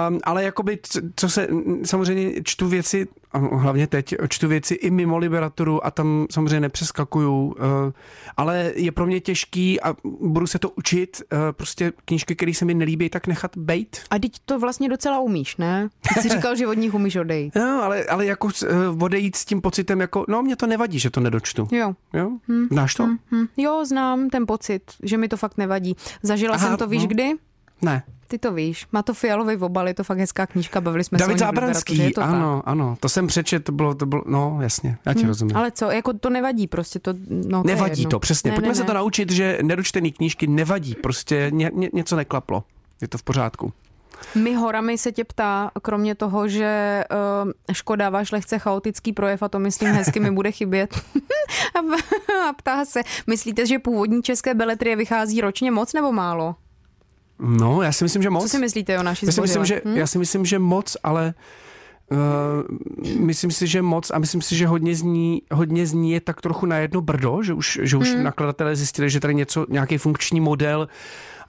Um, 0.09 0.19
ale 0.25 0.45
jakoby, 0.45 0.79
co 1.17 1.29
se, 1.29 1.49
samozřejmě 1.85 2.33
čtu 2.45 2.69
věci, 2.69 3.07
hlavně 3.35 3.87
teď, 3.87 4.15
čtu 4.29 4.49
věci 4.49 4.75
i 4.75 4.91
mimo 4.91 5.19
Liberaturu 5.19 5.87
a 5.87 5.91
tam 5.91 6.27
samozřejmě 6.31 6.61
nepřeskakuju, 6.61 7.47
uh, 7.47 7.55
ale 8.37 8.73
je 8.75 8.93
pro 8.93 9.07
mě 9.07 9.21
těžký 9.21 9.81
a 9.81 9.95
budu 10.21 10.47
se 10.47 10.59
to 10.59 10.71
učit, 10.71 11.23
uh, 11.33 11.39
prostě 11.53 11.93
knížky, 12.05 12.37
které 12.37 12.55
se 12.55 12.65
mi 12.65 12.75
nelíbí, 12.75 13.09
tak 13.09 13.27
nechat 13.27 13.57
bejt. 13.57 14.01
A 14.11 14.19
teď 14.19 14.33
to 14.45 14.59
vlastně 14.59 14.89
docela 14.89 15.21
umíš, 15.21 15.57
ne? 15.57 15.89
Ty 16.15 16.21
jsi 16.21 16.29
říkal, 16.29 16.57
že 16.57 16.67
od 16.67 16.75
nich 16.75 16.95
umíš 16.95 17.17
odejít. 17.17 17.55
No, 17.69 17.83
ale, 17.85 18.05
ale 18.05 18.27
jako 18.27 18.47
uh, 18.47 19.03
odejít 19.03 19.37
s 19.37 19.45
tím 19.45 19.61
pocitem, 19.61 20.01
jako, 20.01 20.25
no, 20.29 20.43
mě 20.43 20.57
to 20.57 20.67
nevadí, 20.67 20.99
že 20.99 21.11
to 21.11 21.21
nedočtu. 21.21 21.69
Jo. 21.73 21.95
Jo? 22.13 22.31
Znáš 22.71 22.95
to? 22.95 23.07
Hm, 23.07 23.47
jo, 23.57 23.85
znám 23.85 24.31
ten 24.31 24.47
pocit, 24.47 24.83
že 25.03 25.17
mi 25.17 25.29
to 25.29 25.37
fakt 25.37 25.59
nevadí. 25.59 25.97
Zažila 26.23 26.55
Aha, 26.55 26.67
jsem 26.67 26.77
to, 26.77 26.87
víš 26.87 27.03
no. 27.03 27.09
kdy? 27.09 27.33
Ne. 27.83 28.03
Ty 28.29 28.39
to 28.39 28.53
víš. 28.53 28.87
Má 28.93 29.03
to 29.03 29.15
fialový 29.15 29.57
obal, 29.57 29.89
je 29.89 29.95
to 29.95 30.05
fakt 30.05 30.19
hezká 30.19 30.47
knížka, 30.47 30.81
bavili 30.81 31.05
jsme 31.05 31.19
David 31.19 31.39
se 31.39 31.45
o 31.45 31.47
Zábranský, 31.47 32.13
to 32.13 32.21
tak. 32.21 32.31
ano, 32.31 32.63
ano, 32.65 32.97
to 33.01 33.09
jsem 33.09 33.27
přečet, 33.27 33.65
to 33.65 33.73
bylo, 33.73 33.95
to 33.95 34.07
bylo, 34.07 34.23
no 34.27 34.59
jasně, 34.61 34.99
já 35.07 35.15
ti 35.15 35.27
rozumím. 35.27 35.57
Ale 35.57 35.71
co, 35.71 35.91
jako 35.91 36.13
to 36.13 36.31
nevadí 36.31 36.67
prostě, 36.67 36.99
to, 36.99 37.15
no, 37.29 37.63
to 37.63 37.69
Nevadí 37.69 38.07
to, 38.07 38.19
přesně. 38.19 38.51
Ne, 38.51 38.55
Pojďme 38.55 38.69
ne, 38.69 38.75
se 38.75 38.85
to 38.85 38.93
ne. 38.93 38.99
naučit, 38.99 39.33
že 39.33 39.59
nedočtený 39.63 40.13
knížky 40.13 40.47
nevadí, 40.47 40.95
prostě 40.95 41.51
ně, 41.51 41.71
ně, 41.75 41.91
něco 41.93 42.17
neklaplo. 42.17 42.65
Je 43.01 43.09
to 43.09 43.19
v 43.19 43.23
pořádku. 43.23 43.73
My 44.35 44.55
horami 44.55 44.99
se 44.99 45.13
tě 45.13 45.25
ptá, 45.25 45.71
kromě 45.83 46.15
toho, 46.15 46.49
že 46.49 47.05
uh, 47.45 47.53
Škoda 47.73 48.11
váš 48.11 48.33
lehce 48.33 48.59
chaotický 48.59 49.13
projev, 49.13 49.43
a 49.43 49.49
to 49.49 49.59
myslím 49.59 49.91
hezky 49.91 50.21
mi 50.21 50.31
bude 50.31 50.53
chybět, 50.53 51.01
a 52.49 52.53
ptá 52.53 52.85
se, 52.85 53.01
myslíte, 53.27 53.67
že 53.67 53.79
původní 53.79 54.23
české 54.23 54.55
beletrie 54.55 54.97
vychází 54.97 55.41
ročně 55.41 55.71
moc 55.71 55.93
nebo 55.93 56.13
málo? 56.13 56.55
No, 57.39 57.83
já 57.83 57.93
si 57.93 58.05
myslím, 58.05 58.23
že 58.23 58.31
moc. 58.31 58.43
Co 58.43 58.49
si 58.49 58.59
myslíte 58.59 58.99
o 58.99 59.03
naší 59.03 59.27
já 59.27 59.33
si 59.33 59.41
myslím, 59.41 59.65
že, 59.65 59.83
já 59.95 60.07
si 60.07 60.19
myslím, 60.19 60.45
že 60.45 60.59
moc, 60.59 60.97
ale 61.03 61.35
Uh, 62.11 63.19
myslím 63.21 63.51
si, 63.51 63.67
že 63.67 63.83
moc 63.83 64.11
a 64.11 64.19
myslím 64.19 64.43
si, 64.43 64.57
že 64.57 64.67
hodně 64.67 64.95
z 64.95 65.03
ní, 65.03 65.43
hodně 65.53 65.87
z 65.87 65.93
ní 65.93 66.13
je 66.13 66.21
tak 66.21 66.41
trochu 66.41 66.67
na 66.67 66.77
jedno 66.77 67.01
brdo, 67.01 67.43
že 67.43 67.53
už, 67.53 67.81
že 67.83 67.97
už 67.97 68.09
Hmm. 68.13 68.23
nakladatelé 68.23 68.77
zjistili, 68.77 69.11
že 69.11 69.21
tady 69.21 69.35
něco, 69.35 69.67
nějaký 69.69 69.99
funkční 69.99 70.41
model 70.41 70.89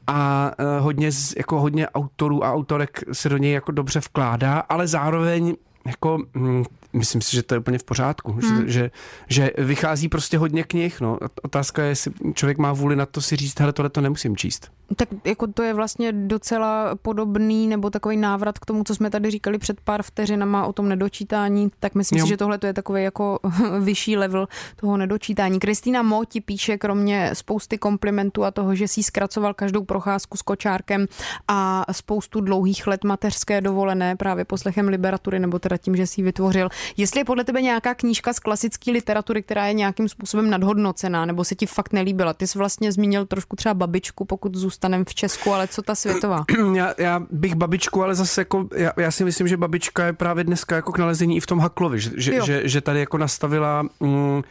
a 0.08 0.52
uh, 0.60 0.84
hodně, 0.84 1.12
z, 1.12 1.34
jako 1.38 1.60
hodně 1.62 1.90
autorů 1.90 2.44
a 2.44 2.54
autorek 2.54 3.04
se 3.12 3.30
do 3.30 3.38
něj 3.38 3.52
jako 3.54 3.72
dobře 3.72 4.00
vkládá, 4.00 4.60
ale 4.60 4.88
zároveň 4.88 5.56
jako, 5.88 6.18
hm, 6.36 6.64
myslím 6.94 7.22
si, 7.22 7.36
že 7.36 7.44
to 7.44 7.56
je 7.56 7.60
úplně 7.60 7.78
v 7.78 7.84
pořádku, 7.84 8.32
Hmm. 8.32 8.68
že, 8.68 8.72
že, 8.72 8.92
že 9.30 9.52
vychází 9.58 10.10
prostě 10.10 10.38
hodně 10.38 10.64
knih, 10.64 11.02
no. 11.02 11.18
Otázka 11.44 11.84
je, 11.84 11.90
jestli 11.90 12.12
člověk 12.34 12.58
má 12.58 12.74
vůli 12.74 12.96
na 12.96 13.06
to 13.06 13.22
si 13.22 13.36
říct, 13.36 13.60
hele, 13.60 13.74
tohle 13.74 13.90
to 13.90 14.02
nemusím 14.02 14.38
číst. 14.38 14.72
Tak 14.96 15.10
jako 15.26 15.48
to 15.48 15.64
je 15.64 15.74
vlastně 15.74 16.12
docela 16.12 16.96
podobný 16.96 17.68
nebo 17.68 17.90
takový 17.90 18.18
návrat 18.18 18.60
k 18.60 18.66
tomu, 18.66 18.84
co 18.84 18.96
jsme 18.96 19.10
tady 19.10 19.32
říkali 19.32 19.58
před 19.58 19.82
pár 19.82 20.04
vteřinama 20.04 20.66
o 20.66 20.74
tom 20.74 20.90
nedočítání, 20.90 21.72
tak 21.80 21.96
myslím 21.96 22.20
Jo. 22.20 22.26
si, 22.26 22.30
že 22.30 22.38
tohle 22.38 22.58
to 22.58 22.68
je 22.68 22.74
takový 22.74 23.04
jako 23.04 23.40
vyšší 23.80 24.18
level 24.18 24.48
toho 24.76 24.98
nedočítání. 24.98 25.60
Kristýna 25.60 26.04
Mo 26.04 26.26
ti 26.26 26.42
píše 26.42 26.78
kromě 26.78 27.30
spousty 27.34 27.78
komplimentů 27.78 28.44
a 28.44 28.52
toho, 28.52 28.76
že 28.76 28.88
si 28.88 29.04
zkracoval 29.04 29.54
každou 29.54 29.84
procházku 29.84 30.38
s 30.38 30.42
kočárkem 30.42 31.06
a 31.48 31.86
spoustu 31.92 32.42
dlouhých 32.42 32.88
let 32.88 33.04
mateřské 33.04 33.62
dovolené 33.62 34.16
právě 34.16 34.46
poslechem 34.46 34.88
Liberatury 34.88 35.40
nebo 35.40 35.60
teda 35.60 35.78
tím, 35.78 35.96
že 35.96 36.08
si 36.08 36.22
ji 36.22 36.26
vytvořil. 36.26 36.70
Jestli 36.98 37.20
je 37.20 37.26
podle 37.26 37.44
tebe 37.44 37.62
nějaká 37.62 37.96
knížka 37.96 38.34
z 38.34 38.40
klasické 38.40 38.92
literatury, 38.92 39.44
která 39.44 39.68
je 39.68 39.74
nějakým 39.74 40.10
způsobem 40.10 40.50
nadhodnocená, 40.50 41.26
nebo 41.26 41.44
se 41.44 41.56
ti 41.56 41.66
fakt 41.66 41.94
nelíbila. 41.94 42.34
Ty 42.34 42.48
jsi 42.48 42.58
vlastně 42.58 42.92
zmínil 42.92 43.26
trošku 43.26 43.56
třeba 43.56 43.74
babičku, 43.74 44.26
pokud 44.26 44.56
zůstaneme 44.80 45.06
v 45.06 45.16
Česku, 45.16 45.54
ale 45.54 45.68
co 45.68 45.82
ta 45.82 45.96
světová? 45.96 46.46
já, 46.74 46.94
já 46.98 47.22
bych 47.32 47.56
babičku, 47.56 48.04
ale 48.04 48.16
zase 48.16 48.42
jako, 48.42 48.68
já, 48.76 48.92
já 48.98 49.12
si 49.12 49.24
myslím, 49.24 49.48
že 49.48 49.58
babička 49.58 50.06
je 50.06 50.14
právě 50.14 50.44
dneska 50.44 50.76
jako 50.76 50.92
k 50.92 50.98
nalezení 50.98 51.38
i 51.38 51.40
v 51.40 51.46
tom 51.46 51.60
Haklovi, 51.60 52.00
že, 52.00 52.12
že, 52.16 52.42
že, 52.46 52.62
že 52.64 52.82
tady 52.82 53.00
jako 53.00 53.18
nastavila, 53.18 53.84
mm, 54.00 54.42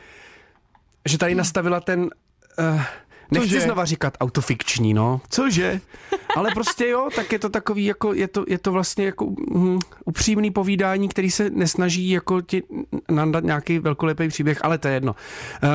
že 1.08 1.18
tady 1.18 1.34
nastavila 1.34 1.80
ten, 1.80 2.00
uh, 2.00 2.80
nechci 3.30 3.48
Cože? 3.48 3.60
znova 3.60 3.84
říkat 3.84 4.16
autofikční, 4.20 4.94
no, 4.94 5.20
cože, 5.28 5.80
ale 6.36 6.50
prostě 6.54 6.88
jo, 6.88 7.08
tak 7.16 7.32
je 7.32 7.38
to 7.38 7.48
takový, 7.48 7.84
jako, 7.84 8.12
je 8.12 8.28
to, 8.28 8.44
je 8.48 8.58
to 8.58 8.72
vlastně 8.72 9.04
jako 9.04 9.26
mm, 9.54 9.78
upřímný 10.04 10.50
povídání, 10.50 11.08
který 11.08 11.30
se 11.30 11.50
nesnaží 11.50 12.10
jako 12.10 12.40
ti 12.40 12.62
nandat 13.08 13.44
nějaký 13.44 13.78
velkolepý 13.78 14.28
příběh, 14.28 14.64
ale 14.64 14.78
to 14.78 14.88
je 14.88 14.94
jedno. 14.94 15.16
Uh, 15.62 15.68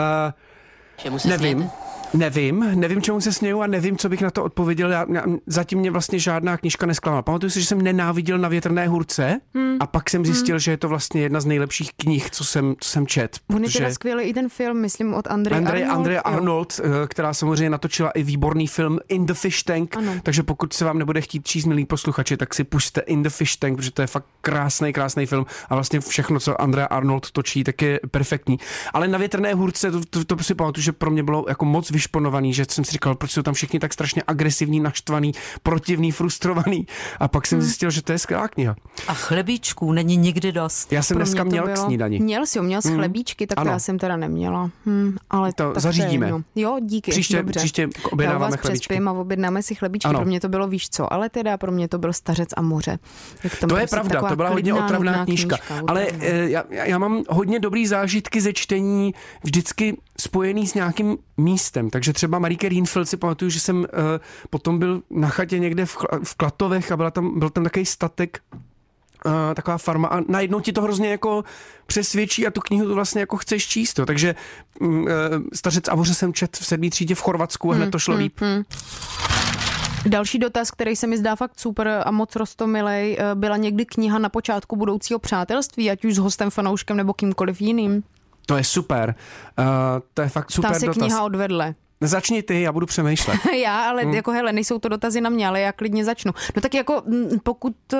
Čemu 0.98 1.20
se 1.20 1.28
Nevím. 1.28 1.58
smějete? 1.58 2.03
Nevím, 2.14 2.66
nevím, 2.80 3.02
čemu 3.02 3.22
se 3.22 3.34
směju 3.34 3.62
a 3.62 3.68
nevím, 3.68 3.98
co 3.98 4.10
bych 4.10 4.22
na 4.22 4.32
to 4.32 4.44
odpověděl. 4.44 4.92
Já, 4.92 5.06
já, 5.14 5.24
zatím 5.48 5.80
mě 5.80 5.92
vlastně 5.92 6.20
žádná 6.20 6.58
knižka 6.58 6.86
nesklamala. 6.86 7.22
Pamatuju 7.22 7.50
si, 7.50 7.62
že 7.62 7.66
jsem 7.66 7.82
nenáviděl 7.82 8.38
na 8.38 8.50
větrné 8.50 8.88
hurce 8.88 9.40
hmm. 9.54 9.78
a 9.80 9.88
pak 9.88 10.10
jsem 10.10 10.26
zjistil, 10.26 10.56
hmm. 10.56 10.60
že 10.60 10.72
je 10.72 10.78
to 10.78 10.90
vlastně 10.90 11.22
jedna 11.22 11.42
z 11.42 11.46
nejlepších 11.46 11.94
knih, 11.98 12.30
co 12.30 12.44
jsem, 12.44 12.76
co 12.80 12.90
jsem 12.90 13.08
čet. 13.08 13.40
On 13.56 13.64
je 13.64 13.70
teda 13.70 13.94
skvělý 13.94 14.24
i 14.24 14.34
ten 14.34 14.50
film, 14.50 14.78
myslím, 14.78 15.14
od 15.14 15.28
Andreje 15.28 15.58
Andrej, 15.58 15.84
Arnold. 15.84 15.98
Andrej. 15.98 16.20
Arnold, 16.24 16.80
eh, 16.84 17.08
která 17.08 17.34
samozřejmě 17.34 17.70
natočila 17.70 18.12
i 18.12 18.24
výborný 18.24 18.68
film 18.68 19.00
In 19.10 19.26
the 19.26 19.34
Fish 19.34 19.64
Tank, 19.64 19.98
Ano. 19.98 20.14
takže 20.24 20.44
pokud 20.44 20.74
se 20.74 20.86
vám 20.86 20.98
nebude 21.00 21.22
chtít 21.22 21.48
číst, 21.48 21.66
milí 21.66 21.86
posluchači, 21.86 22.38
tak 22.38 22.54
si 22.54 22.64
pušte 22.64 23.02
In 23.02 23.24
the 23.24 23.30
Fish 23.30 23.56
Tank, 23.56 23.76
protože 23.78 23.92
to 23.92 24.02
je 24.02 24.08
fakt 24.08 24.26
krásný, 24.42 24.94
krásný 24.94 25.26
film 25.26 25.46
a 25.70 25.76
vlastně 25.76 26.00
všechno, 26.00 26.40
co 26.40 26.62
Andrea 26.62 26.86
Arnold 26.86 27.32
točí, 27.32 27.64
tak 27.64 27.82
je 27.82 28.00
perfektní. 28.12 28.60
Ale 28.94 29.08
na 29.08 29.18
větrné 29.18 29.54
hůrce, 29.54 29.92
to, 29.92 30.02
to, 30.10 30.26
to 30.26 30.44
si 30.44 30.56
pamatuju, 30.56 30.84
že 30.84 30.92
pro 30.92 31.12
mě 31.12 31.24
bylo 31.24 31.46
jako 31.48 31.66
moc 31.66 31.92
vyšponovaný, 32.08 32.54
že 32.54 32.66
jsem 32.70 32.84
si 32.86 32.92
říkal, 32.92 33.16
proč 33.16 33.32
jsou 33.32 33.42
tam 33.42 33.54
všichni 33.54 33.80
tak 33.80 33.94
strašně 33.94 34.24
agresivní, 34.28 34.80
naštvaný, 34.80 35.32
protivný, 35.64 36.12
frustrovaný. 36.12 36.88
A 37.20 37.28
pak 37.28 37.44
Hmm. 37.44 37.50
jsem 37.50 37.62
zjistil, 37.62 37.92
že 37.92 38.02
to 38.02 38.12
je 38.12 38.20
skvělá 38.20 38.48
kniha. 38.48 38.76
A 39.08 39.14
chlebíčků 39.14 39.92
není 39.92 40.18
nikdy 40.18 40.52
dost. 40.52 40.94
Já 40.94 41.04
jsem 41.04 41.16
Pro 41.16 41.24
dneska 41.26 41.44
mě 41.44 41.50
to 41.50 41.54
měl 41.56 41.64
k 41.64 41.74
bylo- 41.74 41.86
snídani. 41.86 42.20
Měl 42.20 42.46
jsi 42.46 42.62
měl 42.62 42.82
jsi 42.82 42.90
Mm. 42.90 42.96
chlebíčky, 42.96 43.48
tak 43.48 43.56
to 43.56 43.62
Ano. 43.62 43.72
já 43.72 43.80
jsem 43.80 44.00
teda 44.00 44.18
neměla. 44.18 44.70
Hm, 44.86 45.16
ale 45.30 45.54
To 45.54 45.72
tak 45.74 45.84
zařídíme. 45.84 46.26
je 46.26 46.28
jedno. 46.28 46.44
Jo, 46.56 46.78
díky. 46.82 47.12
Příště- 47.12 47.38
dobře. 47.38 47.60
příště 47.60 47.82
já 47.82 47.88
objednáváme 48.12 48.52
vás 48.52 48.60
chlebíčky. 48.60 49.00
a 49.00 49.12
objednáme 49.12 49.64
si 49.64 49.76
chlebíčky. 49.76 50.08
Ano. 50.10 50.20
Pro 50.20 50.28
mě 50.28 50.40
to 50.40 50.50
bylo 50.50 50.68
víš 50.68 50.90
co, 50.90 51.14
ale 51.14 51.30
teda 51.30 51.58
pro 51.58 51.72
mě 51.72 51.88
to 51.88 51.98
byl 51.98 52.14
Stařec 52.14 52.50
a 52.58 52.62
moře. 52.62 53.00
Jak 53.44 53.56
To 53.60 53.66
je 53.66 53.88
prostě 53.88 53.96
pravda, 53.96 54.30
to 54.30 54.36
byla 54.36 54.50
hodně 54.50 54.74
otravná 54.74 54.98
nudná 55.12 55.26
knížka. 55.26 55.58
Ale 55.88 56.08
eh, 56.20 56.50
já, 56.50 56.64
já 56.70 56.98
mám 56.98 57.24
hodně 57.30 57.60
dobrý 57.60 57.88
zážitky 57.88 58.42
ze 58.42 58.54
čtení 58.54 59.14
vždycky 59.44 59.98
spojený 60.20 60.68
s 60.68 60.74
nějakým 60.74 61.18
místem. 61.38 61.90
Takže 61.90 62.14
třeba 62.14 62.40
Marike 62.40 62.70
Rienfeld 62.70 63.10
si 63.10 63.18
pamatuju, 63.18 63.52
že 63.52 63.60
jsem 63.60 63.86
eh, 63.86 64.20
potom 64.50 64.80
byl 64.80 65.02
na 65.10 65.30
chatě 65.30 65.60
někde 65.60 65.86
v, 65.86 65.98
v 66.24 66.36
Klatovech 66.36 66.92
a 66.92 66.98
byla 66.98 67.12
tam, 67.12 67.40
byl 67.40 67.50
tam 67.50 67.64
takový 67.64 67.86
statek 67.86 68.42
Uh, 69.26 69.54
taková 69.54 69.78
farma 69.78 70.08
a 70.08 70.20
najednou 70.28 70.60
ti 70.60 70.74
to 70.74 70.82
hrozně 70.82 71.10
jako 71.10 71.44
přesvědčí 71.86 72.48
a 72.48 72.52
tu 72.52 72.62
knihu 72.62 72.88
tu 72.88 72.96
vlastně 72.96 73.20
jako 73.20 73.38
chceš 73.38 73.68
číst. 73.68 74.00
Jo. 74.00 74.06
Takže 74.06 74.36
uh, 74.80 74.98
Stařec 75.54 75.88
a 75.88 76.06
jsem 76.06 76.34
čet 76.34 76.58
v 76.58 76.66
sedmý 76.66 76.90
třídě 76.90 77.16
v 77.16 77.22
Chorvatsku 77.22 77.72
a 77.72 77.76
hned 77.76 77.92
to 77.92 78.00
šlo 78.00 78.16
líp. 78.16 78.40
Další 80.06 80.40
dotaz, 80.40 80.72
který 80.72 80.96
se 80.96 81.08
mi 81.08 81.18
zdá 81.18 81.36
fakt 81.36 81.60
super 81.60 82.02
a 82.06 82.12
moc 82.12 82.36
rostomilej, 82.36 83.18
byla 83.34 83.58
někdy 83.58 83.86
kniha 83.86 84.20
na 84.20 84.30
počátku 84.30 84.76
budoucího 84.76 85.20
přátelství, 85.20 85.92
ať 85.92 86.06
už 86.06 86.16
s 86.16 86.18
hostem, 86.18 86.50
fanouškem 86.50 86.98
nebo 86.98 87.14
kýmkoliv 87.14 87.62
jiným. 87.62 88.04
To 88.46 88.58
je 88.58 88.64
super. 88.64 89.16
Uh, 89.60 89.66
to 90.14 90.22
je 90.22 90.30
fakt 90.30 90.52
super 90.52 90.72
Ta 90.72 90.80
se 90.80 90.86
dotaz. 90.86 90.98
kniha 90.98 91.24
odvedle. 91.24 91.76
Začni 92.02 92.44
ty, 92.44 92.62
já 92.62 92.72
budu 92.72 92.86
přemýšlet. 92.86 93.40
Já, 93.64 93.90
ale 93.90 94.02
hmm. 94.04 94.14
jako 94.14 94.32
hele, 94.32 94.54
nejsou 94.54 94.80
to 94.80 94.90
dotazy 94.90 95.22
na 95.22 95.30
mě, 95.30 95.48
ale 95.48 95.62
já 95.62 95.72
klidně 95.72 96.06
začnu. 96.06 96.32
No 96.56 96.62
tak 96.62 96.74
jako 96.74 97.02
mm, 97.06 97.40
pokud 97.44 97.76
eh, 97.94 97.98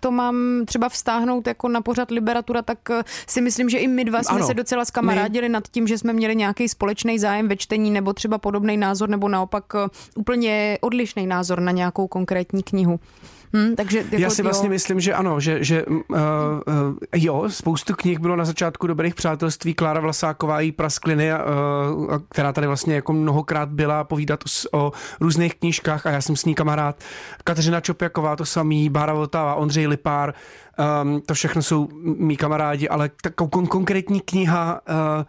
to 0.00 0.10
mám 0.10 0.36
třeba 0.66 0.88
vztáhnout 0.88 1.46
jako 1.46 1.68
na 1.68 1.80
pořad 1.80 2.10
Liberatura, 2.10 2.62
tak 2.62 2.90
eh, 2.90 3.02
si 3.26 3.40
myslím, 3.40 3.70
že 3.70 3.78
i 3.78 3.88
my 3.88 4.04
dva 4.04 4.22
jsme 4.22 4.36
Ano. 4.36 4.46
se 4.46 4.54
docela 4.54 4.84
skamarádili 4.84 5.48
nad 5.48 5.68
tím, 5.68 5.86
že 5.86 5.98
jsme 5.98 6.12
měli 6.12 6.36
nějaký 6.36 6.68
společný 6.68 7.18
zájem 7.18 7.48
ve 7.48 7.56
čtení 7.56 7.90
nebo 7.90 8.12
třeba 8.12 8.38
podobný 8.38 8.76
názor 8.76 9.08
nebo 9.08 9.28
naopak 9.28 9.64
úplně 10.16 10.78
odlišný 10.80 11.26
názor 11.26 11.60
na 11.60 11.72
nějakou 11.72 12.08
konkrétní 12.08 12.62
knihu. 12.62 13.00
Hm, 13.56 13.74
takže 13.76 13.98
jako, 13.98 14.16
Já 14.16 14.30
si 14.30 14.42
vlastně 14.42 14.66
jo, 14.66 14.70
myslím, 14.70 15.00
že 15.00 15.14
ano, 15.14 15.40
že, 15.40 15.64
že 15.64 15.86
uh, 15.86 15.96
uh, 15.96 16.22
jo, 17.14 17.44
spoustu 17.48 17.94
knih 17.94 18.18
bylo 18.18 18.36
na 18.36 18.44
začátku 18.44 18.86
dobrých 18.86 19.14
přátelství. 19.14 19.74
Klára 19.74 20.00
Vlasáková, 20.00 20.60
její 20.60 20.72
praskliny, 20.72 21.30
uh, 21.32 21.38
která 22.28 22.52
tady 22.52 22.66
vlastně 22.66 22.94
jako 22.94 23.12
mnohokrát 23.12 23.68
byla 23.68 24.04
povídat 24.04 24.44
o, 24.72 24.78
o 24.78 24.92
různých 25.20 25.54
knížkách 25.54 26.06
a 26.06 26.10
já 26.10 26.20
jsem 26.20 26.36
s 26.36 26.44
ní 26.44 26.54
kamarád. 26.54 26.96
Kateřina 27.44 27.80
Čopjaková, 27.80 28.36
to 28.36 28.44
samý, 28.44 28.88
Bára 28.88 29.14
Vltava, 29.14 29.54
Ondřej 29.54 29.86
Lipár, 29.86 30.34
um, 31.02 31.20
to 31.26 31.34
všechno 31.34 31.62
jsou 31.62 31.88
mý 32.02 32.36
kamarádi, 32.36 32.88
ale 32.88 33.10
takovou 33.22 33.50
kon- 33.50 33.68
konkrétní 33.68 34.20
kniha 34.20 34.80
uh, 34.88 35.24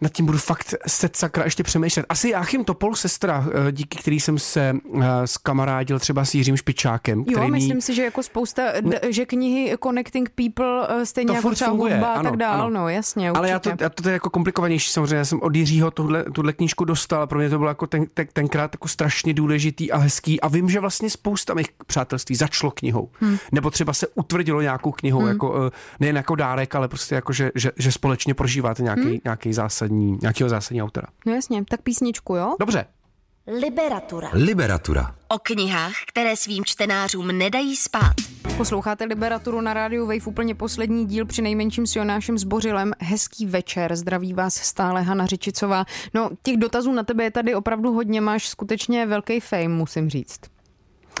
nad 0.00 0.12
tím 0.12 0.26
budu 0.26 0.38
fakt 0.38 0.74
set 0.86 1.16
sakra 1.16 1.44
ještě 1.44 1.62
přemýšlet. 1.62 2.06
Asi 2.08 2.28
Jáchym 2.30 2.64
Topol, 2.64 2.94
sestra, 2.94 3.46
eh, 3.68 3.72
díky 3.72 3.98
který 3.98 4.20
jsem 4.20 4.38
se 4.38 4.74
skamarádil 5.24 5.98
třeba 5.98 6.24
s 6.24 6.34
Jiřím 6.34 6.56
Špičákem. 6.56 7.24
který 7.24 7.36
Jo, 7.36 7.44
mý- 7.44 7.50
myslím 7.50 7.80
si, 7.80 7.94
že 7.94 8.04
jako 8.04 8.22
spousta, 8.22 8.62
d- 8.80 9.00
že 9.08 9.26
knihy 9.26 9.76
Connecting 9.82 10.30
People, 10.30 10.86
eh, 10.88 11.06
stejně 11.06 11.26
To 11.28 11.34
jako 11.34 11.50
třeba 11.50 11.70
funguje, 11.70 11.94
hudba 11.94 12.14
a 12.14 12.22
tak 12.22 12.36
dál, 12.36 12.60
ano. 12.60 12.70
no 12.70 12.88
jasně, 12.88 13.30
určitě. 13.30 13.38
Ale 13.38 13.50
já 13.50 13.58
to, 13.58 13.70
já 13.80 13.88
to 13.88 14.08
je 14.08 14.12
jako 14.12 14.30
komplikovanější 14.30 14.90
samozřejmě. 14.90 15.16
Já 15.16 15.24
jsem 15.24 15.40
od 15.42 15.56
Jiřího 15.56 15.90
tuhle, 15.90 16.24
tuhle 16.24 16.52
knížku 16.52 16.84
dostal 16.84 17.26
pro 17.26 17.38
mě 17.38 17.50
to 17.50 17.58
bylo 17.58 17.70
jako 17.70 17.86
ten, 17.86 18.06
ten, 18.14 18.26
tenkrát 18.32 18.74
jako 18.74 18.88
strašně 18.88 19.34
důležitý 19.34 19.92
a 19.92 19.96
hezký. 19.98 20.40
A 20.40 20.48
vím, 20.48 20.68
že 20.70 20.80
vlastně 20.80 21.10
spousta 21.10 21.54
mých 21.54 21.66
přátelství 21.86 22.36
začalo 22.36 22.70
knihou. 22.70 23.08
Hmm. 23.20 23.36
Nebo 23.52 23.70
třeba 23.70 23.92
se 23.92 24.06
utvrdilo 24.14 24.60
nějakou 24.60 24.92
knihou, 24.92 25.18
hmm. 25.18 25.28
jako, 25.28 25.66
eh, 25.66 25.70
nejen 26.00 26.16
jako 26.16 26.34
dárek, 26.34 26.74
ale 26.74 26.88
prostě 26.88 27.14
jako, 27.14 27.32
že, 27.32 27.50
že, 27.54 27.72
že 27.76 27.92
společně 27.92 28.34
prožíváte 28.34 28.82
nějaký, 28.82 29.02
hmm. 29.02 29.18
nějaký 29.24 29.52
zásadní, 29.86 30.18
nějakého 30.22 30.50
zásadního 30.50 30.86
autora. 30.86 31.06
No 31.26 31.34
jasně, 31.34 31.64
tak 31.64 31.82
písničku, 31.82 32.36
jo? 32.36 32.56
Dobře. 32.60 32.86
Liberatura. 33.60 34.30
Liberatura. 34.32 35.14
O 35.28 35.38
knihách, 35.38 35.92
které 36.08 36.36
svým 36.36 36.64
čtenářům 36.64 37.26
nedají 37.28 37.76
spát. 37.76 38.14
Posloucháte 38.56 39.04
Liberaturu 39.04 39.60
na 39.60 39.74
rádiu 39.74 40.06
Wave, 40.06 40.26
úplně 40.26 40.54
poslední 40.54 41.06
díl 41.06 41.26
při 41.26 41.42
nejmenším 41.42 41.86
s 41.86 41.96
Jonášem 41.96 42.38
Zbořilem. 42.38 42.92
Hezký 42.98 43.46
večer, 43.46 43.96
zdraví 43.96 44.32
vás 44.32 44.54
stále 44.54 45.02
Hana 45.02 45.26
Řičicová. 45.26 45.84
No, 46.14 46.30
těch 46.42 46.56
dotazů 46.56 46.92
na 46.92 47.02
tebe 47.02 47.24
je 47.24 47.30
tady 47.30 47.54
opravdu 47.54 47.92
hodně, 47.92 48.20
máš 48.20 48.48
skutečně 48.48 49.06
velký 49.06 49.40
fame, 49.40 49.68
musím 49.68 50.10
říct. 50.10 50.40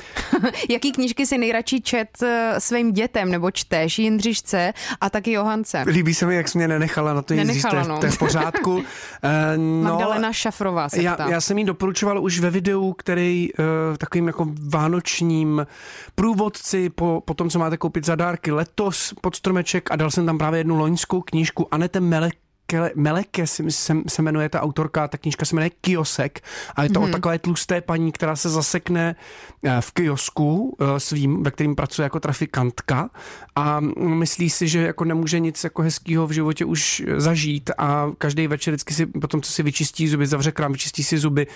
Jaký 0.70 0.92
knížky 0.92 1.26
si 1.26 1.38
nejradši 1.38 1.80
čet 1.80 2.22
eh, 2.22 2.54
svým 2.58 2.92
dětem 2.92 3.30
nebo 3.30 3.50
čteš 3.50 3.98
Jindřišce 3.98 4.72
a 5.00 5.10
taky 5.10 5.32
Johance? 5.32 5.84
Líbí 5.86 6.14
se 6.14 6.26
mi, 6.26 6.36
jak 6.36 6.48
jsi 6.48 6.58
mě 6.58 6.68
nenechala 6.68 7.14
na 7.14 7.22
to 7.22 7.34
Nenechala, 7.34 7.82
je, 7.82 7.88
no. 7.88 7.98
to 7.98 8.06
je 8.06 8.12
v 8.12 8.18
pořádku. 8.18 8.84
Eh, 9.22 9.56
no, 9.56 9.82
Magdalena 9.82 10.32
Šafrová 10.32 10.88
se 10.88 11.02
já, 11.02 11.14
ptá. 11.14 11.28
já 11.30 11.40
jsem 11.40 11.58
jí 11.58 11.64
doporučoval 11.64 12.22
už 12.22 12.40
ve 12.40 12.50
videu, 12.50 12.92
který 12.92 13.48
uh, 13.52 13.64
takovým 13.96 14.26
jako 14.26 14.46
vánočním 14.68 15.66
průvodci 16.14 16.90
po, 16.90 17.22
po 17.24 17.34
tom, 17.34 17.50
co 17.50 17.58
máte 17.58 17.76
koupit 17.76 18.06
za 18.06 18.14
dárky 18.14 18.52
letos 18.52 19.14
pod 19.20 19.36
stromeček 19.36 19.90
a 19.90 19.96
dal 19.96 20.10
jsem 20.10 20.26
tam 20.26 20.38
právě 20.38 20.60
jednu 20.60 20.78
loňskou 20.78 21.20
knížku 21.20 21.74
Anete 21.74 22.00
Melek 22.00 22.34
Meleke 22.94 23.46
se, 23.46 23.70
se, 23.70 23.96
se 24.08 24.22
jmenuje 24.22 24.48
ta 24.48 24.62
autorka, 24.62 25.08
ta 25.08 25.18
knížka 25.18 25.44
se 25.44 25.56
jmenuje 25.56 25.70
Kiosek 25.80 26.40
a 26.76 26.82
je 26.82 26.88
to 26.90 27.00
mm-hmm. 27.00 27.08
o 27.08 27.12
takové 27.12 27.38
tlusté 27.38 27.80
paní, 27.80 28.12
která 28.12 28.36
se 28.36 28.48
zasekne 28.48 29.16
eh, 29.64 29.80
v 29.80 29.92
kiosku 29.92 30.76
eh, 30.80 31.00
svým, 31.00 31.42
ve 31.42 31.50
kterým 31.50 31.76
pracuje 31.76 32.04
jako 32.04 32.20
trafikantka 32.20 33.10
a 33.56 33.80
myslí 33.96 34.50
si, 34.50 34.68
že 34.68 34.82
jako 34.82 35.04
nemůže 35.04 35.40
nic 35.40 35.64
jako 35.64 35.82
hezkého 35.82 36.26
v 36.26 36.30
životě 36.30 36.64
už 36.64 37.02
zažít 37.16 37.70
a 37.78 38.10
každý 38.18 38.46
večer 38.46 38.72
vždycky 38.72 38.94
si 38.94 39.06
potom, 39.06 39.42
co 39.42 39.52
si 39.52 39.62
vyčistí 39.62 40.08
zuby, 40.08 40.26
zavře 40.26 40.52
krám, 40.52 40.72
vyčistí 40.72 41.04
si 41.04 41.18
zuby 41.18 41.46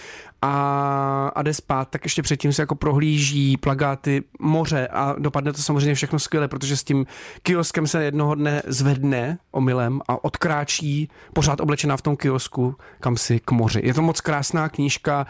a, 0.43 1.33
a 1.35 1.43
jde 1.43 1.55
spát, 1.55 1.89
tak 1.91 2.05
ještě 2.05 2.23
předtím 2.23 2.53
se 2.53 2.63
jako 2.63 2.75
prohlíží 2.75 3.57
plagáty 3.57 4.23
moře 4.41 4.89
a 4.89 5.15
dopadne 5.19 5.53
to 5.53 5.63
samozřejmě 5.63 5.95
všechno 5.95 6.19
skvěle, 6.19 6.49
protože 6.49 6.77
s 6.77 6.85
tím 6.85 7.07
kioskem 7.43 7.87
se 7.87 8.05
jednoho 8.05 8.35
dne 8.35 8.63
zvedne 8.67 9.39
omylem 9.51 10.01
a 10.09 10.25
odkráčí 10.25 11.00
pořád 11.35 11.61
oblečená 11.61 11.97
v 11.97 12.03
tom 12.03 12.17
kiosku 12.17 12.77
kam 13.01 13.17
si 13.17 13.41
k 13.41 13.51
moři. 13.51 13.81
Je 13.85 13.95
to 13.95 14.03
moc 14.03 14.21
krásná 14.21 14.69
knížka 14.69 15.27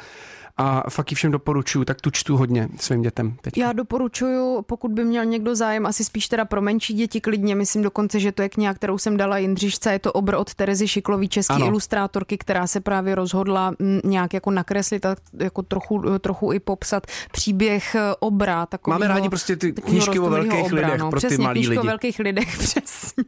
a 0.61 0.90
fakt 0.90 1.11
ji 1.11 1.14
všem 1.14 1.33
doporučuju, 1.33 1.85
tak 1.85 2.01
tu 2.01 2.11
čtu 2.11 2.37
hodně 2.37 2.68
svým 2.81 3.03
dětem 3.03 3.37
teď. 3.40 3.59
Já 3.59 3.73
doporučuju, 3.73 4.62
pokud 4.62 4.90
by 4.90 5.05
měl 5.05 5.25
někdo 5.25 5.57
zájem, 5.57 5.87
asi 5.87 6.05
spíš 6.05 6.29
teda 6.29 6.44
pro 6.44 6.62
menší 6.62 6.94
děti 6.94 7.20
klidně, 7.20 7.55
myslím 7.55 7.83
dokonce, 7.83 8.20
že 8.20 8.33
to 8.33 8.42
je 8.42 8.49
kniha, 8.49 8.75
kterou 8.75 8.99
jsem 8.99 9.16
dala 9.16 9.38
Jindřišce, 9.38 9.92
je 9.92 9.99
to 9.99 10.12
obr 10.12 10.35
od 10.35 10.55
Terezy 10.55 10.88
Šiklový, 10.88 11.29
české 11.29 11.55
ilustrátorky, 11.59 12.38
která 12.38 12.66
se 12.66 12.81
právě 12.81 13.14
rozhodla 13.14 13.75
nějak 14.05 14.35
jako 14.35 14.51
nakreslit 14.51 15.07
a 15.07 15.16
jako 15.38 15.62
trochu, 15.62 16.18
trochu 16.18 16.53
i 16.53 16.61
popsat 16.61 17.07
příběh 17.33 17.94
eh, 17.94 18.01
obra. 18.20 18.66
Takovýho, 18.66 18.99
Máme 18.99 19.09
rádi 19.09 19.29
prostě 19.29 19.57
ty 19.57 19.73
knížky 19.73 20.18
o 20.18 20.31
velkých 20.31 20.64
obra, 20.64 20.87
lidech 20.87 21.01
no, 21.01 21.11
pro 21.11 21.20
ty 21.20 21.27
přesně, 21.27 21.44
malý 21.44 21.61
knížky 21.61 21.79
o 21.79 21.81
lidi. 21.81 21.88
velkých 21.88 22.18
lidech, 22.18 22.59
přesně. 22.59 23.25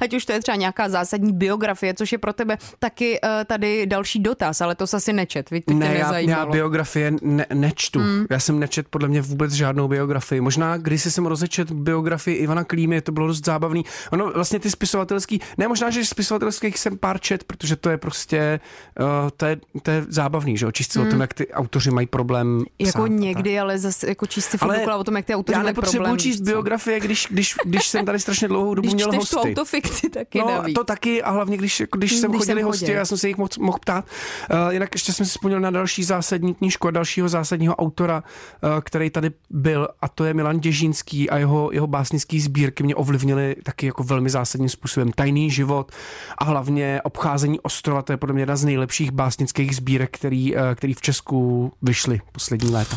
Ať 0.00 0.14
už 0.14 0.24
to 0.24 0.32
je 0.32 0.40
třeba 0.40 0.56
nějaká 0.56 0.88
zásadní 0.88 1.32
biografie, 1.32 1.94
což 1.94 2.12
je 2.12 2.18
pro 2.18 2.32
tebe 2.32 2.58
taky 2.78 3.20
uh, 3.20 3.30
tady 3.44 3.86
další 3.86 4.18
dotaz, 4.18 4.60
ale 4.60 4.74
to 4.74 4.86
jsi 4.86 4.96
asi 4.96 5.12
nečet, 5.12 5.50
tě 5.50 5.74
Ne, 5.74 5.94
já, 5.94 6.18
já 6.18 6.39
nezajímalo. 6.40 6.52
biografie 6.70 7.12
ne, 7.22 7.46
nečtu. 7.54 7.98
Hmm. 7.98 8.26
Já 8.30 8.40
jsem 8.40 8.58
nečet 8.58 8.86
podle 8.90 9.08
mě 9.08 9.22
vůbec 9.22 9.52
žádnou 9.52 9.88
biografii. 9.88 10.40
Možná 10.40 10.76
když 10.76 11.02
jsem 11.02 11.26
rozečet 11.26 11.70
biografii 11.72 12.36
Ivana 12.36 12.64
Klímy, 12.64 13.00
to 13.00 13.12
bylo 13.12 13.26
dost 13.26 13.44
zábavný. 13.44 13.84
Ono 14.12 14.30
vlastně 14.30 14.60
ty 14.60 14.70
spisovatelský, 14.70 15.40
ne 15.58 15.68
možná, 15.68 15.90
že 15.90 16.04
spisovatelských 16.04 16.78
jsem 16.78 16.98
pár 16.98 17.20
čet, 17.20 17.44
protože 17.44 17.76
to 17.76 17.90
je 17.90 17.98
prostě, 17.98 18.60
uh, 19.00 19.06
to, 19.36 19.46
je, 19.46 19.56
to 19.82 19.90
je 19.90 20.04
zábavný, 20.08 20.56
že 20.56 20.66
jo, 20.66 20.72
číst 20.72 20.92
si 20.92 20.98
o 20.98 21.04
tom, 21.06 21.20
jak 21.20 21.34
ty 21.34 21.48
autoři 21.48 21.90
mají 21.90 22.06
problém 22.06 22.64
Jako 22.78 22.90
psát 22.90 23.02
a 23.02 23.08
tak. 23.08 23.12
někdy, 23.12 23.58
ale 23.58 23.78
zase 23.78 24.08
jako 24.08 24.26
číst 24.26 24.50
si 24.50 24.58
Ale 24.60 24.86
o 24.96 25.04
tom, 25.04 25.16
jak 25.16 25.24
ty 25.26 25.34
autoři 25.34 25.58
Já 25.58 25.62
mají 25.62 25.74
problém. 25.74 26.18
číst 26.18 26.36
víš 26.36 26.38
co. 26.38 26.44
biografie, 26.44 27.00
když, 27.00 27.26
když, 27.30 27.54
když 27.64 27.88
jsem 27.88 28.04
tady 28.06 28.18
strašně 28.20 28.48
dlouhou 28.48 28.74
dobu 28.74 28.86
Když 28.86 28.94
měl 28.94 29.08
čteš 29.12 29.30
tu 29.30 29.36
hosty. 29.36 29.48
autofikci 29.48 30.10
taky 30.10 30.38
No, 30.38 30.62
to 30.74 30.84
taky 30.84 31.22
a 31.22 31.30
hlavně, 31.30 31.56
když, 31.56 31.82
když, 31.96 32.16
jsem 32.16 32.30
Když 32.30 32.38
chodili 32.40 32.60
jsem 32.60 32.66
hosti, 32.66 32.92
já 32.92 33.04
jsem 33.04 33.18
se 33.18 33.28
jich 33.28 33.36
moc, 33.36 33.58
mohl 33.58 33.78
ptát. 33.78 34.04
Uh, 34.52 34.72
jinak 34.72 34.88
ještě 34.94 35.12
jsem 35.12 35.26
si 35.26 35.30
vzpomněl 35.30 35.60
na 35.60 35.70
další 35.70 36.04
zásadní 36.30 36.54
knížku 36.54 36.88
a 36.88 36.90
dalšího 36.90 37.28
zásadního 37.28 37.76
autora, 37.76 38.22
uh, 38.22 38.80
který 38.80 39.10
tady 39.10 39.30
byl 39.50 39.88
a 40.02 40.08
to 40.08 40.24
je 40.24 40.34
Milan 40.34 40.60
Děžínský 40.60 41.30
a 41.30 41.38
jeho, 41.38 41.70
jeho 41.72 41.86
básnický 41.86 42.40
sbírky 42.40 42.82
mě 42.82 42.94
ovlivnily 42.94 43.56
taky 43.62 43.86
jako 43.86 44.02
velmi 44.02 44.30
zásadním 44.30 44.68
způsobem. 44.68 45.12
Tajný 45.12 45.50
život 45.50 45.92
a 46.38 46.44
hlavně 46.44 47.00
obcházení 47.02 47.60
ostrova, 47.60 48.02
to 48.02 48.12
je 48.12 48.16
podle 48.16 48.32
mě 48.32 48.42
jedna 48.42 48.56
z 48.56 48.64
nejlepších 48.64 49.10
básnických 49.10 49.76
sbírek, 49.76 50.10
který, 50.10 50.54
uh, 50.54 50.62
který 50.74 50.94
v 50.94 51.00
Česku 51.00 51.72
vyšly 51.82 52.20
poslední 52.32 52.70
léta. 52.70 52.96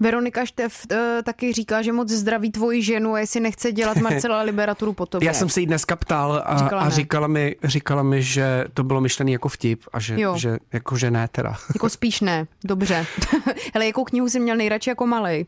Veronika 0.00 0.44
Štef 0.46 0.86
uh, 0.92 0.98
taky 1.24 1.52
říká, 1.52 1.82
že 1.82 1.92
moc 1.92 2.10
zdraví 2.10 2.50
tvoji 2.50 2.82
ženu 2.82 3.14
a 3.14 3.18
jestli 3.20 3.40
nechce 3.40 3.72
dělat 3.72 3.96
Marcela 4.02 4.42
Liberaturu 4.42 4.92
po 4.92 5.06
tobě. 5.06 5.26
Já 5.26 5.32
jsem 5.32 5.48
se 5.48 5.60
jí 5.60 5.66
dneska 5.66 5.96
ptal 5.96 6.42
a 6.46 6.56
Říkala 6.58 6.82
a 6.82 6.88
říkala, 6.90 7.26
mi, 7.26 7.56
říkala 7.64 8.02
mi, 8.02 8.22
že 8.22 8.64
to 8.74 8.84
bylo 8.84 9.00
myšlené 9.00 9.30
jako 9.30 9.48
vtip 9.48 9.82
a 9.92 10.00
že, 10.00 10.20
Jo. 10.20 10.36
že, 10.36 10.58
jako, 10.72 10.96
že 10.96 11.10
ne 11.10 11.28
teda. 11.32 11.56
Jako 11.74 11.88
spíš 11.88 12.20
ne, 12.20 12.46
dobře. 12.64 13.06
Hele, 13.74 13.86
jakou 13.86 14.04
knihu 14.04 14.28
jsi 14.28 14.40
měl 14.40 14.56
nejradši 14.56 14.90
jako 14.90 15.06
malej? 15.06 15.46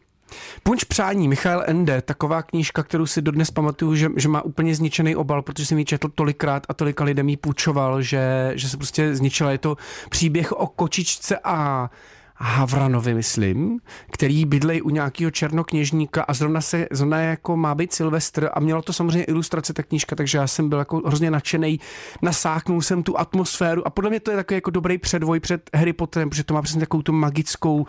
Punč 0.63 0.85
přání, 0.85 1.29
Michal 1.29 1.63
Ende, 1.67 2.03
taková 2.03 2.43
knížka, 2.43 2.83
kterou 2.83 3.07
si 3.07 3.23
dodnes 3.23 3.51
pamatuju, 3.51 3.95
že, 3.95 4.09
že 4.17 4.29
má 4.29 4.43
úplně 4.43 4.75
zničený 4.75 5.17
obal, 5.17 5.43
protože 5.43 5.67
jsem 5.67 5.79
ji 5.79 5.85
četl 5.85 6.09
tolikrát 6.09 6.67
a 6.69 6.75
tolika 6.75 7.05
lidem 7.05 7.29
ji 7.29 7.37
půjčoval, 7.37 8.03
že, 8.03 8.53
že 8.55 8.69
se 8.69 8.77
prostě 8.77 9.15
zničila. 9.15 9.51
Je 9.51 9.59
to 9.59 9.77
příběh 10.11 10.53
o 10.53 10.67
kočičce 10.67 11.39
a 11.45 11.91
Havranovi, 12.39 13.15
myslím, 13.15 13.81
který 14.11 14.45
bydlej 14.45 14.83
u 14.85 14.91
nějakého 14.91 15.31
černokněžníka 15.31 16.23
a 16.23 16.35
zrovna 16.35 16.61
se 16.61 16.87
zrovna 16.91 17.19
jako 17.21 17.57
má 17.57 17.75
být 17.75 17.93
Silvestr 17.93 18.51
a 18.55 18.61
mělo 18.61 18.83
to 18.83 18.93
samozřejmě 18.93 19.25
ilustrace 19.25 19.73
ta 19.73 19.83
knížka, 19.83 20.17
takže 20.17 20.39
já 20.39 20.47
jsem 20.47 20.69
byl 20.69 20.79
jako 20.79 20.97
hrozně 21.07 21.31
nadšený, 21.31 21.81
nasáknul 22.23 22.83
jsem 22.83 23.03
tu 23.03 23.19
atmosféru 23.19 23.87
a 23.87 23.91
podle 23.91 24.11
mě 24.11 24.21
to 24.21 24.31
je 24.31 24.37
takový 24.37 24.57
jako 24.57 24.71
dobrý 24.71 24.99
předvoj 24.99 25.41
před 25.41 25.71
Harry 25.75 25.93
Potterem, 25.93 26.31
protože 26.31 26.45
to 26.45 26.55
má 26.55 26.63
přesně 26.63 26.81
takovou 26.81 27.03
tu 27.03 27.13
magickou 27.13 27.87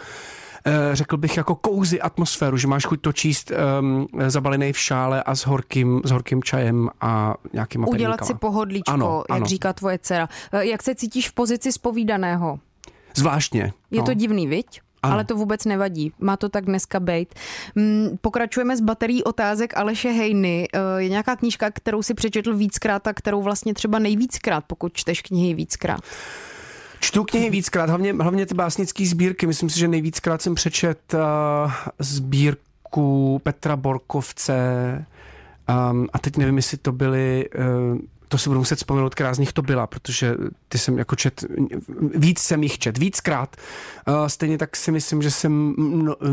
eh, 0.66 0.72
řekl 0.94 1.18
bych 1.18 1.38
jako 1.38 1.56
kouzy 1.56 2.02
atmosféru, 2.02 2.58
že 2.58 2.68
máš 2.68 2.86
chuť 2.86 3.02
to 3.02 3.14
číst 3.14 3.52
um, 3.80 4.08
zabalený 4.28 4.74
v 4.74 4.80
šále 4.80 5.24
a 5.24 5.36
s 5.36 5.46
horkým, 5.46 6.02
s 6.06 6.12
horkým 6.12 6.44
čajem 6.44 6.90
a 7.02 7.36
nějakýma 7.54 7.88
Udělat 7.88 8.26
si 8.26 8.34
pohodlíčko, 8.34 8.92
Ano, 8.92 9.24
jak 9.30 9.38
ano. 9.38 9.46
říká 9.46 9.74
tvoje 9.74 10.00
dcera. 10.00 10.30
Eh, 10.52 10.66
Jak 10.66 10.84
se 10.84 10.96
cítíš 10.96 11.30
v 11.30 11.34
pozici 11.34 11.72
spovídaného? 11.72 12.60
Zvláštně. 13.18 13.74
Je 13.92 14.00
no. 14.00 14.06
to 14.06 14.14
divný, 14.14 14.48
viď? 14.48 14.82
Ano. 15.04 15.14
Ale 15.14 15.24
to 15.24 15.36
vůbec 15.36 15.66
nevadí. 15.66 16.12
Má 16.20 16.38
to 16.38 16.50
tak 16.50 16.66
dneska 16.66 17.00
bejt. 17.00 17.36
Mm, 17.76 18.18
Pokračujeme 18.22 18.78
s 18.78 18.82
baterií 18.82 19.24
otázek 19.24 19.78
Aleše 19.78 20.10
Hejny. 20.10 20.68
Eh, 20.74 20.80
Je 20.98 21.10
nějaká 21.10 21.36
knížka, 21.36 21.72
kterou 21.72 22.04
si 22.04 22.14
přečetl 22.14 22.58
víckrát 22.58 23.08
a 23.08 23.14
kterou 23.14 23.42
vlastně 23.42 23.74
třeba 23.74 24.00
nejvíckrát, 24.00 24.64
pokud 24.68 24.94
čteš 24.94 25.22
knihy 25.22 25.54
víckrát? 25.54 26.00
Čtu 27.00 27.24
knihy 27.24 27.50
víckrát, 27.50 27.90
hlavně, 27.90 28.14
hlavně 28.14 28.46
ty 28.46 28.54
básnické 28.54 29.06
sbírky. 29.06 29.48
Myslím 29.48 29.70
si, 29.70 29.80
že 29.80 29.88
nejvíckrát 29.88 30.42
jsem 30.42 30.56
přečet 30.56 31.14
uh, 31.14 31.72
sbírku 32.00 33.40
Petra 33.44 33.76
Borkovce 33.76 34.56
um, 35.92 36.08
a 36.14 36.20
teď 36.20 36.38
nevím, 36.38 36.58
jestli 36.58 36.78
to 36.78 36.92
byly... 36.92 37.50
Uh, 37.92 37.98
to 38.28 38.38
si 38.38 38.50
budu 38.50 38.60
muset 38.60 38.76
vzpomenout, 38.76 39.16
která 39.16 39.34
z 39.34 39.40
nich 39.40 39.54
to 39.54 39.62
byla, 39.62 39.88
protože 39.88 40.36
ty 40.70 40.78
jsem 40.78 40.98
jako 40.98 41.16
čet, 41.16 41.44
víc 42.16 42.40
jsem 42.40 42.64
jich 42.64 42.80
čet, 42.80 42.98
víckrát. 42.98 43.56
Uh, 44.08 44.28
stejně 44.28 44.58
tak 44.58 44.76
si 44.76 44.92
myslím, 44.92 45.22
že 45.22 45.32
jsem 45.32 45.76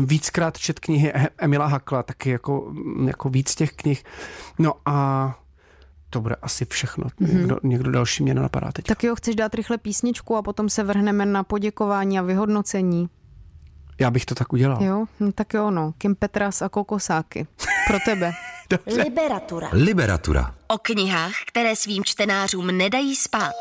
víckrát 0.05 0.57
čet 0.57 0.79
knihy 0.79 1.11
E- 1.15 1.29
Emila 1.37 1.65
Hakla, 1.65 2.03
taky 2.03 2.29
jako, 2.29 2.73
jako 3.05 3.29
víc 3.29 3.55
těch 3.55 3.71
knih. 3.71 4.03
No 4.59 4.73
a 4.85 5.39
to 6.09 6.21
bude 6.21 6.35
asi 6.35 6.65
všechno. 6.65 7.03
Mm-hmm. 7.03 7.33
Někdo, 7.33 7.57
někdo 7.63 7.91
další 7.91 8.23
mě 8.23 8.33
nenapadá 8.33 8.71
teď. 8.71 8.85
Tak 8.85 9.03
jo, 9.03 9.15
chceš 9.15 9.35
dát 9.35 9.55
rychle 9.55 9.77
písničku 9.77 10.35
a 10.35 10.41
potom 10.41 10.69
se 10.69 10.83
vrhneme 10.83 11.25
na 11.25 11.43
poděkování 11.43 12.19
a 12.19 12.21
vyhodnocení. 12.21 13.09
Já 13.99 14.11
bych 14.11 14.25
to 14.25 14.35
tak 14.35 14.53
udělal. 14.53 14.83
Jo, 14.83 15.05
no, 15.19 15.31
tak 15.31 15.53
jo, 15.53 15.71
no. 15.71 15.93
Kim 15.97 16.15
Petras 16.15 16.61
a 16.61 16.69
Kokosáky. 16.69 17.47
Pro 17.87 17.97
tebe. 18.05 18.31
Liberatura. 18.85 19.69
Liberatura. 19.73 20.55
O 20.67 20.77
knihách, 20.77 21.33
které 21.47 21.75
svým 21.75 22.03
čtenářům 22.03 22.67
nedají 22.67 23.15
spát. 23.15 23.55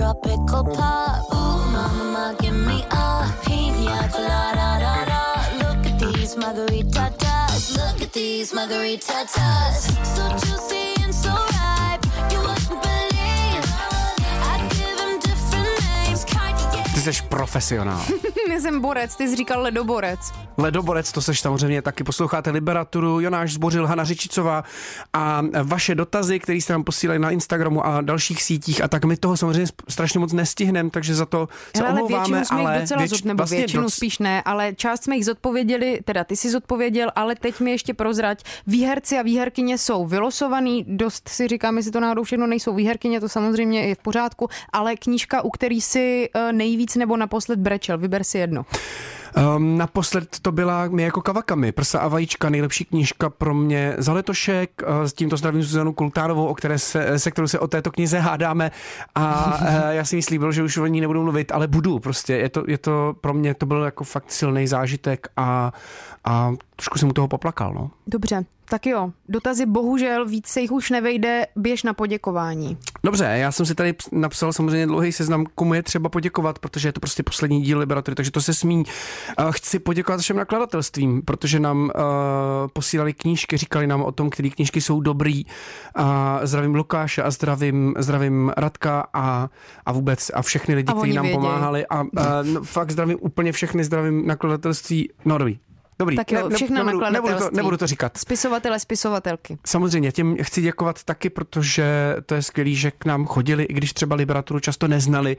Tropical 0.00 0.64
pop. 0.64 1.28
Ooh 1.30 1.60
mama, 1.72 2.34
give 2.40 2.54
me 2.54 2.82
a 2.90 3.30
pina 3.44 4.08
colada 4.10 4.68
da 4.82 4.94
da. 5.10 5.22
Look 5.60 5.80
at 5.88 5.98
these 6.00 6.36
margarita 6.38 7.12
tas, 7.18 7.76
look 7.76 8.00
at 8.00 8.12
these 8.14 8.54
margarita 8.54 9.26
tas, 9.34 9.84
so 10.14 10.24
juicy 10.40 11.02
and 11.04 11.14
so 11.14 11.28
right. 11.28 11.98
believe. 12.70 13.09
Ty 17.04 17.12
jsi 17.12 17.22
profesionál. 17.22 18.04
Jsem 18.60 18.80
borec, 18.80 19.16
ty 19.16 19.28
jsi 19.28 19.36
říkal 19.36 19.62
ledoborec. 19.62 20.20
Ledoborec, 20.58 21.12
to 21.12 21.22
seš 21.22 21.40
samozřejmě 21.40 21.82
taky. 21.82 22.04
Posloucháte 22.04 22.50
Liberaturu, 22.50 23.20
Jonáš 23.20 23.52
Zbořil, 23.52 23.86
Hana 23.86 24.04
Řičicová 24.04 24.64
a 25.12 25.42
vaše 25.62 25.94
dotazy, 25.94 26.38
které 26.38 26.56
jste 26.58 26.72
nám 26.72 26.84
posílají 26.84 27.20
na 27.20 27.30
Instagramu 27.30 27.86
a 27.86 28.00
dalších 28.00 28.42
sítích 28.42 28.84
a 28.84 28.88
tak 28.88 29.04
my 29.04 29.16
toho 29.16 29.36
samozřejmě 29.36 29.66
strašně 29.88 30.20
moc 30.20 30.32
nestihneme, 30.32 30.90
takže 30.90 31.14
za 31.14 31.26
to 31.26 31.48
se 31.76 31.82
Hele, 31.82 31.90
ale 31.90 32.02
omlouváme, 32.02 32.36
většinu 32.36 32.44
jsme 32.44 32.56
ale 32.58 32.74
jich 32.74 32.80
docela 32.82 33.00
věč- 33.00 33.08
zod, 33.08 33.24
nebo 33.24 33.36
vlastně 33.36 33.58
většinu 33.58 33.82
doc- 33.82 33.94
spíš 33.94 34.18
ne, 34.18 34.42
ale 34.42 34.74
část 34.74 35.04
jsme 35.04 35.16
jich 35.16 35.24
zodpověděli, 35.24 36.00
teda 36.04 36.24
ty 36.24 36.36
si 36.36 36.50
zodpověděl, 36.50 37.10
ale 37.16 37.34
teď 37.34 37.60
mi 37.60 37.70
ještě 37.70 37.94
prozrať. 37.94 38.44
Výherci 38.66 39.18
a 39.18 39.22
výherkyně 39.22 39.78
jsou 39.78 40.06
vylosovaný, 40.06 40.84
dost 40.88 41.28
si 41.28 41.48
říkám, 41.48 41.76
jestli 41.76 41.92
to 41.92 42.00
náhodou 42.00 42.24
všechno 42.24 42.46
nejsou 42.46 42.74
výherkyně, 42.74 43.20
to 43.20 43.28
samozřejmě 43.28 43.80
je 43.80 43.94
v 43.94 43.98
pořádku, 43.98 44.48
ale 44.72 44.96
knížka, 44.96 45.42
u 45.42 45.50
který 45.50 45.80
si 45.80 46.28
eh, 46.34 46.52
nejvíc 46.90 46.96
nebo 46.96 47.16
naposled 47.16 47.58
brečel, 47.58 47.98
vyber 47.98 48.24
si 48.24 48.38
jedno. 48.38 48.64
Um, 49.56 49.78
naposled 49.78 50.38
to 50.42 50.52
byla 50.52 50.88
mi 50.88 51.02
jako 51.02 51.20
Kavakami, 51.20 51.72
Prsa 51.72 52.00
a 52.00 52.08
vajíčka, 52.08 52.50
nejlepší 52.50 52.84
knížka 52.84 53.30
pro 53.30 53.54
mě 53.54 53.94
za 53.98 54.12
letošek. 54.12 54.82
Uh, 54.82 55.04
s 55.04 55.12
tímto 55.12 55.36
zdravím 55.36 55.62
Zuzanu 55.62 55.92
Kultárovou, 55.92 56.46
o 56.46 56.54
které 56.54 56.78
se, 56.78 57.18
se 57.18 57.30
kterou 57.30 57.48
se 57.48 57.58
o 57.58 57.66
této 57.66 57.90
knize 57.90 58.18
hádáme 58.18 58.70
a 59.14 59.54
uh, 59.60 59.90
já 59.90 60.04
si 60.04 60.16
myslím, 60.16 60.52
že 60.52 60.62
už 60.62 60.76
o 60.76 60.86
ní 60.86 61.00
nebudu 61.00 61.22
mluvit, 61.22 61.52
ale 61.52 61.68
budu 61.68 61.98
prostě. 61.98 62.32
Je 62.32 62.48
to, 62.48 62.64
je 62.66 62.78
to 62.78 63.14
pro 63.20 63.34
mě, 63.34 63.54
to 63.54 63.66
byl 63.66 63.82
jako 63.84 64.04
fakt 64.04 64.32
silný 64.32 64.66
zážitek 64.66 65.28
a, 65.36 65.72
a 66.24 66.52
trošku 66.76 66.98
jsem 66.98 67.08
u 67.08 67.12
toho 67.12 67.28
poplakal. 67.28 67.74
No. 67.74 67.90
Dobře, 68.06 68.44
tak 68.70 68.86
jo, 68.86 69.12
dotazy 69.28 69.66
bohužel, 69.66 70.26
víc 70.26 70.46
se 70.46 70.60
jich 70.60 70.72
už 70.72 70.90
nevejde, 70.90 71.46
běž 71.56 71.82
na 71.82 71.94
poděkování. 71.94 72.78
Dobře, 73.04 73.24
já 73.24 73.52
jsem 73.52 73.66
si 73.66 73.74
tady 73.74 73.92
ps- 73.92 74.18
napsal 74.18 74.52
samozřejmě 74.52 74.86
dlouhý 74.86 75.12
seznam, 75.12 75.46
komu 75.54 75.74
je 75.74 75.82
třeba 75.82 76.08
poděkovat, 76.08 76.58
protože 76.58 76.88
je 76.88 76.92
to 76.92 77.00
prostě 77.00 77.22
poslední 77.22 77.62
díl 77.62 77.78
Liberatory, 77.78 78.14
takže 78.14 78.30
to 78.30 78.40
se 78.42 78.54
smí. 78.54 78.76
Uh, 78.76 79.50
chci 79.50 79.78
poděkovat 79.78 80.20
všem 80.20 80.36
nakladatelstvím, 80.36 81.22
protože 81.22 81.60
nám 81.60 81.82
uh, 81.82 81.90
posílali 82.72 83.12
knížky, 83.12 83.56
říkali 83.56 83.86
nám 83.86 84.02
o 84.02 84.12
tom, 84.12 84.30
které 84.30 84.50
knížky 84.50 84.80
jsou 84.80 85.00
dobrý. 85.00 85.42
A 85.94 86.40
zdravím 86.42 86.74
Lukáše 86.74 87.22
a 87.22 87.30
zdravím, 87.30 87.94
zdravím 87.98 88.52
Radka 88.56 89.06
a, 89.14 89.48
a 89.86 89.92
vůbec 89.92 90.30
a 90.34 90.42
všechny 90.42 90.74
lidi, 90.74 90.92
kteří 90.92 91.12
nám 91.12 91.24
vědějí. 91.24 91.38
pomáhali. 91.38 91.86
A 91.86 92.02
uh, 92.02 92.08
no, 92.42 92.62
fakt 92.62 92.90
zdravím 92.90 93.18
úplně 93.20 93.52
všechny, 93.52 93.84
zdravím 93.84 94.26
nakladatelství. 94.26 95.08
No 95.24 95.38
dobrý. 95.38 95.58
Dobrý, 96.00 96.16
Tak 96.16 96.32
jo, 96.32 96.50
všechna 96.54 96.82
nebudu, 96.82 97.10
nebudu, 97.10 97.38
to, 97.38 97.50
nebudu 97.52 97.76
to 97.76 97.86
říkat. 97.86 98.16
Spisovatele, 98.16 98.80
spisovatelky. 98.80 99.58
Samozřejmě, 99.66 100.12
těm 100.12 100.36
chci 100.42 100.62
děkovat 100.62 101.04
taky, 101.04 101.30
protože 101.30 102.16
to 102.26 102.34
je 102.34 102.42
skvělý, 102.42 102.76
že 102.76 102.90
k 102.90 103.04
nám 103.04 103.26
chodili, 103.26 103.64
i 103.64 103.74
když 103.74 103.92
třeba 103.92 104.16
literaturu 104.16 104.60
často 104.60 104.88
neznali 104.88 105.36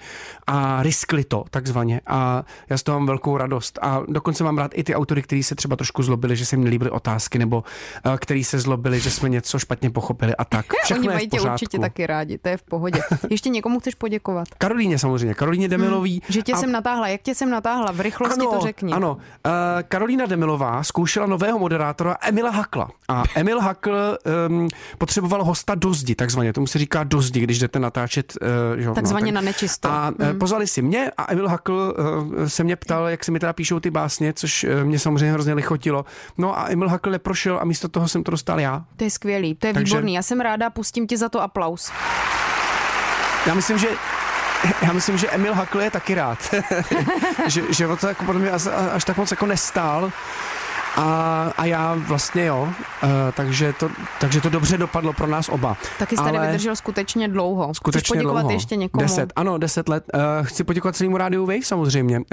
a 0.48 0.84
riskli 0.84 1.24
to 1.24 1.44
takzvaně. 1.50 2.02
A 2.08 2.44
já 2.70 2.78
z 2.78 2.84
toho 2.84 3.00
mám 3.00 3.08
velkou 3.08 3.38
radost. 3.38 3.80
A 3.82 4.02
dokonce 4.08 4.44
mám 4.44 4.58
rád 4.58 4.72
i 4.74 4.84
ty 4.84 4.96
autory, 4.96 5.22
kteří 5.22 5.44
se 5.44 5.56
třeba 5.56 5.76
trošku 5.76 6.04
zlobili, 6.04 6.36
že 6.36 6.46
se 6.46 6.56
jim 6.56 6.64
nelíbily 6.64 6.92
otázky, 6.92 7.40
nebo 7.40 7.64
uh, 8.06 8.16
který 8.16 8.44
se 8.44 8.60
zlobili, 8.60 9.00
že 9.00 9.12
jsme 9.12 9.30
něco 9.30 9.60
špatně 9.60 9.90
pochopili 9.90 10.36
a 10.36 10.46
tak. 10.46 10.66
Všechno 10.84 11.02
Oni 11.02 11.08
mají 11.08 11.30
tě 11.30 11.42
určitě 11.42 11.80
taky 11.80 12.08
rádi, 12.08 12.38
to 12.38 12.50
je 12.50 12.58
v 12.58 12.64
pohodě. 12.64 13.02
Ještě 13.30 13.50
někomu 13.50 13.80
chceš 13.80 13.96
poděkovat? 13.96 14.48
Karolíně 14.58 15.00
samozřejmě, 15.00 15.34
Karolíně 15.34 15.68
Demilový. 15.68 16.22
Že 16.30 16.42
tě 16.42 16.54
a- 16.54 16.58
jsem 16.58 16.72
natáhla, 16.72 17.08
jak 17.08 17.22
tě 17.22 17.36
jsem 17.36 17.50
natáhla? 17.50 17.92
V 17.92 18.00
rychlosti 18.00 18.40
to 18.40 18.60
řekni. 18.62 18.94
Ano, 18.94 19.14
uh, 19.16 19.52
Karolína 19.88 20.26
Demilová 20.26 20.51
zkoušela 20.82 21.26
nového 21.26 21.60
moderátora 21.60 22.18
Emila 22.22 22.50
Hakla. 22.50 22.90
A 23.08 23.24
Emil 23.36 23.60
Hakl 23.62 24.18
um, 24.50 24.68
potřeboval 24.98 25.44
hosta 25.44 25.76
do 25.76 25.94
zdi, 25.94 26.16
takzvaně. 26.16 26.54
Tomu 26.54 26.68
se 26.68 26.80
říká 26.80 27.04
do 27.04 27.22
zdi, 27.22 27.40
když 27.40 27.60
jdete 27.60 27.80
natáčet. 27.80 28.34
Uh, 28.42 28.80
že, 28.80 28.84
jo, 28.88 28.94
Takzvaně 28.94 29.26
tak. 29.26 29.34
na 29.36 29.42
nečisto. 29.42 29.90
A 29.90 30.12
uh, 30.20 30.38
pozvali 30.40 30.68
si 30.68 30.82
mě 30.82 31.12
a 31.18 31.32
Emil 31.32 31.48
Hakl 31.50 31.96
uh, 32.38 32.46
se 32.48 32.64
mě 32.64 32.76
ptal, 32.76 33.08
jak 33.08 33.24
se 33.24 33.32
mi 33.32 33.40
teda 33.40 33.54
píšou 33.54 33.80
ty 33.80 33.90
básně, 33.92 34.34
což 34.34 34.64
uh, 34.64 34.84
mě 34.84 35.00
samozřejmě 35.00 35.34
hrozně 35.34 35.54
lichotilo. 35.54 36.06
No 36.38 36.60
a 36.60 36.70
Emil 36.70 36.90
Hakl 36.90 37.12
neprošel 37.12 37.60
a 37.62 37.66
místo 37.66 37.88
toho 37.88 38.08
jsem 38.08 38.24
to 38.24 38.32
dostal 38.32 38.60
já. 38.60 38.84
To 38.98 39.04
je 39.04 39.10
skvělý, 39.10 39.56
to 39.56 39.68
je 39.68 39.74
Takže- 39.74 39.96
výborný. 39.96 40.14
Já 40.14 40.22
jsem 40.22 40.40
ráda, 40.42 40.70
pustím 40.70 41.08
ti 41.08 41.18
za 41.18 41.30
to 41.30 41.42
aplaus. 41.42 41.92
Já 43.46 43.54
myslím, 43.54 43.78
že 43.78 43.88
já 44.82 44.94
myslím, 44.94 45.18
že 45.18 45.30
Emil 45.30 45.54
Hakl 45.54 45.82
je 45.82 45.92
taky 45.92 46.16
rád. 46.16 46.56
že, 47.48 47.62
že 47.70 47.88
o 47.88 47.96
to 47.96 48.08
jako 48.08 48.26
podle 48.26 48.42
mě 48.42 48.52
až, 48.52 48.68
až 48.92 49.06
tak 49.06 49.18
moc 49.18 49.32
jako 49.32 49.46
nestál. 49.46 50.12
A, 50.98 51.54
a 51.58 51.66
já 51.66 51.94
vlastně 51.94 52.46
jo, 52.46 52.62
uh, 53.04 53.10
takže, 53.34 53.74
to, 53.74 53.90
takže 54.20 54.42
to 54.42 54.50
dobře 54.50 54.78
dopadlo 54.78 55.14
pro 55.14 55.28
nás 55.28 55.50
oba. 55.50 55.78
Taky 56.00 56.16
tady 56.16 56.38
Ale 56.38 56.48
vydržel 56.48 56.76
skutečně 56.76 57.28
dlouho. 57.28 57.64
Chceš 57.64 57.78
Skutečně 57.78 58.14
poděkovat 58.14 58.42
dlouho. 58.42 58.54
ještě 58.56 58.76
někomu? 58.76 59.04
Deset, 59.04 59.34
ano, 59.36 59.58
deset 59.58 59.90
let. 59.90 60.04
Uh, 60.14 60.22
chci 60.46 60.64
poděkovat 60.64 60.96
celému 60.96 61.18
rádiu 61.18 61.46
Wave 61.46 61.64
samozřejmě, 61.64 62.20
uh, 62.20 62.26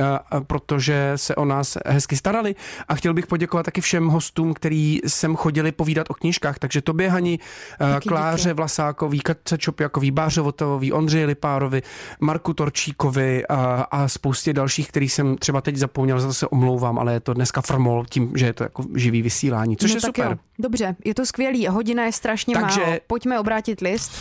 protože 0.46 1.12
se 1.16 1.34
o 1.34 1.44
nás 1.44 1.78
hezky 1.86 2.16
starali 2.16 2.54
a 2.88 2.94
chtěl 2.94 3.14
bych 3.14 3.26
poděkovat 3.26 3.66
taky 3.66 3.80
všem 3.80 4.08
hostům, 4.08 4.54
který 4.54 5.00
sem 5.06 5.36
chodili 5.36 5.72
povídat 5.72 6.10
o 6.10 6.14
knížkách. 6.14 6.58
Takže 6.58 6.82
tobě, 6.82 7.10
Hani, 7.10 7.38
uh, 7.80 8.00
Kláře 8.08 8.48
díky. 8.48 8.54
Vlasákový, 8.54 9.20
Katce 9.20 9.58
Čopjakový, 9.58 10.10
Báře 10.10 10.40
Votavový, 10.40 10.92
Ondřeji 10.92 11.24
Lipárovi, 11.24 11.82
Marku 12.20 12.54
Torčíkovi 12.54 13.46
a, 13.46 13.86
a 13.90 14.08
spoustě 14.08 14.52
dalších, 14.52 14.88
který 14.88 15.08
jsem 15.08 15.36
třeba 15.36 15.60
teď 15.60 15.76
zapomněl, 15.76 16.20
za 16.20 16.26
to 16.26 16.34
se 16.34 16.46
omlouvám, 16.46 16.98
ale 16.98 17.12
je 17.12 17.20
to 17.20 17.34
dneska 17.34 17.60
frmol 17.60 18.04
tím, 18.10 18.32
že 18.34 18.47
je 18.48 18.52
to 18.52 18.62
jako 18.62 18.84
živý 18.96 19.22
vysílání, 19.22 19.76
což 19.76 19.90
no, 19.90 19.96
je 19.96 20.00
super. 20.00 20.26
Jo. 20.30 20.36
Dobře, 20.58 20.96
je 21.04 21.14
to 21.14 21.26
skvělý. 21.26 21.66
Hodina 21.66 22.04
je 22.04 22.12
strašně 22.12 22.54
Takže- 22.54 22.80
málo. 22.80 22.96
Pojďme 23.06 23.40
obrátit 23.40 23.80
list 23.80 24.12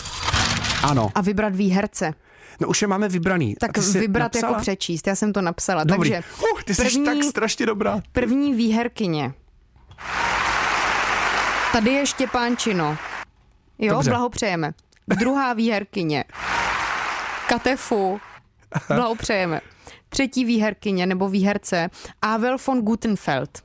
Ano, 0.83 1.11
a 1.15 1.21
vybrat 1.21 1.55
výherce. 1.55 2.13
no 2.61 2.67
už 2.67 2.81
je 2.81 2.87
máme 2.87 3.09
vybraný. 3.09 3.55
Tak 3.59 3.77
vybrat 3.77 4.33
napsala? 4.33 4.51
jako 4.53 4.61
přečíst. 4.61 5.07
Já 5.07 5.15
jsem 5.15 5.33
to 5.33 5.41
napsala. 5.41 5.83
Dobrý. 5.83 6.09
Takže 6.11 6.27
uh, 6.53 6.61
ty 6.65 6.75
jsi 6.75 6.81
první- 6.83 7.05
tak 7.05 7.23
strašně 7.23 7.65
dobrá. 7.65 8.01
první 8.11 8.53
výherkyně. 8.53 9.33
Tady 11.71 11.89
je 11.91 12.05
Štěpánčino. 12.05 12.97
Jo, 13.79 13.93
Dobře. 13.93 14.09
blahopřejeme. 14.09 14.71
Druhá 15.07 15.53
výherkyně. 15.53 16.23
Katefu. 17.49 18.19
Blahopřejeme. 18.87 19.61
Třetí 20.09 20.45
výherkyně 20.45 21.05
nebo 21.05 21.29
výherce. 21.29 21.89
Avel 22.21 22.57
von 22.67 22.81
Gutenfeld. 22.81 23.63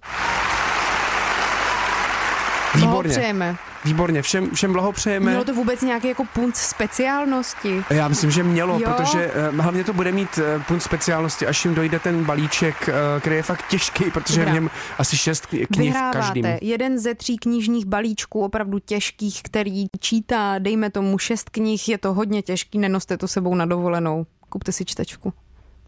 Výborně. 2.74 2.88
Blahopřejeme. 2.90 3.56
Výborně, 3.84 4.22
všem, 4.22 4.50
všem 4.50 4.72
blahopřejeme. 4.72 5.30
Mělo 5.30 5.44
to 5.44 5.54
vůbec 5.54 5.82
nějaký 5.82 6.08
jako 6.08 6.24
punt 6.24 6.56
speciálnosti? 6.56 7.84
Já 7.90 8.08
myslím, 8.08 8.30
že 8.30 8.42
mělo, 8.42 8.78
Jo. 8.78 8.90
protože 8.96 9.32
eh, 9.34 9.50
hlavně 9.50 9.84
to 9.84 9.92
bude 9.92 10.12
mít 10.12 10.38
eh, 10.38 10.58
punt 10.68 10.82
speciálnosti, 10.82 11.46
až 11.46 11.64
jim 11.64 11.74
dojde 11.74 11.98
ten 11.98 12.24
balíček, 12.24 12.88
eh, 12.88 12.92
který 13.20 13.36
je 13.36 13.42
fakt 13.42 13.64
těžký, 13.68 14.04
protože 14.10 14.40
je 14.40 14.44
v 14.44 14.48
Dobrá. 14.48 14.54
něm 14.54 14.70
asi 14.98 15.16
šest 15.16 15.46
kni- 15.46 15.66
knih 15.74 15.94
v 15.94 16.12
každým. 16.12 16.42
Vyhráváte 16.42 16.66
jeden 16.66 16.98
ze 16.98 17.14
tří 17.14 17.36
knižních 17.36 17.86
balíčků, 17.86 18.44
opravdu 18.44 18.78
těžkých, 18.78 19.42
který 19.42 19.86
čítá, 20.00 20.58
dejme 20.58 20.90
tomu 20.90 21.18
šest 21.18 21.50
knih, 21.50 21.88
je 21.88 21.98
to 21.98 22.14
hodně 22.14 22.42
těžký, 22.42 22.78
nenoste 22.78 23.16
to 23.16 23.28
sebou 23.28 23.54
na 23.54 23.66
dovolenou. 23.66 24.26
Kupte 24.48 24.72
si 24.72 24.84
čtečku. 24.84 25.32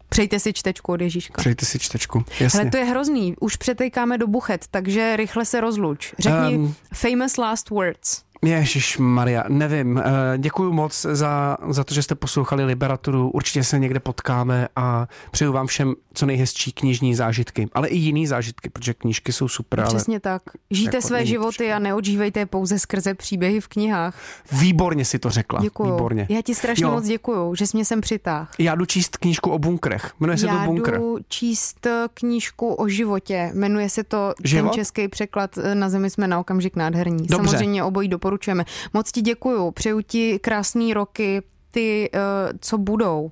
Přejte 0.09 0.39
si 0.39 0.53
čtečku 0.53 0.91
od 0.91 1.01
Ježíška. 1.01 1.33
Přejte 1.37 1.65
si 1.65 1.79
čtečku, 1.79 2.25
jasně. 2.39 2.59
Ale 2.59 2.69
to 2.69 2.77
je 2.77 2.83
hrozný, 2.85 3.35
už 3.39 3.55
přetejkáme 3.55 4.17
do 4.17 4.27
buchet, 4.27 4.65
takže 4.71 5.15
rychle 5.15 5.45
se 5.45 5.61
rozluč. 5.61 6.13
Řekni 6.19 6.57
um, 6.57 6.75
famous 6.93 7.37
last 7.37 7.69
words. 7.69 8.23
Ježíš 8.45 8.97
Maria, 8.97 9.43
nevím. 9.49 9.97
eh, 9.97 10.37
Děkuji 10.37 10.73
moc 10.73 11.01
za, 11.11 11.57
za 11.69 11.83
to, 11.83 11.93
že 11.93 12.03
jste 12.03 12.15
poslouchali 12.15 12.65
Liberaturu. 12.65 13.29
Určitě 13.29 13.63
se 13.63 13.79
někde 13.79 13.99
potkáme 13.99 14.67
a 14.75 15.07
přeju 15.31 15.51
vám 15.51 15.67
všem 15.67 15.93
co 16.13 16.25
nejhezčí 16.25 16.71
knižní 16.71 17.15
zážitky, 17.15 17.67
ale 17.73 17.87
i 17.87 17.97
jiný 17.97 18.27
zážitky, 18.27 18.69
protože 18.69 18.93
knížky 18.93 19.33
jsou 19.33 19.47
super. 19.47 19.79
Ale 19.79 19.87
Přesně 19.87 20.19
tak. 20.19 20.41
Žijte 20.71 20.97
jako 20.97 21.07
své 21.07 21.25
životy 21.25 21.73
a 21.73 21.79
neodžívejte 21.79 22.45
pouze 22.45 22.79
skrze 22.79 23.13
příběhy 23.13 23.59
v 23.61 23.67
knihách. 23.67 24.15
výborně 24.51 25.05
si 25.05 25.19
to 25.19 25.29
řekla. 25.29 25.61
Děkuju. 25.61 25.91
Výborně. 25.91 26.27
Já 26.29 26.41
ti 26.41 26.55
strašně 26.55 26.83
Jo. 26.85 26.91
moc 26.91 27.05
děkuju, 27.05 27.55
že 27.55 27.67
jsi 27.67 27.77
mě 27.77 27.85
sem 27.85 28.01
přitáhl. 28.01 28.47
Já 28.59 28.75
jdu 28.75 28.85
číst 28.85 29.17
knížku 29.17 29.49
o 29.51 29.59
bunkrech. 29.59 30.11
Jmenuje 30.19 30.37
se 30.37 30.47
Já 30.47 30.59
to 30.59 30.65
Bunkr. 30.65 30.97
jdu 30.97 31.17
číst 31.27 31.85
eh, 31.85 32.05
knížku 32.13 32.73
o 32.73 32.87
životě. 32.87 33.51
Jmenuje 33.53 33.89
se 33.89 34.03
to 34.03 34.33
Život? 34.43 34.69
ten 34.69 34.73
český 34.73 35.07
překlad 35.07 35.57
eh, 35.57 35.75
Na 35.75 35.89
zemi 35.89 36.09
jsme 36.09 36.27
na 36.27 36.39
okamžik 36.39 36.75
nádherní. 36.75 37.17
Dobře. 37.27 37.35
Samozřejmě 37.35 37.83
obojí 37.83 38.07
doporučujeme. 38.35 38.65
Moc 38.93 39.11
ti 39.11 39.21
děkuju. 39.21 39.71
Přeju 39.71 40.01
ti 40.01 40.39
krásný 40.39 40.93
roky, 40.93 41.41
ty, 41.71 42.09
eh, 42.13 42.19
co 42.61 42.77
budou. 42.77 43.31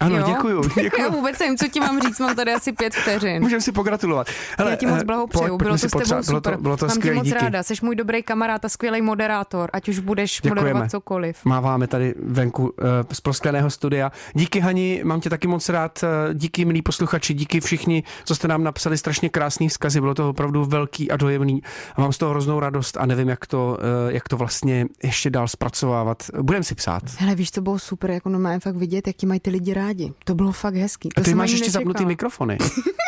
Ano, 0.00 0.16
jo? 0.16 0.24
děkuju, 0.26 0.62
děkuju. 0.82 1.02
Já 1.02 1.08
vůbec 1.08 1.38
nevím, 1.38 1.56
co 1.56 1.68
ti 1.68 1.80
mám 1.80 2.00
říct, 2.00 2.18
mám 2.20 2.36
tady 2.36 2.52
asi 2.54 2.72
pět 2.72 2.94
vteřin. 2.94 3.42
Můžeme 3.42 3.60
si 3.60 3.72
pogratulovat. 3.72 4.26
Já 4.70 4.76
ti 4.76 4.86
moc 4.86 5.00
eh, 5.00 5.04
blahopřeju, 5.04 5.48
pojď, 5.58 5.62
bylo 5.62 5.74
to 5.74 5.78
s 5.78 5.80
tebou 5.80 5.98
potřeba- 6.00 6.22
bylo 6.22 6.40
to, 6.40 6.50
super. 6.50 6.60
bylo 6.62 6.76
to 6.76 6.86
Mám 6.86 6.94
tě 6.96 7.00
skvělý, 7.00 7.16
moc 7.18 7.26
díky. 7.26 7.38
ráda, 7.38 7.62
jsi 7.62 7.74
můj 7.82 7.96
dobrý 7.96 8.22
kamarád 8.22 8.64
a 8.64 8.68
skvělý 8.68 9.02
moderátor, 9.02 9.70
ať 9.72 9.88
už 9.88 9.98
budeš 9.98 10.40
Děkujeme. 10.42 10.60
moderovat 10.60 10.90
cokoliv. 10.90 11.44
Máváme 11.44 11.86
tady 11.86 12.14
venku 12.22 12.62
uh, 12.64 12.70
z 13.12 13.20
proskleného 13.20 13.70
studia. 13.70 14.12
Díky 14.34 14.60
Hani, 14.60 15.00
mám 15.04 15.20
tě 15.20 15.30
taky 15.30 15.48
moc 15.48 15.68
rád. 15.68 16.04
eh, 16.04 16.34
Díky 16.34 16.64
milí 16.64 16.82
posluchači, 16.82 17.34
díky 17.34 17.60
všichni, 17.60 18.02
co 18.24 18.34
jste 18.34 18.48
nám 18.48 18.64
napsali 18.64 18.98
strašně 18.98 19.28
krásný 19.28 19.68
vzkazy. 19.68 20.00
Bylo 20.00 20.14
to 20.14 20.30
opravdu 20.30 20.64
velký 20.64 21.10
a 21.10 21.16
dojemný. 21.16 21.62
A 21.96 22.00
mám 22.00 22.12
z 22.12 22.18
toho 22.18 22.30
hroznou 22.30 22.60
radost 22.60 22.96
a 22.96 23.06
nevím, 23.06 23.28
jak 23.28 23.46
to, 23.46 23.78
eh, 24.08 24.12
jak 24.12 24.28
to 24.28 24.36
vlastně 24.36 24.86
ještě 25.04 25.30
dál 25.30 25.48
zpracovávat. 25.48 26.22
Budem 26.42 26.62
si 26.62 26.74
psát. 26.74 27.02
Hele, 27.18 27.34
víš, 27.34 27.50
to 27.50 27.60
bylo 27.60 27.78
super, 27.78 28.10
jako 28.10 28.28
normálně 28.28 28.60
fakt 28.60 28.76
vidět, 28.76 29.06
jak 29.06 29.16
ti 29.16 29.26
mají 29.26 29.40
ty 29.40 29.50
lidi 29.50 29.74
rádi. 29.86 30.12
To 30.24 30.34
bylo 30.34 30.52
fakt 30.52 30.74
hezký. 30.74 31.08
A 31.16 31.20
To 31.20 31.24
ty 31.24 31.34
máš 31.34 31.50
ještě 31.50 31.70
zapnutý 31.70 32.06
mikrofony. 32.06 32.58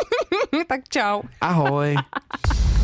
tak 0.68 0.80
čau. 0.88 1.22
Ahoj. 1.40 1.96